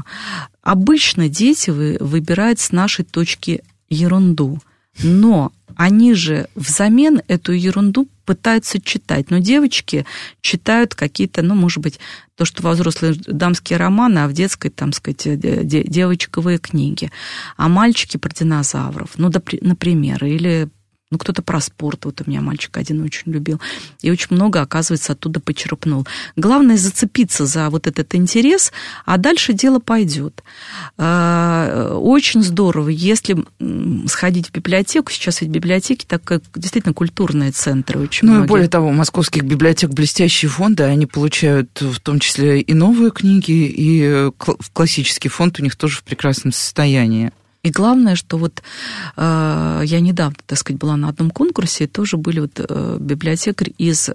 Обычно 0.62 1.28
дети 1.28 1.70
выбирают 1.70 2.59
с 2.59 2.72
нашей 2.72 3.04
точки 3.04 3.62
ерунду, 3.90 4.61
но 5.03 5.53
они 5.76 6.14
же 6.14 6.49
взамен 6.55 7.20
эту 7.28 7.53
ерунду 7.53 8.09
пытаются 8.25 8.81
читать. 8.81 9.31
Но 9.31 9.39
девочки 9.39 10.07
читают 10.41 10.95
какие-то, 10.95 11.43
ну, 11.43 11.55
может 11.55 11.79
быть, 11.79 11.99
то, 12.37 12.45
что 12.45 12.62
во 12.62 12.72
взрослые 12.72 13.14
дамские 13.27 13.79
романы, 13.79 14.20
а 14.20 14.29
в 14.29 14.33
детской, 14.33 14.70
там, 14.70 14.93
сказать, 14.93 15.22
девочковые 15.25 16.59
книги. 16.59 17.11
А 17.57 17.68
мальчики 17.68 18.16
про 18.16 18.35
динозавров, 18.35 19.12
ну, 19.16 19.31
например, 19.61 20.25
или 20.25 20.68
ну, 21.15 21.19
кто-то 21.19 21.43
про 21.43 21.61
спорт, 21.61 22.07
вот 22.07 22.23
у 22.27 22.29
меня 22.29 22.41
мальчик 22.41 22.77
один 22.77 23.01
очень 23.03 23.31
любил, 23.31 23.61
и 24.03 24.11
очень 24.11 24.27
много, 24.31 24.61
оказывается, 24.61 25.12
оттуда 25.12 25.39
почерпнул. 25.39 26.09
Главное 26.35 26.77
зацепиться 26.77 27.47
за 27.47 27.71
вот 27.71 27.87
этот 27.87 28.17
интерес, 28.17 28.73
а 29.07 29.17
дальше 29.17 29.53
дело 29.53 29.79
пойдет. 29.79 30.43
А, 30.99 31.97
очень 31.97 32.43
здорово, 32.43 32.89
если 32.89 33.37
сходить 34.09 34.49
в 34.49 34.53
библиотеку, 34.53 35.12
сейчас 35.12 35.41
ведь 35.41 35.51
библиотеки 35.51 36.05
так 36.05 36.25
как 36.25 36.43
действительно 36.57 36.95
культурные 36.95 37.53
центры 37.53 38.01
очень 38.01 38.27
Ну 38.27 38.33
многие. 38.33 38.47
и 38.47 38.49
более 38.49 38.69
того, 38.69 38.89
у 38.89 38.93
московских 38.93 39.45
библиотек 39.45 39.91
блестящие 39.91 40.49
фонды, 40.49 40.83
они 40.83 41.07
получают 41.07 41.81
в 41.81 42.01
том 42.01 42.19
числе 42.19 42.61
и 42.61 42.75
новые 42.75 43.12
книги, 43.12 43.53
и 43.53 44.33
классический 44.73 45.29
фонд 45.29 45.61
у 45.61 45.62
них 45.62 45.77
тоже 45.77 45.99
в 45.99 46.03
прекрасном 46.03 46.53
состоянии. 46.53 47.31
И 47.65 47.71
главное, 47.71 48.15
что 48.15 48.37
вот 48.37 48.62
э, 49.17 49.83
я 49.85 50.01
недавно, 50.01 50.37
так 50.47 50.59
сказать, 50.59 50.79
была 50.79 50.97
на 50.97 51.09
одном 51.09 51.31
конкурсе, 51.31 51.85
и 51.85 51.87
тоже 51.87 52.19
были 52.19 52.41
вот 52.41 52.53
э, 52.59 52.97
библиотекарь 53.01 53.73
из 53.79 54.11
э, 54.11 54.15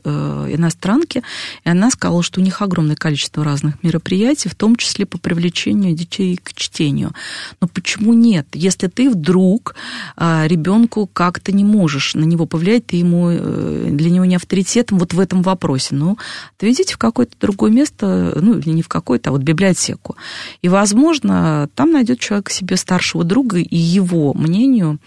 иностранки, 0.56 1.24
и 1.66 1.70
она 1.70 1.90
сказала, 1.90 2.22
что 2.22 2.42
у 2.42 2.44
них 2.44 2.62
огромное 2.62 2.96
количество 2.96 3.44
разных 3.44 3.82
мероприятий, 3.84 4.50
в 4.50 4.56
том 4.56 4.76
числе 4.76 5.08
по 5.08 5.18
привлечению 5.18 5.96
детей 5.96 6.40
к 6.42 6.54
чтению. 6.54 7.14
Но 7.60 7.68
почему 7.68 8.14
нет? 8.14 8.48
Если 8.54 8.86
ты 8.86 9.10
вдруг 9.10 9.74
э, 10.16 10.48
ребенку 10.48 11.10
как-то 11.12 11.52
не 11.52 11.64
можешь 11.64 12.14
на 12.14 12.26
него 12.26 12.46
повлиять, 12.46 12.86
ты 12.86 12.98
ему 12.98 13.32
э, 13.32 13.88
для 13.90 14.12
него 14.12 14.26
не 14.26 14.36
авторитетом 14.36 15.00
вот 15.00 15.14
в 15.14 15.20
этом 15.20 15.42
вопросе, 15.42 15.96
ну, 15.96 16.20
отведите 16.56 16.94
в 16.94 17.00
какое-то 17.00 17.34
другое 17.42 17.72
место, 17.72 18.38
ну, 18.40 18.62
не 18.64 18.84
в 18.84 18.88
какое-то, 18.88 19.32
а 19.32 19.34
вот 19.34 19.42
библиотеку. 19.42 20.16
И, 20.62 20.70
возможно, 20.70 21.68
там 21.74 21.92
найдет 21.92 22.20
человек 22.20 22.52
себе 22.52 22.78
старшего 22.78 23.24
друга, 23.24 23.39
друга 23.40 23.60
и 23.60 23.78
его 23.78 24.34
мнению 24.34 25.00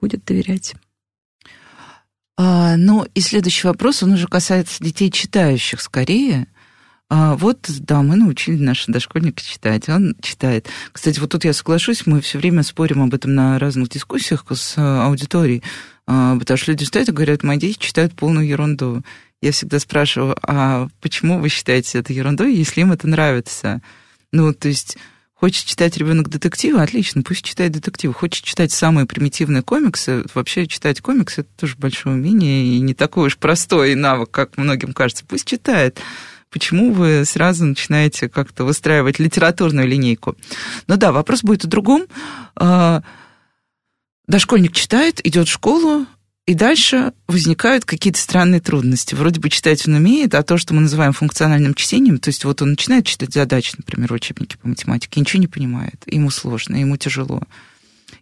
будет 0.00 0.24
доверять. 0.24 0.74
А, 2.38 2.76
ну, 2.76 3.04
и 3.14 3.20
следующий 3.20 3.66
вопрос, 3.66 4.02
он 4.02 4.12
уже 4.12 4.28
касается 4.28 4.84
детей 4.84 5.10
читающих 5.10 5.80
скорее. 5.80 6.46
А, 7.08 7.34
вот, 7.34 7.66
да, 7.68 8.02
мы 8.02 8.16
научили 8.16 8.62
нашего 8.62 8.92
дошкольника 8.92 9.42
читать, 9.42 9.88
он 9.88 10.14
читает. 10.20 10.68
Кстати, 10.92 11.18
вот 11.18 11.30
тут 11.30 11.44
я 11.44 11.52
соглашусь, 11.52 12.06
мы 12.06 12.20
все 12.20 12.38
время 12.38 12.62
спорим 12.62 13.02
об 13.02 13.14
этом 13.14 13.34
на 13.34 13.58
разных 13.58 13.88
дискуссиях 13.88 14.44
с 14.48 14.76
аудиторией, 14.78 15.62
а, 16.06 16.36
потому 16.38 16.58
что 16.58 16.70
люди 16.70 16.84
стоят 16.84 17.08
и 17.08 17.12
говорят, 17.12 17.42
мои 17.42 17.58
дети 17.58 17.78
читают 17.78 18.14
полную 18.14 18.46
ерунду. 18.46 19.02
Я 19.42 19.50
всегда 19.52 19.80
спрашиваю, 19.80 20.36
а 20.42 20.88
почему 21.00 21.40
вы 21.40 21.48
считаете 21.48 21.98
это 21.98 22.12
ерундой, 22.12 22.54
если 22.54 22.82
им 22.82 22.92
это 22.92 23.08
нравится? 23.08 23.80
Ну, 24.32 24.52
то 24.52 24.68
есть 24.68 24.98
Хочет 25.38 25.66
читать 25.66 25.98
ребенок 25.98 26.30
детективы, 26.30 26.80
отлично, 26.80 27.22
пусть 27.22 27.44
читает 27.44 27.72
детективы. 27.72 28.14
Хочет 28.14 28.42
читать 28.42 28.72
самые 28.72 29.04
примитивные 29.04 29.62
комиксы, 29.62 30.24
вообще 30.32 30.66
читать 30.66 31.02
комиксы 31.02 31.42
это 31.42 31.50
тоже 31.58 31.76
большое 31.76 32.16
умение 32.16 32.64
и 32.64 32.80
не 32.80 32.94
такой 32.94 33.26
уж 33.26 33.36
простой 33.36 33.94
навык, 33.94 34.30
как 34.30 34.56
многим 34.56 34.94
кажется. 34.94 35.26
Пусть 35.28 35.46
читает. 35.46 36.00
Почему 36.48 36.90
вы 36.90 37.26
сразу 37.26 37.66
начинаете 37.66 38.30
как-то 38.30 38.64
выстраивать 38.64 39.18
литературную 39.18 39.86
линейку? 39.86 40.36
Ну 40.86 40.96
да, 40.96 41.12
вопрос 41.12 41.42
будет 41.42 41.66
о 41.66 41.68
другом. 41.68 42.06
А, 42.54 43.02
дошкольник 44.26 44.72
читает, 44.72 45.20
идет 45.26 45.48
в 45.48 45.52
школу, 45.52 46.06
и 46.46 46.54
дальше 46.54 47.12
возникают 47.26 47.84
какие-то 47.84 48.20
странные 48.20 48.60
трудности. 48.60 49.16
Вроде 49.16 49.40
бы 49.40 49.50
читать 49.50 49.86
он 49.88 49.94
умеет, 49.94 50.34
а 50.34 50.44
то, 50.44 50.56
что 50.58 50.74
мы 50.74 50.82
называем 50.82 51.12
функциональным 51.12 51.74
чтением, 51.74 52.18
то 52.18 52.28
есть 52.28 52.44
вот 52.44 52.62
он 52.62 52.70
начинает 52.70 53.04
читать 53.04 53.32
задачи, 53.32 53.74
например, 53.76 54.12
учебники 54.12 54.56
по 54.56 54.68
математике, 54.68 55.20
ничего 55.20 55.40
не 55.40 55.48
понимает, 55.48 55.96
ему 56.06 56.30
сложно, 56.30 56.76
ему 56.76 56.96
тяжело. 56.96 57.42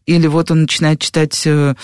Или 0.06 0.26
вот 0.26 0.50
он 0.50 0.62
начинает 0.62 1.00
читать 1.00 1.42
э, 1.46 1.74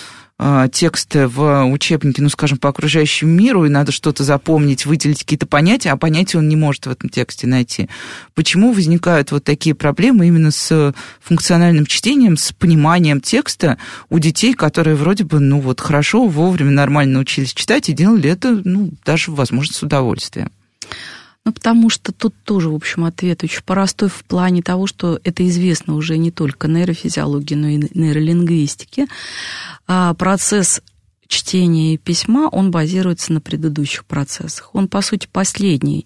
тексты 0.72 1.26
в 1.28 1.64
учебнике, 1.64 2.22
ну, 2.22 2.28
скажем, 2.28 2.58
по 2.58 2.70
окружающему 2.70 3.30
миру, 3.30 3.66
и 3.66 3.68
надо 3.68 3.92
что-то 3.92 4.24
запомнить, 4.24 4.86
выделить 4.86 5.20
какие-то 5.20 5.46
понятия, 5.46 5.90
а 5.90 5.96
понятия 5.96 6.38
он 6.38 6.48
не 6.48 6.56
может 6.56 6.86
в 6.86 6.90
этом 6.90 7.10
тексте 7.10 7.46
найти. 7.46 7.88
Почему 8.34 8.72
возникают 8.72 9.32
вот 9.32 9.44
такие 9.44 9.74
проблемы 9.74 10.28
именно 10.28 10.50
с 10.50 10.94
функциональным 11.20 11.84
чтением, 11.86 12.36
с 12.36 12.52
пониманием 12.52 13.20
текста 13.20 13.76
у 14.08 14.18
детей, 14.18 14.54
которые 14.54 14.96
вроде 14.96 15.24
бы, 15.24 15.40
ну, 15.40 15.60
вот 15.60 15.80
хорошо, 15.80 16.26
вовремя 16.26 16.70
нормально 16.70 17.14
научились 17.14 17.52
читать 17.52 17.88
и 17.88 17.92
делали 17.92 18.30
это, 18.30 18.62
ну, 18.64 18.90
даже, 19.04 19.30
возможно, 19.30 19.74
с 19.74 19.82
удовольствием? 19.82 20.50
Ну, 21.50 21.54
потому 21.54 21.90
что 21.90 22.12
тут 22.12 22.32
тоже, 22.44 22.70
в 22.70 22.76
общем, 22.76 23.04
ответ 23.04 23.42
очень 23.42 23.64
простой 23.64 24.08
в 24.08 24.22
плане 24.22 24.62
того, 24.62 24.86
что 24.86 25.18
это 25.24 25.44
известно 25.48 25.96
уже 25.96 26.16
не 26.16 26.30
только 26.30 26.68
нейрофизиологии, 26.68 27.56
но 27.56 27.66
и 27.66 27.88
нейролингвистике. 27.92 29.08
А 29.88 30.14
процесс 30.14 30.80
чтения 31.30 31.96
письма, 31.96 32.48
он 32.48 32.72
базируется 32.72 33.32
на 33.32 33.40
предыдущих 33.40 34.04
процессах. 34.04 34.70
Он, 34.74 34.88
по 34.88 35.00
сути, 35.00 35.28
последний 35.30 36.04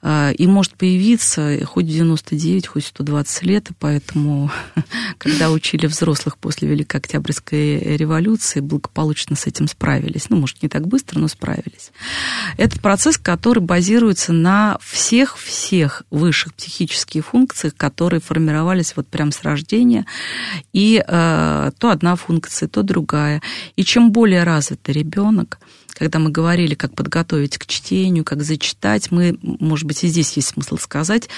э, 0.00 0.32
и 0.32 0.46
может 0.46 0.74
появиться 0.76 1.58
хоть 1.66 1.84
в 1.84 1.88
99, 1.88 2.66
хоть 2.66 2.84
в 2.84 2.88
120 2.88 3.42
лет, 3.42 3.70
и 3.70 3.74
поэтому, 3.78 4.50
когда 5.18 5.50
учили 5.50 5.86
взрослых 5.86 6.38
после 6.38 6.68
Великой 6.68 6.96
Октябрьской 6.96 7.96
революции, 7.96 8.60
благополучно 8.60 9.36
с 9.36 9.46
этим 9.46 9.68
справились. 9.68 10.30
Ну, 10.30 10.36
может, 10.36 10.62
не 10.62 10.70
так 10.70 10.88
быстро, 10.88 11.18
но 11.18 11.28
справились. 11.28 11.92
Это 12.56 12.80
процесс, 12.80 13.18
который 13.18 13.62
базируется 13.62 14.32
на 14.32 14.78
всех-всех 14.80 16.02
высших 16.10 16.54
психических 16.54 17.26
функциях, 17.26 17.76
которые 17.76 18.20
формировались 18.20 18.94
вот 18.96 19.06
прям 19.06 19.32
с 19.32 19.42
рождения, 19.42 20.06
и 20.72 21.04
э, 21.06 21.70
то 21.78 21.90
одна 21.90 22.16
функция, 22.16 22.68
то 22.68 22.82
другая. 22.82 23.42
И 23.76 23.84
чем 23.84 24.12
более 24.12 24.44
раз 24.44 24.61
развитый 24.62 24.94
ребенок, 24.94 25.58
когда 25.94 26.18
мы 26.18 26.30
говорили, 26.30 26.74
как 26.74 26.94
подготовить 26.94 27.58
к 27.58 27.66
чтению, 27.66 28.24
как 28.24 28.42
зачитать, 28.42 29.10
мы, 29.10 29.38
может 29.42 29.86
быть, 29.86 30.04
и 30.04 30.08
здесь 30.08 30.32
есть 30.36 30.48
смысл 30.48 30.76
сказать, 30.76 31.28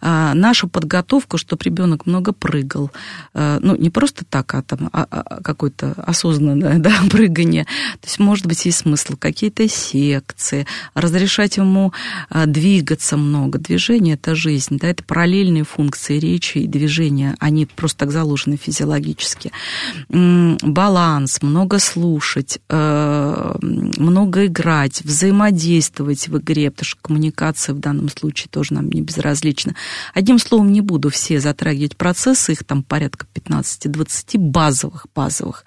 а, 0.00 0.34
наша 0.34 0.66
подготовка, 0.66 1.38
чтобы 1.38 1.64
ребенок 1.64 2.06
много 2.06 2.32
прыгал, 2.32 2.90
а, 3.32 3.58
ну, 3.60 3.76
не 3.76 3.90
просто 3.90 4.24
так, 4.24 4.54
а 4.54 4.62
там 4.62 4.90
а, 4.92 5.06
а, 5.10 5.42
какое-то 5.42 5.92
осознанное 5.96 6.78
да, 6.78 6.92
прыгание, 7.10 7.64
то 8.00 8.06
есть, 8.06 8.18
может 8.18 8.46
быть, 8.46 8.64
есть 8.64 8.78
смысл 8.78 9.14
какие-то 9.18 9.68
секции, 9.68 10.66
разрешать 10.94 11.56
ему 11.56 11.92
а, 12.30 12.46
двигаться 12.46 13.16
много. 13.16 13.58
Движение– 13.58 14.14
это 14.16 14.34
жизнь, 14.34 14.78
да, 14.78 14.88
это 14.88 15.02
параллельные 15.04 15.64
функции 15.64 16.18
речи 16.18 16.58
и 16.58 16.66
движения, 16.66 17.36
они 17.40 17.66
просто 17.66 18.00
так 18.00 18.10
заложены 18.12 18.56
физиологически. 18.56 19.52
Баланс, 20.08 21.42
много 21.42 21.78
слушать, 21.78 22.58
много 24.04 24.46
играть, 24.46 25.02
взаимодействовать 25.02 26.28
в 26.28 26.38
игре, 26.38 26.70
потому 26.70 26.86
что 26.86 27.00
коммуникация 27.02 27.74
в 27.74 27.80
данном 27.80 28.08
случае 28.08 28.48
тоже 28.50 28.74
нам 28.74 28.90
не 28.90 29.00
безразлична. 29.00 29.74
Одним 30.12 30.38
словом, 30.38 30.72
не 30.72 30.80
буду 30.80 31.10
все 31.10 31.40
затрагивать 31.40 31.96
процессы, 31.96 32.52
их 32.52 32.64
там 32.64 32.82
порядка 32.82 33.26
15-20 33.34 34.38
базовых, 34.38 35.06
базовых, 35.14 35.64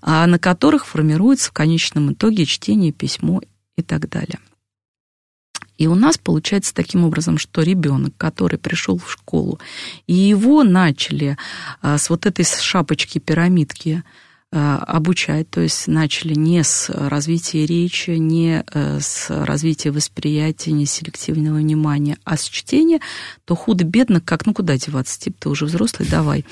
а 0.00 0.26
на 0.26 0.38
которых 0.38 0.86
формируется 0.86 1.50
в 1.50 1.52
конечном 1.52 2.12
итоге 2.12 2.46
чтение, 2.46 2.92
письмо 2.92 3.40
и 3.76 3.82
так 3.82 4.08
далее. 4.08 4.38
И 5.78 5.86
у 5.88 5.94
нас 5.94 6.18
получается 6.18 6.74
таким 6.74 7.04
образом, 7.04 7.38
что 7.38 7.62
ребенок, 7.62 8.14
который 8.16 8.58
пришел 8.58 8.98
в 8.98 9.10
школу, 9.10 9.58
и 10.06 10.14
его 10.14 10.62
начали 10.62 11.36
а, 11.80 11.98
с 11.98 12.08
вот 12.08 12.26
этой 12.26 12.44
шапочки 12.44 13.18
пирамидки 13.18 14.04
обучать, 14.52 15.48
то 15.48 15.62
есть 15.62 15.88
начали 15.88 16.34
не 16.34 16.62
с 16.62 16.90
развития 16.90 17.64
речи, 17.64 18.10
не 18.10 18.62
э, 18.70 18.98
с 19.00 19.30
развития 19.30 19.90
восприятия, 19.90 20.72
не 20.72 20.84
с 20.84 20.92
селективного 20.92 21.56
внимания, 21.56 22.18
а 22.24 22.36
с 22.36 22.44
чтения, 22.44 23.00
то 23.46 23.54
худо-бедно, 23.54 24.20
как, 24.20 24.44
ну 24.44 24.52
куда 24.52 24.76
деваться, 24.76 25.18
типа 25.18 25.36
ты 25.40 25.48
уже 25.48 25.64
взрослый, 25.64 26.06
давай. 26.06 26.44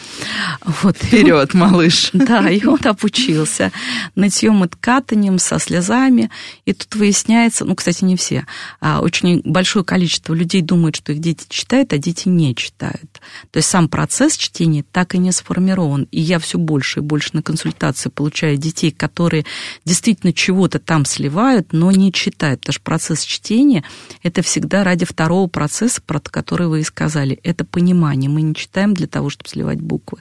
Вот. 0.65 0.97
Вперед, 0.97 1.53
малыш. 1.53 2.11
Да, 2.15 2.49
и 2.49 2.65
он 2.65 2.79
обучился 2.85 3.71
нытьем 4.15 4.65
и 4.65 4.69
ткатанием, 4.69 5.39
со 5.39 5.59
слезами, 5.59 6.31
и 6.65 6.73
тут 6.73 6.95
выясняется, 6.95 7.67
ну, 7.67 7.75
кстати, 7.75 8.05
не 8.05 8.17
все, 8.17 8.47
а 8.81 9.01
очень 9.01 9.43
большое 9.45 9.85
количество 9.85 10.33
людей 10.33 10.63
думают, 10.63 10.97
что 10.97 11.13
их 11.13 11.19
дети 11.19 11.45
читают, 11.49 11.93
а 11.93 11.99
дети 11.99 12.29
не 12.29 12.55
читают. 12.55 13.21
То 13.51 13.59
есть 13.59 13.69
сам 13.69 13.89
процесс 13.89 14.37
чтения 14.37 14.85
так 14.91 15.15
и 15.15 15.19
не 15.19 15.33
сформирован. 15.33 16.09
И 16.11 16.21
я 16.21 16.39
все 16.39 16.59
больше 16.59 17.01
и 17.01 17.03
больше 17.03 17.31
на 17.33 17.43
консультации 17.43 17.90
консультации 17.91 18.11
получаю 18.11 18.57
детей, 18.57 18.91
которые 18.91 19.45
действительно 19.85 20.33
чего-то 20.33 20.79
там 20.79 21.05
сливают, 21.05 21.73
но 21.73 21.91
не 21.91 22.13
читают, 22.13 22.61
потому 22.61 22.75
что 22.75 22.83
процесс 22.83 23.23
чтения– 23.25 23.85
это 24.23 24.43
всегда 24.43 24.85
ради 24.85 25.05
второго 25.05 25.49
процесса, 25.49 26.01
про 26.05 26.21
который 26.21 26.69
вы 26.69 26.81
и 26.81 26.85
сказали. 26.85 27.39
Это 27.43 27.65
понимание. 27.65 28.31
Мы 28.31 28.43
не 28.43 28.55
читаем 28.55 28.95
для 28.95 29.07
того, 29.07 29.31
чтобы 29.31 29.49
сливать 29.49 29.81
буквы. 29.81 30.19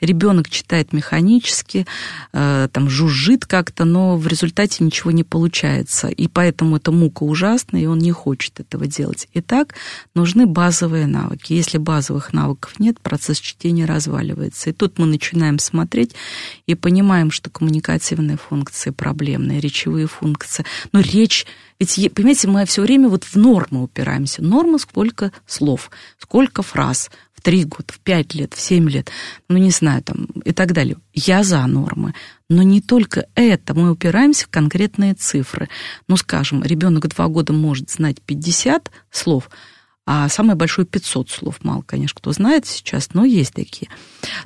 Ребенок 0.00 0.48
читает 0.50 0.92
механически, 0.92 1.86
э, 2.32 2.68
там 2.72 2.88
жужжит 2.88 3.46
как-то, 3.46 3.84
но 3.84 4.16
в 4.16 4.26
результате 4.26 4.84
ничего 4.84 5.10
не 5.10 5.24
получается. 5.24 6.08
И 6.08 6.28
поэтому 6.28 6.76
эта 6.76 6.92
мука 6.92 7.24
ужасная, 7.24 7.82
и 7.82 7.86
он 7.86 7.98
не 7.98 8.12
хочет 8.12 8.60
этого 8.60 8.86
делать. 8.86 9.28
Итак, 9.34 9.74
нужны 10.14 10.46
базовые 10.46 11.06
навыки. 11.06 11.52
Если 11.54 11.78
базовых 11.78 12.32
навыков 12.32 12.78
нет, 12.78 13.00
процесс 13.00 13.38
чтения 13.38 13.86
разваливается. 13.86 14.70
И 14.70 14.72
тут 14.72 14.98
мы 14.98 15.06
начинаем 15.06 15.58
смотреть 15.58 16.14
и 16.66 16.74
понимаем, 17.06 17.30
что 17.30 17.50
коммуникативные 17.50 18.36
функции 18.36 18.90
проблемные, 18.90 19.60
речевые 19.60 20.08
функции. 20.08 20.64
Но 20.90 20.98
речь 20.98 21.46
ведь, 21.78 22.12
понимаете, 22.12 22.48
мы 22.48 22.66
все 22.66 22.82
время 22.82 23.08
вот 23.08 23.22
в 23.22 23.36
нормы 23.36 23.84
упираемся. 23.84 24.42
Норма 24.42 24.78
сколько 24.78 25.30
слов, 25.46 25.92
сколько 26.18 26.62
фраз, 26.62 27.12
в 27.32 27.42
три 27.42 27.62
года, 27.62 27.92
в 27.92 28.00
пять 28.00 28.34
лет, 28.34 28.54
в 28.54 28.60
семь 28.60 28.90
лет, 28.90 29.10
ну, 29.48 29.56
не 29.56 29.70
знаю, 29.70 30.02
там, 30.02 30.24
и 30.44 30.52
так 30.52 30.72
далее. 30.72 30.96
Я 31.12 31.44
за 31.44 31.64
нормы. 31.66 32.12
Но 32.48 32.64
не 32.64 32.80
только 32.80 33.26
это, 33.36 33.74
мы 33.74 33.92
упираемся 33.92 34.46
в 34.46 34.48
конкретные 34.48 35.14
цифры. 35.14 35.68
Ну, 36.08 36.16
скажем, 36.16 36.64
ребенок 36.64 37.06
два 37.06 37.28
года 37.28 37.52
может 37.52 37.88
знать 37.88 38.20
50 38.20 38.90
слов, 39.12 39.48
а 40.06 40.28
самое 40.28 40.56
большое 40.56 40.86
500 40.86 41.30
слов. 41.30 41.56
Мало, 41.62 41.82
конечно, 41.82 42.18
кто 42.18 42.32
знает 42.32 42.64
сейчас, 42.64 43.12
но 43.12 43.24
есть 43.24 43.54
такие. 43.54 43.88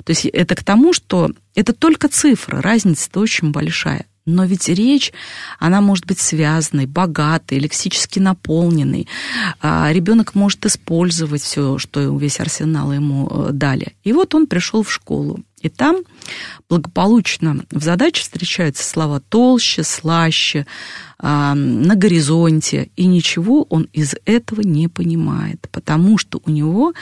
То 0.03 0.09
есть 0.11 0.25
это 0.25 0.55
к 0.55 0.63
тому, 0.63 0.91
что 0.91 1.31
это 1.53 1.73
только 1.73 2.09
цифры, 2.09 2.61
разница-то 2.61 3.19
очень 3.19 3.51
большая. 3.51 4.07
Но 4.25 4.45
ведь 4.45 4.69
речь, 4.69 5.11
она 5.59 5.81
может 5.81 6.05
быть 6.05 6.19
связанной, 6.19 6.85
богатой, 6.85 7.59
лексически 7.59 8.19
наполненной. 8.19 9.07
А 9.59 9.91
ребенок 9.91 10.35
может 10.35 10.65
использовать 10.65 11.41
все, 11.41 11.77
что 11.79 12.17
весь 12.17 12.39
арсенал 12.39 12.91
ему 12.93 13.27
э, 13.29 13.49
дали. 13.51 13.95
И 14.03 14.13
вот 14.13 14.35
он 14.35 14.45
пришел 14.45 14.83
в 14.83 14.91
школу. 14.91 15.39
И 15.61 15.69
там 15.69 15.97
благополучно 16.69 17.65
в 17.71 17.83
задаче 17.83 18.23
встречаются 18.23 18.83
слова 18.83 19.19
толще, 19.19 19.83
слаще, 19.83 20.65
а, 21.19 21.53
на 21.53 21.95
горизонте, 21.95 22.89
и 22.95 23.05
ничего 23.05 23.63
он 23.69 23.87
из 23.93 24.15
этого 24.25 24.61
не 24.61 24.87
понимает, 24.87 25.67
потому 25.71 26.17
что 26.17 26.41
у 26.45 26.49
него 26.49 26.93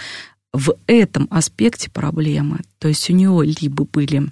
в 0.51 0.76
этом 0.88 1.28
аспекте 1.32 1.89
проблемы. 1.89 2.59
То 2.80 2.88
есть 2.89 3.09
у 3.09 3.13
него 3.13 3.43
либо 3.43 3.86
были 3.86 4.30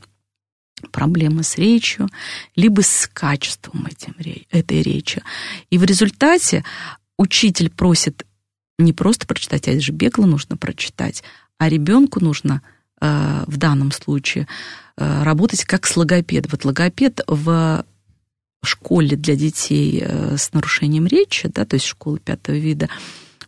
проблемы 0.92 1.44
с 1.44 1.58
речью, 1.58 2.08
либо 2.56 2.82
с 2.82 3.10
качеством 3.12 3.88
этим, 3.88 4.16
этой 4.52 4.82
речи. 4.82 5.24
И 5.70 5.78
в 5.78 5.84
результате 5.84 6.64
учитель 7.18 7.70
просит 7.70 8.26
не 8.78 8.94
просто 8.94 9.26
прочитать, 9.26 9.68
а 9.68 9.72
это 9.72 9.82
же 9.82 9.92
бегло 9.92 10.26
нужно 10.26 10.56
прочитать, 10.56 11.24
а 11.58 11.70
ребенку 11.70 12.24
нужно 12.24 12.62
э, 13.02 13.44
в 13.48 13.58
данном 13.58 13.92
случае 13.92 14.48
э, 14.98 15.24
работать 15.24 15.64
как 15.66 15.88
с 15.88 15.98
логопедом. 15.98 16.52
Вот 16.52 16.64
логопед 16.64 17.22
в 17.28 17.84
школе 18.64 19.18
для 19.18 19.36
детей 19.36 20.04
э, 20.04 20.38
с 20.38 20.54
нарушением 20.54 21.08
речи, 21.08 21.50
да, 21.52 21.66
то 21.66 21.76
есть 21.76 21.88
школы 21.88 22.20
пятого 22.20 22.56
вида, 22.56 22.90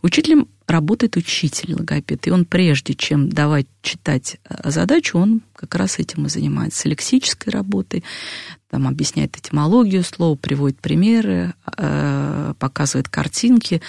учителем 0.01 0.47
работает 0.67 1.17
учитель 1.17 1.73
логопед, 1.73 2.27
и 2.27 2.31
он 2.31 2.45
прежде 2.45 2.93
чем 2.93 3.29
давать 3.29 3.67
читать 3.81 4.37
э, 4.43 4.69
задачу, 4.69 5.17
он 5.17 5.41
как 5.55 5.75
раз 5.75 5.99
этим 5.99 6.25
и 6.25 6.29
занимается, 6.29 6.87
лексической 6.87 7.51
работой, 7.51 8.03
там 8.69 8.87
объясняет 8.87 9.35
этимологию 9.37 10.03
слова, 10.03 10.35
приводит 10.35 10.79
примеры, 10.79 11.53
э, 11.77 12.53
показывает 12.59 13.09
картинки. 13.09 13.81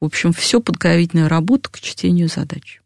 В 0.00 0.04
общем, 0.04 0.32
все 0.32 0.60
подготовительную 0.60 1.28
работу 1.28 1.70
к 1.70 1.80
чтению 1.80 2.28
задач. 2.28 2.80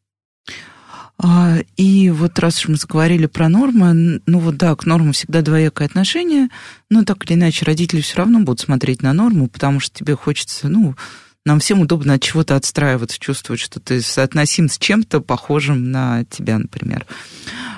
А, 1.19 1.59
и 1.77 2.11
вот 2.11 2.39
раз 2.39 2.59
уж 2.61 2.69
мы 2.69 2.77
заговорили 2.77 3.27
про 3.27 3.49
нормы, 3.49 4.21
ну 4.27 4.39
вот 4.41 4.57
да, 4.57 4.75
к 4.75 4.87
нормам 4.87 5.13
всегда 5.13 5.43
двоякое 5.43 5.87
отношение, 5.87 6.49
но 6.91 7.05
так 7.05 7.25
или 7.25 7.35
иначе 7.35 7.65
родители 7.65 8.01
все 8.01 8.17
равно 8.17 8.41
будут 8.41 8.61
смотреть 8.61 9.03
на 9.03 9.13
норму, 9.13 9.47
потому 9.47 9.79
что 9.79 9.97
тебе 9.97 10.17
хочется, 10.17 10.69
ну, 10.69 10.97
нам 11.45 11.59
всем 11.59 11.81
удобно 11.81 12.15
от 12.15 12.23
чего-то 12.23 12.57
отстраиваться, 12.57 13.19
чувствовать, 13.19 13.61
что 13.61 13.81
ты 13.81 14.01
соотносим 14.01 14.69
с 14.69 14.79
чем-то 14.79 15.21
похожим 15.21 15.91
на 15.91 16.25
тебя, 16.25 16.59
например. 16.59 17.07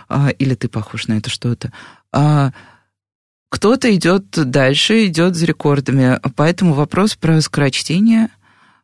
А, 0.08 0.28
или 0.30 0.54
ты 0.54 0.68
похож 0.68 1.06
на 1.06 1.14
это 1.14 1.30
что-то. 1.30 1.72
А, 2.12 2.52
кто-то 3.48 3.94
идет 3.94 4.30
дальше, 4.30 5.06
идет 5.06 5.36
за 5.36 5.46
рекордами. 5.46 6.20
Поэтому 6.36 6.74
вопрос 6.74 7.14
про 7.14 7.40
скорочтение, 7.40 8.28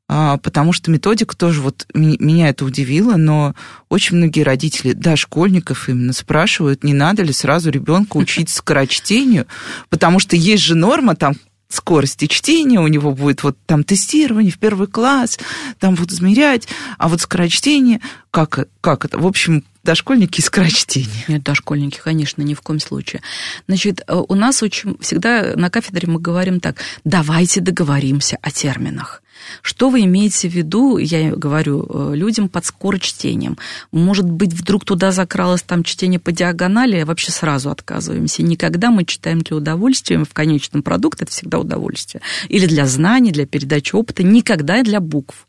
а, 0.08 0.38
потому 0.38 0.72
что 0.72 0.90
методика 0.90 1.36
тоже 1.36 1.60
вот 1.60 1.86
меня 1.92 2.48
это 2.48 2.64
удивило, 2.64 3.16
но 3.16 3.54
очень 3.88 4.16
многие 4.16 4.42
родители, 4.42 4.92
да, 4.92 5.16
школьников 5.16 5.88
именно 5.88 6.12
спрашивают, 6.12 6.84
не 6.84 6.94
надо 6.94 7.22
ли 7.22 7.32
сразу 7.32 7.70
ребенка 7.70 8.16
учить 8.16 8.48
скорочтению, 8.48 9.46
потому 9.88 10.18
что 10.20 10.36
есть 10.36 10.62
же 10.62 10.74
норма 10.74 11.16
там 11.16 11.34
скорости 11.70 12.26
чтения, 12.26 12.80
у 12.80 12.88
него 12.88 13.12
будет 13.12 13.42
вот 13.42 13.56
там 13.64 13.84
тестирование 13.84 14.52
в 14.52 14.58
первый 14.58 14.88
класс, 14.88 15.38
там 15.78 15.94
будут 15.94 16.12
измерять, 16.12 16.68
а 16.98 17.08
вот 17.08 17.22
скорочтение, 17.22 18.00
как, 18.30 18.68
как 18.80 19.04
это? 19.04 19.18
В 19.18 19.26
общем, 19.26 19.64
дошкольники 19.84 20.40
и 20.40 20.42
скорочтение. 20.42 21.24
Нет, 21.28 21.42
дошкольники, 21.42 22.00
конечно, 22.02 22.42
ни 22.42 22.54
в 22.54 22.60
коем 22.60 22.80
случае. 22.80 23.22
Значит, 23.66 24.02
э, 24.06 24.14
у 24.14 24.34
нас 24.34 24.62
очень 24.62 24.96
всегда 25.00 25.54
на 25.56 25.70
кафедре 25.70 26.08
мы 26.08 26.20
говорим 26.20 26.60
так, 26.60 26.76
давайте 27.04 27.60
договоримся 27.60 28.38
о 28.42 28.50
терминах. 28.50 29.22
Что 29.62 29.88
вы 29.88 30.04
имеете 30.04 30.48
в 30.48 30.52
виду, 30.52 30.98
я 30.98 31.34
говорю 31.34 31.86
э, 31.88 32.14
людям, 32.14 32.48
под 32.48 32.64
скорочтением? 32.64 33.58
Может 33.92 34.28
быть, 34.28 34.52
вдруг 34.52 34.84
туда 34.84 35.12
закралось 35.12 35.62
там 35.62 35.82
чтение 35.82 36.20
по 36.20 36.32
диагонали, 36.32 36.96
а 36.96 37.06
вообще 37.06 37.32
сразу 37.32 37.70
отказываемся. 37.70 38.42
Никогда 38.42 38.90
мы 38.90 39.04
читаем 39.04 39.40
для 39.40 39.56
удовольствия, 39.56 40.22
в 40.24 40.32
конечном 40.32 40.82
продукте 40.82 41.24
это 41.24 41.32
всегда 41.32 41.58
удовольствие. 41.58 42.22
Или 42.48 42.66
для 42.66 42.86
знаний, 42.86 43.32
для 43.32 43.46
передачи 43.46 43.94
опыта, 43.94 44.22
никогда 44.22 44.82
для 44.82 45.00
букв. 45.00 45.46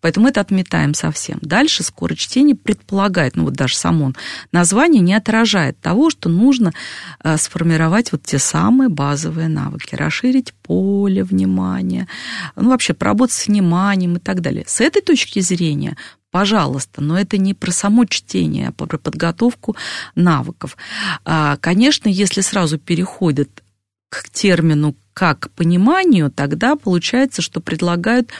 Поэтому 0.00 0.28
это 0.28 0.40
отметаем 0.40 0.94
совсем. 0.94 1.38
Дальше 1.42 1.82
скорочтение 1.82 2.56
предполагает, 2.56 3.36
ну 3.36 3.44
вот 3.44 3.54
даже 3.54 3.76
само 3.76 4.12
название 4.52 5.02
не 5.02 5.14
отражает 5.14 5.80
того, 5.80 6.10
что 6.10 6.28
нужно 6.28 6.72
э, 7.22 7.36
сформировать 7.36 8.12
вот 8.12 8.22
те 8.22 8.38
самые 8.38 8.88
базовые 8.88 9.48
навыки, 9.48 9.94
расширить 9.94 10.52
поле 10.62 11.24
внимания, 11.24 12.08
ну 12.56 12.70
вообще 12.70 12.94
поработать 12.94 13.34
с 13.34 13.46
вниманием 13.46 14.16
и 14.16 14.20
так 14.20 14.40
далее. 14.40 14.64
С 14.66 14.80
этой 14.80 15.02
точки 15.02 15.40
зрения 15.40 15.96
пожалуйста, 16.32 17.02
но 17.02 17.18
это 17.18 17.36
не 17.36 17.54
про 17.54 17.70
само 17.70 18.06
чтение, 18.06 18.68
а 18.68 18.72
про 18.72 18.98
подготовку 18.98 19.76
навыков. 20.16 20.76
А, 21.24 21.58
конечно, 21.58 22.08
если 22.08 22.40
сразу 22.40 22.78
переходят 22.78 23.62
к 24.08 24.28
термину 24.30 24.96
как 25.14 25.50
пониманию, 25.52 26.30
тогда 26.30 26.74
получается, 26.74 27.42
что 27.42 27.60
предлагают 27.60 28.30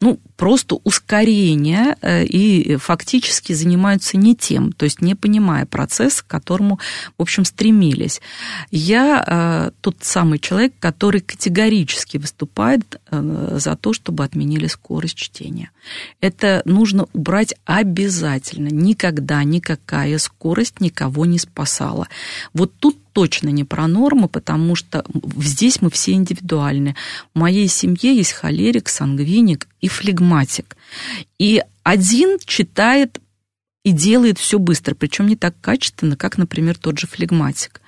ну, 0.00 0.20
просто 0.36 0.76
ускорение 0.84 1.96
э, 2.02 2.24
и 2.24 2.76
фактически 2.76 3.52
занимаются 3.52 4.16
не 4.16 4.34
тем, 4.34 4.72
то 4.72 4.84
есть 4.84 5.00
не 5.00 5.14
понимая 5.14 5.66
процесс, 5.66 6.22
к 6.22 6.26
которому, 6.26 6.78
в 7.16 7.22
общем, 7.22 7.44
стремились. 7.44 8.20
Я 8.70 9.24
э, 9.26 9.70
тот 9.80 9.96
самый 10.00 10.38
человек, 10.38 10.74
который 10.78 11.20
категорически 11.20 12.18
выступает 12.18 13.00
э, 13.10 13.56
за 13.58 13.76
то, 13.76 13.92
чтобы 13.92 14.24
отменили 14.24 14.66
скорость 14.66 15.16
чтения. 15.16 15.70
Это 16.20 16.62
нужно 16.64 17.06
убрать 17.12 17.54
обязательно. 17.64 18.68
Никогда 18.68 19.42
никакая 19.44 20.18
скорость 20.18 20.80
никого 20.80 21.26
не 21.26 21.38
спасала. 21.38 22.08
Вот 22.52 22.72
тут 22.78 22.96
точно 23.14 23.48
не 23.48 23.64
про 23.64 23.86
нормы, 23.86 24.28
потому 24.28 24.74
что 24.74 25.04
здесь 25.38 25.80
мы 25.80 25.88
все 25.88 26.12
индивидуальны. 26.12 26.96
В 27.32 27.38
моей 27.38 27.68
семье 27.68 28.14
есть 28.14 28.32
холерик, 28.32 28.88
сангвиник 28.90 29.68
и 29.80 29.88
флегматик. 29.88 30.76
И 31.38 31.62
один 31.84 32.38
читает 32.44 33.20
и 33.84 33.92
делает 33.92 34.38
все 34.38 34.58
быстро, 34.58 34.94
причем 34.94 35.28
не 35.28 35.36
так 35.36 35.54
качественно, 35.60 36.16
как, 36.16 36.38
например, 36.38 36.76
тот 36.78 36.98
же 36.98 37.06
флегматик. 37.06 37.82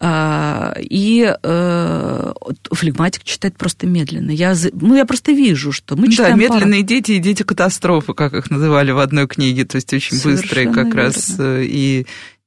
А, 0.00 0.74
и 0.80 1.30
э, 1.42 2.32
флегматик 2.72 3.22
читает 3.22 3.56
просто 3.58 3.86
медленно. 3.86 4.30
Я, 4.30 4.54
ну, 4.72 4.96
я 4.96 5.04
просто 5.04 5.32
вижу, 5.32 5.72
что 5.72 5.94
мы 5.94 6.10
читаем... 6.10 6.38
Да, 6.38 6.42
медленные 6.42 6.80
пара... 6.80 6.88
дети 6.88 7.12
и 7.12 7.18
дети 7.18 7.42
катастрофы, 7.42 8.14
как 8.14 8.32
их 8.32 8.50
называли 8.50 8.92
в 8.92 8.98
одной 8.98 9.28
книге, 9.28 9.66
то 9.66 9.76
есть 9.76 9.92
очень 9.92 10.16
Совершенно 10.16 10.42
быстрые 10.42 10.66
как 10.72 10.86
верно. 10.86 11.02
раз. 11.02 11.34
Э, 11.38 11.62
и 11.62 12.06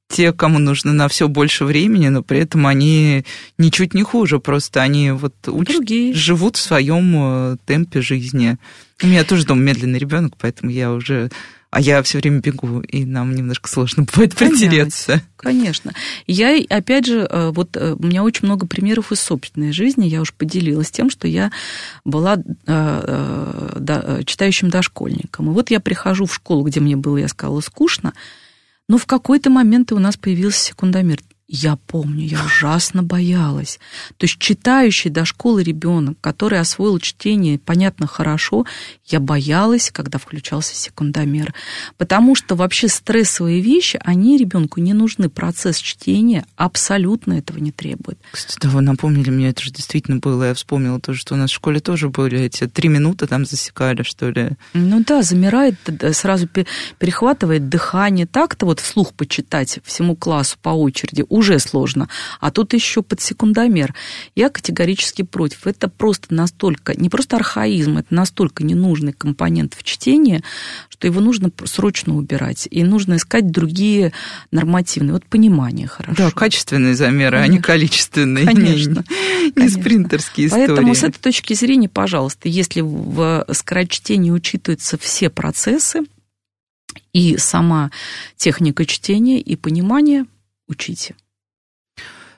те, 0.09 0.33
кому 0.33 0.57
нужно 0.57 0.91
на 0.91 1.07
все 1.07 1.27
больше 1.27 1.65
времени, 1.65 2.09
но 2.09 2.23
при 2.23 2.39
этом 2.39 2.65
они 2.65 3.23
ничуть 3.57 3.93
не 3.93 4.03
хуже, 4.03 4.39
просто 4.39 4.81
они 4.81 5.11
вот 5.11 5.35
учат, 5.47 5.87
живут 6.15 6.57
в 6.57 6.61
своем 6.61 7.13
э, 7.15 7.57
темпе 7.65 8.01
жизни. 8.01 8.57
У 9.03 9.07
меня 9.07 9.23
тоже 9.23 9.45
дома 9.45 9.61
медленный 9.61 9.99
ребенок, 9.99 10.33
поэтому 10.37 10.71
я 10.71 10.91
уже 10.91 11.29
а 11.71 11.79
я 11.79 12.01
все 12.01 12.17
время 12.17 12.39
бегу, 12.39 12.79
и 12.79 13.05
нам 13.05 13.35
немножко 13.35 13.69
сложно 13.69 14.03
бывает 14.11 14.35
притереться. 14.35 15.21
Конечно. 15.37 15.93
Я, 16.25 16.59
опять 16.67 17.05
же, 17.05 17.27
э, 17.29 17.51
вот 17.51 17.77
э, 17.77 17.93
у 17.93 18.03
меня 18.03 18.23
очень 18.23 18.47
много 18.47 18.65
примеров 18.65 19.11
из 19.11 19.19
собственной 19.19 19.71
жизни. 19.71 20.07
Я 20.07 20.21
уж 20.21 20.33
поделилась 20.33 20.89
тем, 20.89 21.11
что 21.11 21.27
я 21.27 21.51
была 22.03 22.37
читающим 24.25 24.71
дошкольником. 24.71 25.51
И 25.51 25.53
вот 25.53 25.69
я 25.69 25.79
прихожу 25.79 26.25
в 26.25 26.33
школу, 26.33 26.63
где 26.63 26.79
мне 26.79 26.95
было, 26.95 27.17
я 27.17 27.27
сказала, 27.27 27.61
скучно, 27.61 28.13
но 28.89 28.97
в 28.97 29.05
какой-то 29.05 29.49
момент 29.49 29.93
у 29.93 29.99
нас 29.99 30.17
появился 30.17 30.65
секундомер. 30.65 31.21
Я 31.51 31.77
помню, 31.87 32.27
я 32.27 32.45
ужасно 32.45 33.01
боялась. 33.01 33.79
То 34.17 34.25
есть 34.25 34.37
читающий 34.37 35.09
до 35.09 35.25
школы 35.25 35.63
ребенок, 35.63 36.15
который 36.21 36.59
освоил 36.59 36.99
чтение, 36.99 37.57
понятно, 37.57 38.05
хорошо, 38.05 38.67
я 39.07 39.19
боялась, 39.19 39.89
когда 39.91 40.19
включался 40.19 40.75
секундомер. 40.75 41.55
Потому 41.97 42.35
что 42.35 42.53
вообще 42.53 42.87
стрессовые 42.87 43.61
вещи, 43.61 43.99
они 44.03 44.37
ребенку 44.37 44.79
не 44.79 44.93
нужны. 44.93 45.27
Процесс 45.27 45.79
чтения 45.79 46.45
абсолютно 46.55 47.33
этого 47.33 47.57
не 47.57 47.71
требует. 47.71 48.19
Кстати, 48.31 48.59
да, 48.61 48.69
вы 48.69 48.81
напомнили 48.81 49.31
мне, 49.31 49.49
это 49.49 49.63
же 49.63 49.71
действительно 49.71 50.17
было. 50.17 50.43
Я 50.43 50.53
вспомнила 50.53 50.99
тоже, 50.99 51.19
что 51.19 51.33
у 51.33 51.37
нас 51.37 51.49
в 51.49 51.55
школе 51.55 51.79
тоже 51.79 52.09
были 52.09 52.41
эти 52.41 52.67
три 52.67 52.89
минуты 52.89 53.25
там 53.25 53.47
засекали, 53.47 54.03
что 54.03 54.29
ли. 54.29 54.51
Ну 54.75 55.03
да, 55.03 55.23
замирает, 55.23 55.77
сразу 56.11 56.47
перехватывает 56.99 57.69
дыхание. 57.69 58.27
Так-то 58.27 58.67
вот 58.67 58.79
вслух 58.81 59.13
почитать 59.15 59.79
всему 59.83 60.15
классу 60.15 60.55
по 60.61 60.69
очереди 60.69 61.25
уже 61.39 61.57
сложно. 61.59 62.07
А 62.39 62.51
тут 62.51 62.73
еще 62.73 63.01
под 63.01 63.21
секундомер. 63.21 63.95
Я 64.35 64.49
категорически 64.49 65.23
против. 65.23 65.65
Это 65.65 65.87
просто 65.87 66.33
настолько, 66.33 66.93
не 66.99 67.09
просто 67.09 67.37
архаизм, 67.37 67.97
это 67.97 68.13
настолько 68.13 68.63
ненужный 68.63 69.13
компонент 69.13 69.73
в 69.73 69.83
чтении, 69.83 70.43
что 70.89 71.07
его 71.07 71.21
нужно 71.21 71.51
срочно 71.65 72.15
убирать. 72.15 72.67
И 72.69 72.83
нужно 72.83 73.15
искать 73.15 73.49
другие 73.51 74.13
нормативные. 74.51 75.13
Вот 75.13 75.25
понимание 75.25 75.87
хорошо. 75.87 76.15
Да, 76.17 76.31
качественные 76.31 76.93
замеры, 76.93 77.37
Конечно. 77.37 77.53
а 77.53 77.57
не 77.57 77.61
количественные. 77.61 78.45
Конечно. 78.45 79.03
Не, 79.09 79.51
Конечно. 79.51 79.81
спринтерские 79.81 80.47
истории. 80.47 80.67
Поэтому 80.67 80.93
с 80.93 81.03
этой 81.03 81.19
точки 81.19 81.53
зрения, 81.53 81.89
пожалуйста, 81.89 82.49
если 82.49 82.81
в 82.81 83.45
скорочтении 83.53 84.31
учитываются 84.31 84.97
все 84.97 85.29
процессы, 85.29 86.01
и 87.13 87.37
сама 87.37 87.91
техника 88.35 88.85
чтения, 88.85 89.39
и 89.39 89.55
понимание, 89.55 90.25
учите. 90.67 91.15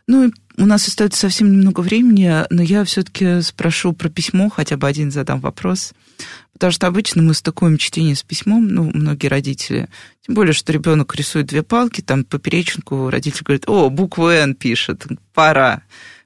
Ну, 0.08 0.32
у 0.58 0.66
нас 0.66 0.88
остается 0.88 1.20
совсем 1.20 1.52
немного 1.52 1.82
времени, 1.82 2.46
но 2.50 2.62
я 2.62 2.84
все-таки 2.84 3.42
спрошу 3.42 3.94
про 3.94 4.10
письмо, 4.10 4.50
хотя 4.50 4.78
бы 4.78 4.88
один 4.88 5.12
задам 5.12 5.40
вопрос. 5.40 5.94
Потому 6.54 6.72
что 6.72 6.88
обычно 6.88 7.24
мы 7.24 7.34
стыкуем 7.34 7.78
чтение 7.78 8.16
с 8.16 8.24
письмом, 8.24 8.68
ну, 8.68 8.92
многие 8.94 9.28
родители. 9.28 9.90
Тем 10.26 10.36
более, 10.36 10.54
что 10.54 10.72
ребенок 10.72 11.16
рисует 11.16 11.48
две 11.48 11.64
палки, 11.64 12.02
там 12.02 12.24
поперечинку, 12.24 13.10
родитель 13.10 13.44
говорит, 13.44 13.64
о, 13.68 13.90
букву 13.90 14.28
«Н» 14.28 14.54
пишет, 14.54 15.08
пора, 15.34 15.82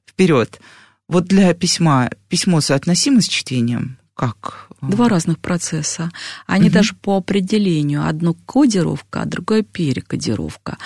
вперед. 0.05 0.59
Вот 1.07 1.25
для 1.25 1.53
письма, 1.53 2.09
письмо 2.27 2.61
соотносимо 2.61 3.21
с 3.21 3.27
чтением? 3.27 3.97
Как? 4.15 4.69
Два 4.81 5.09
разных 5.09 5.39
процесса. 5.39 6.11
Они 6.47 6.67
угу. 6.67 6.73
даже 6.73 6.95
по 6.95 7.17
определению. 7.17 8.07
Одно 8.07 8.33
кодировка, 8.33 9.21
а 9.21 9.25
другое 9.25 9.61
перекодировка. 9.63 10.77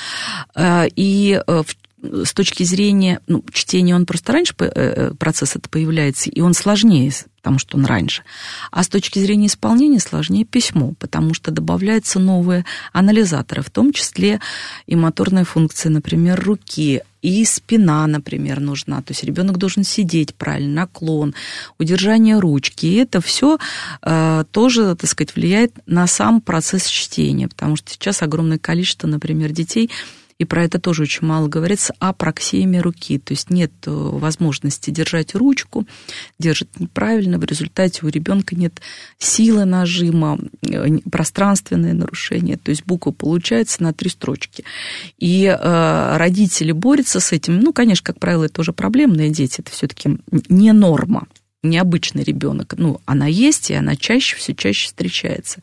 Э, 0.56 0.88
и 0.96 1.42
э, 1.46 1.64
в 1.64 1.76
с 2.02 2.34
точки 2.34 2.64
зрения 2.64 3.20
ну, 3.28 3.44
чтения, 3.52 3.96
он 3.96 4.06
просто 4.06 4.34
раньше 4.34 4.54
э, 4.60 4.66
э, 4.76 5.14
процесс 5.18 5.56
это 5.56 5.70
появляется, 5.70 6.30
и 6.30 6.42
он 6.42 6.54
сложнее, 6.54 7.12
потому 7.38 7.60
что 7.60 7.78
он 7.78 7.86
раньше. 7.86 8.24
А 8.72 8.84
с 8.84 8.88
точки 8.88 9.20
зрения 9.20 9.48
исполнения 9.48 10.00
сложнее 10.00 10.46
письмо, 10.46 10.94
потому 11.00 11.34
что 11.34 11.52
добавляются 11.52 12.20
новые 12.20 12.66
анализаторы, 12.94 13.62
в 13.62 13.70
том 13.70 13.94
числе 13.94 14.40
и 14.88 14.96
моторная 14.96 15.44
функция, 15.44 15.90
например, 15.90 16.42
руки, 16.42 17.02
и 17.22 17.44
спина, 17.44 18.08
например, 18.08 18.62
нужна. 18.62 19.02
То 19.02 19.12
есть 19.12 19.26
ребенок 19.26 19.58
должен 19.58 19.84
сидеть 19.84 20.34
правильно, 20.36 20.82
наклон, 20.82 21.36
удержание 21.78 22.40
ручки. 22.40 22.86
И 22.86 22.96
это 22.96 23.20
все 23.20 23.58
э, 24.02 24.46
тоже, 24.52 24.96
так 24.96 25.10
сказать, 25.10 25.36
влияет 25.36 25.74
на 25.86 26.08
сам 26.08 26.40
процесс 26.40 26.88
чтения, 26.88 27.50
потому 27.50 27.76
что 27.76 27.92
сейчас 27.92 28.22
огромное 28.22 28.58
количество, 28.58 29.08
например, 29.08 29.52
детей 29.52 29.90
и 30.40 30.46
про 30.46 30.64
это 30.64 30.80
тоже 30.80 31.04
очень 31.04 31.28
мало 31.28 31.48
говорится, 31.48 31.94
о 32.00 32.14
проксеме 32.14 32.82
руки. 32.82 33.20
То 33.20 33.34
есть 33.34 33.50
нет 33.50 33.72
э, 33.86 33.92
возможности 33.92 34.90
держать 34.90 35.36
ручку, 35.36 35.86
держит 36.40 36.80
неправильно, 36.80 37.38
в 37.38 37.44
результате 37.44 38.06
у 38.06 38.08
ребенка 38.08 38.56
нет 38.56 38.82
силы 39.18 39.66
нажима, 39.66 40.40
э, 40.68 41.00
пространственное 41.12 41.94
нарушение, 41.94 42.58
то 42.58 42.72
есть 42.72 42.86
буква 42.86 43.12
получается 43.12 43.84
на 43.84 43.94
три 43.94 44.10
строчки. 44.10 44.64
И 45.18 45.46
э, 45.46 46.18
родители 46.18 46.72
борются 46.72 47.20
с 47.20 47.34
этим. 47.34 47.60
Ну, 47.60 47.74
конечно, 47.74 48.06
как 48.06 48.20
правило, 48.20 48.46
это 48.46 48.54
тоже 48.56 48.72
проблемные 48.72 49.30
дети, 49.30 49.60
это 49.60 49.72
все-таки 49.72 50.18
не 50.48 50.72
норма 50.72 51.28
необычный 51.62 52.24
ребенок. 52.24 52.76
Ну, 52.78 53.02
она 53.06 53.28
есть, 53.28 53.70
и 53.70 53.74
она 53.74 53.98
чаще, 53.98 54.38
все 54.38 54.56
чаще 54.56 54.88
встречается. 54.88 55.62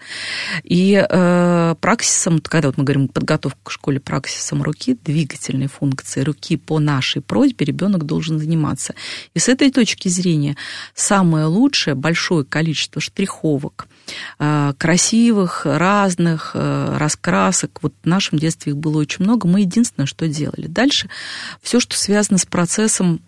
И 0.63 0.93
э, 0.95 1.75
праксисом, 1.81 2.41
когда 2.41 2.69
вот 2.69 2.77
мы 2.77 2.85
говорим 2.85 3.09
подготовку 3.09 3.59
к 3.65 3.71
школе 3.71 3.99
праксисом 3.99 4.63
руки, 4.63 4.99
двигательной 5.03 5.69
функции 5.69 6.21
руки 6.21 6.59
по 6.59 6.81
нашей 6.81 7.23
просьбе 7.23 7.65
ребенок 7.65 8.05
должен 8.05 8.39
заниматься. 8.39 8.95
И 9.33 9.39
с 9.39 9.49
этой 9.49 9.71
точки 9.71 10.09
зрения 10.09 10.57
самое 10.95 11.47
лучшее 11.47 11.95
большое 11.95 12.45
количество 12.45 13.01
штриховок, 13.01 13.89
э, 14.39 14.75
красивых, 14.77 15.65
разных 15.65 16.51
э, 16.53 16.97
раскрасок. 16.99 17.79
Вот 17.81 17.95
в 18.03 18.07
нашем 18.07 18.39
детстве 18.39 18.73
их 18.73 18.79
было 18.79 18.99
очень 18.99 19.25
много. 19.25 19.49
Мы 19.49 19.61
единственное, 19.61 20.07
что 20.07 20.29
делали. 20.29 20.67
Дальше 20.67 21.09
все, 21.63 21.81
что 21.81 21.97
связано 21.97 22.37
с 22.37 22.45
процессом 22.45 23.23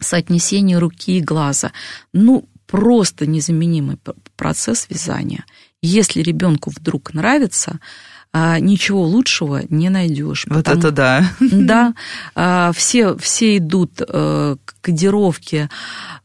соотнесение 0.00 0.78
руки 0.78 1.18
и 1.18 1.22
глаза. 1.22 1.72
Ну, 2.12 2.48
просто 2.66 3.26
незаменимый 3.26 3.98
процесс 4.36 4.86
вязания. 4.88 5.44
Если 5.82 6.22
ребенку 6.22 6.70
вдруг 6.70 7.12
нравится, 7.14 7.78
а, 8.36 8.58
ничего 8.58 9.04
лучшего 9.04 9.62
не 9.68 9.90
найдешь. 9.90 10.46
Вот 10.48 10.64
потому, 10.64 10.80
это 10.80 10.90
да. 10.90 11.30
Да, 11.40 11.94
а, 12.34 12.72
все, 12.72 13.16
все 13.16 13.58
идут 13.58 13.92
э, 14.00 14.56
к 14.64 14.74
кодировке 14.80 15.70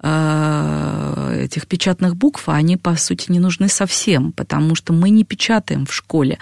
э, 0.01 1.41
этих 1.43 1.67
печатных 1.67 2.15
букв, 2.15 2.49
а 2.49 2.55
они, 2.55 2.77
по 2.77 2.95
сути, 2.95 3.31
не 3.31 3.37
нужны 3.37 3.69
совсем, 3.69 4.31
потому 4.31 4.73
что 4.73 4.91
мы 4.91 5.11
не 5.11 5.23
печатаем 5.23 5.85
в 5.85 5.93
школе. 5.93 6.39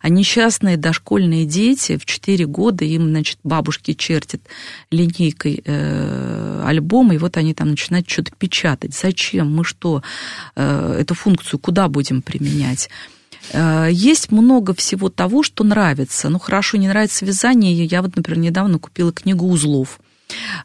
А 0.00 0.08
несчастные 0.08 0.78
дошкольные 0.78 1.44
дети 1.44 1.98
в 1.98 2.06
4 2.06 2.46
года, 2.46 2.86
им, 2.86 3.10
значит, 3.10 3.40
бабушки 3.44 3.92
чертят 3.92 4.40
линейкой 4.90 5.62
э, 5.62 6.62
альбом, 6.64 7.12
и 7.12 7.18
вот 7.18 7.36
они 7.36 7.52
там 7.52 7.68
начинают 7.68 8.08
что-то 8.08 8.32
печатать. 8.38 8.94
Зачем? 8.94 9.54
Мы 9.54 9.64
что, 9.64 10.02
эту 10.54 11.14
функцию 11.14 11.60
куда 11.60 11.88
будем 11.88 12.22
применять? 12.22 12.88
Э, 13.52 13.88
есть 13.90 14.30
много 14.30 14.74
всего 14.74 15.08
того, 15.08 15.42
что 15.42 15.64
нравится. 15.64 16.28
Ну, 16.28 16.38
хорошо, 16.38 16.76
не 16.78 16.88
нравится 16.88 17.24
вязание. 17.24 17.84
Я 17.84 18.02
вот, 18.02 18.16
например, 18.16 18.40
недавно 18.40 18.78
купила 18.78 19.12
книгу 19.12 19.46
узлов. 19.46 20.00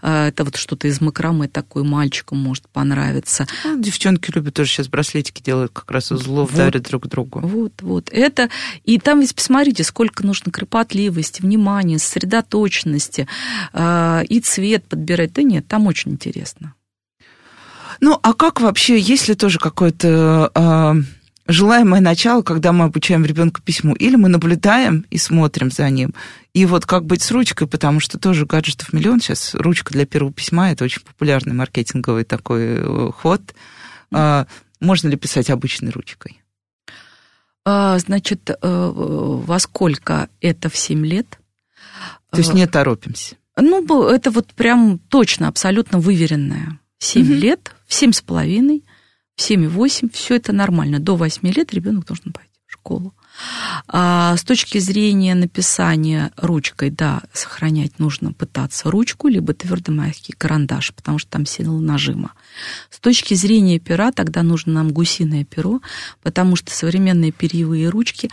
Э, 0.02 0.28
это 0.28 0.44
вот 0.44 0.56
что-то 0.56 0.88
из 0.88 1.02
макраме 1.02 1.48
такой 1.48 1.84
мальчикам 1.84 2.38
может 2.38 2.68
понравиться. 2.70 3.48
Ну, 3.64 3.82
девчонки 3.82 4.32
любят 4.34 4.54
тоже 4.54 4.70
сейчас 4.70 4.88
браслетики 4.88 5.42
делают, 5.42 5.72
как 5.72 5.90
раз 5.92 6.12
узлов 6.12 6.52
вот, 6.52 6.58
дарят 6.58 6.84
друг 6.84 7.08
другу. 7.08 7.40
Вот, 7.40 7.82
вот. 7.82 8.10
Это, 8.12 8.50
и 8.84 9.00
там 9.00 9.22
ведь 9.22 9.36
посмотрите, 9.36 9.84
сколько 9.84 10.26
нужно 10.26 10.52
кропотливости, 10.52 11.42
внимания, 11.42 12.00
сосредоточенности, 12.00 13.28
э, 13.74 14.24
и 14.28 14.40
цвет 14.40 14.86
подбирать. 14.88 15.34
Да 15.34 15.44
нет, 15.44 15.68
там 15.68 15.88
очень 15.88 16.12
интересно. 16.12 16.74
Ну, 18.02 18.20
а 18.22 18.34
как 18.34 18.60
вообще, 18.60 19.00
есть 19.00 19.30
ли 19.30 19.36
тоже 19.36 19.58
какое-то 19.58 20.52
желаемое 21.48 22.02
начало, 22.02 22.42
когда 22.42 22.72
мы 22.72 22.86
обучаем 22.86 23.26
ребенка 23.26 23.62
письму, 23.62 23.94
или 23.94 24.16
мы 24.16 24.30
наблюдаем 24.30 25.06
и 25.10 25.18
смотрим 25.18 25.72
за 25.72 25.90
ним. 25.90 26.14
И 26.54 26.66
вот 26.66 26.86
как 26.86 27.06
быть 27.06 27.22
с 27.22 27.32
ручкой, 27.32 27.68
потому 27.68 28.00
что 28.00 28.18
тоже 28.18 28.46
гаджетов 28.46 28.94
миллион 28.94 29.20
сейчас. 29.20 29.54
Ручка 29.54 29.94
для 29.94 30.06
первого 30.06 30.34
письма– 30.34 30.72
это 30.72 30.86
очень 30.86 31.02
популярный 31.02 31.54
маркетинговый 31.54 32.24
такой 32.24 32.78
э, 32.78 33.12
ход. 33.12 33.42
А, 34.12 34.48
можно 34.80 35.08
ли 35.08 35.18
писать 35.18 35.50
обычной 35.50 35.92
ручкой? 35.92 36.42
А, 37.64 38.00
значит, 38.00 38.50
э, 38.50 38.56
во 38.62 39.60
сколько 39.60 40.30
это 40.42 40.70
в 40.70 40.78
7 40.78 41.06
лет? 41.06 41.40
То 42.32 42.38
есть 42.40 42.54
не 42.54 42.68
торопимся? 42.68 43.36
Ну, 43.58 44.10
это 44.10 44.32
вот 44.32 44.48
прям 44.54 45.00
точно, 45.00 45.48
абсолютно 45.48 46.00
выверенное. 46.00 46.80
7 47.00 47.24
угу. 47.24 47.34
лет, 47.34 47.76
в 47.88 47.94
7 47.94 48.12
с 48.12 48.22
половиной– 48.22 48.84
в 49.36 49.50
7-8 49.50 50.12
все 50.14 50.36
это 50.36 50.54
нормально. 50.54 51.00
До 51.00 51.16
8 51.16 51.48
лет 51.50 51.74
ребенок 51.74 52.06
должен 52.06 52.32
пойти 52.32 52.52
в 52.68 52.74
школу. 52.74 53.14
А 53.88 54.38
с 54.38 54.44
точки 54.44 54.78
зрения 54.78 55.36
написания 55.36 56.32
ручкой, 56.38 56.90
да, 56.90 57.22
сохранять 57.34 58.00
нужно 58.00 58.32
пытаться 58.32 58.90
ручку, 58.90 59.28
либо 59.28 59.54
твердый 59.54 59.94
мягкий 59.94 60.34
карандаш, 60.34 60.94
потому 60.94 61.20
что 61.20 61.32
там 61.32 61.46
сила 61.46 61.80
нажима. 61.80 62.32
С 62.90 63.00
точки 63.00 63.34
зрения 63.34 63.80
пера, 63.80 64.12
тогда 64.12 64.42
нужно 64.42 64.74
нам 64.74 64.92
гусиное 64.92 65.44
перо, 65.44 65.82
потому 66.24 66.56
что 66.56 66.72
современные 66.72 67.34
перьевые 67.34 67.90
ручки, 67.90 68.30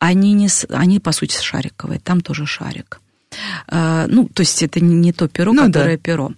они, 0.00 0.32
не, 0.32 0.48
они 0.70 0.98
по 0.98 1.12
сути 1.12 1.40
шариковые, 1.40 2.00
там 2.00 2.20
тоже 2.20 2.44
шарик. 2.44 3.00
А, 3.68 4.06
ну, 4.08 4.28
то 4.28 4.40
есть 4.40 4.62
это 4.62 4.80
не 4.80 5.12
то 5.12 5.28
перо, 5.28 5.52
ну, 5.52 5.66
которое 5.66 5.96
да. 5.96 6.02
перо. 6.02 6.32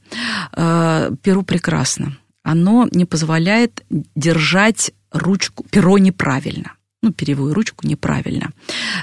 А, 0.53 1.11
перо 1.23 1.43
прекрасно. 1.43 2.17
Оно 2.47 2.89
не 2.93 3.05
позволяет 3.05 3.85
держать 4.15 4.93
ручку, 5.11 5.65
перо 5.71 5.99
неправильно 5.99 6.77
ну, 7.03 7.13
перьевую 7.13 7.55
ручку 7.55 7.87
неправильно. 7.87 8.51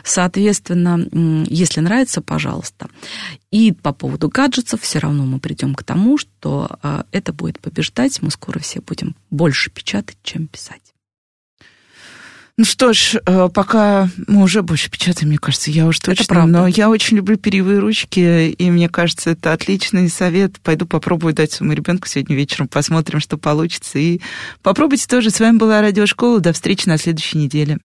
Соответственно, 0.03 1.07
если 1.49 1.79
нравится, 1.79 2.21
пожалуйста. 2.21 2.89
И 3.49 3.71
по 3.71 3.93
поводу 3.93 4.27
гаджетов 4.27 4.81
все 4.81 4.99
равно 4.99 5.25
мы 5.25 5.39
придем 5.39 5.73
к 5.73 5.83
тому, 5.83 6.17
что 6.17 6.77
а, 6.81 7.05
это 7.11 7.31
будет 7.31 7.61
побеждать. 7.61 8.21
Мы 8.21 8.29
скоро 8.29 8.59
все 8.59 8.81
будем 8.81 9.15
больше 9.29 9.71
печатать, 9.71 10.17
чем 10.21 10.47
писать. 10.47 10.82
Ну 12.55 12.65
что 12.65 12.93
ж, 12.93 13.15
э, 13.25 13.49
пока 13.51 14.09
мы 14.27 14.43
уже 14.43 14.61
больше 14.61 14.91
печатаем, 14.91 15.29
мне 15.29 15.39
кажется, 15.39 15.71
я 15.71 15.87
уже 15.87 15.99
точно. 15.99 16.21
Это 16.21 16.29
правда. 16.29 16.51
Но 16.51 16.67
я 16.67 16.87
очень 16.87 17.17
люблю 17.17 17.35
перьевые 17.35 17.79
ручки, 17.79 18.51
и 18.51 18.69
мне 18.69 18.89
кажется, 18.89 19.31
это 19.31 19.53
отличный 19.53 20.07
совет. 20.07 20.59
Пойду 20.59 20.85
попробую 20.85 21.33
дать 21.33 21.51
своему 21.51 21.73
ребенку 21.73 22.07
сегодня 22.07 22.35
вечером, 22.35 22.67
посмотрим, 22.67 23.19
что 23.21 23.37
получится. 23.37 23.97
И 23.97 24.21
попробуйте 24.61 25.07
тоже. 25.07 25.31
С 25.31 25.39
вами 25.39 25.57
была 25.57 25.81
Радиошкола. 25.81 26.41
До 26.41 26.53
встречи 26.53 26.87
на 26.87 26.99
следующей 26.99 27.39
неделе. 27.39 27.79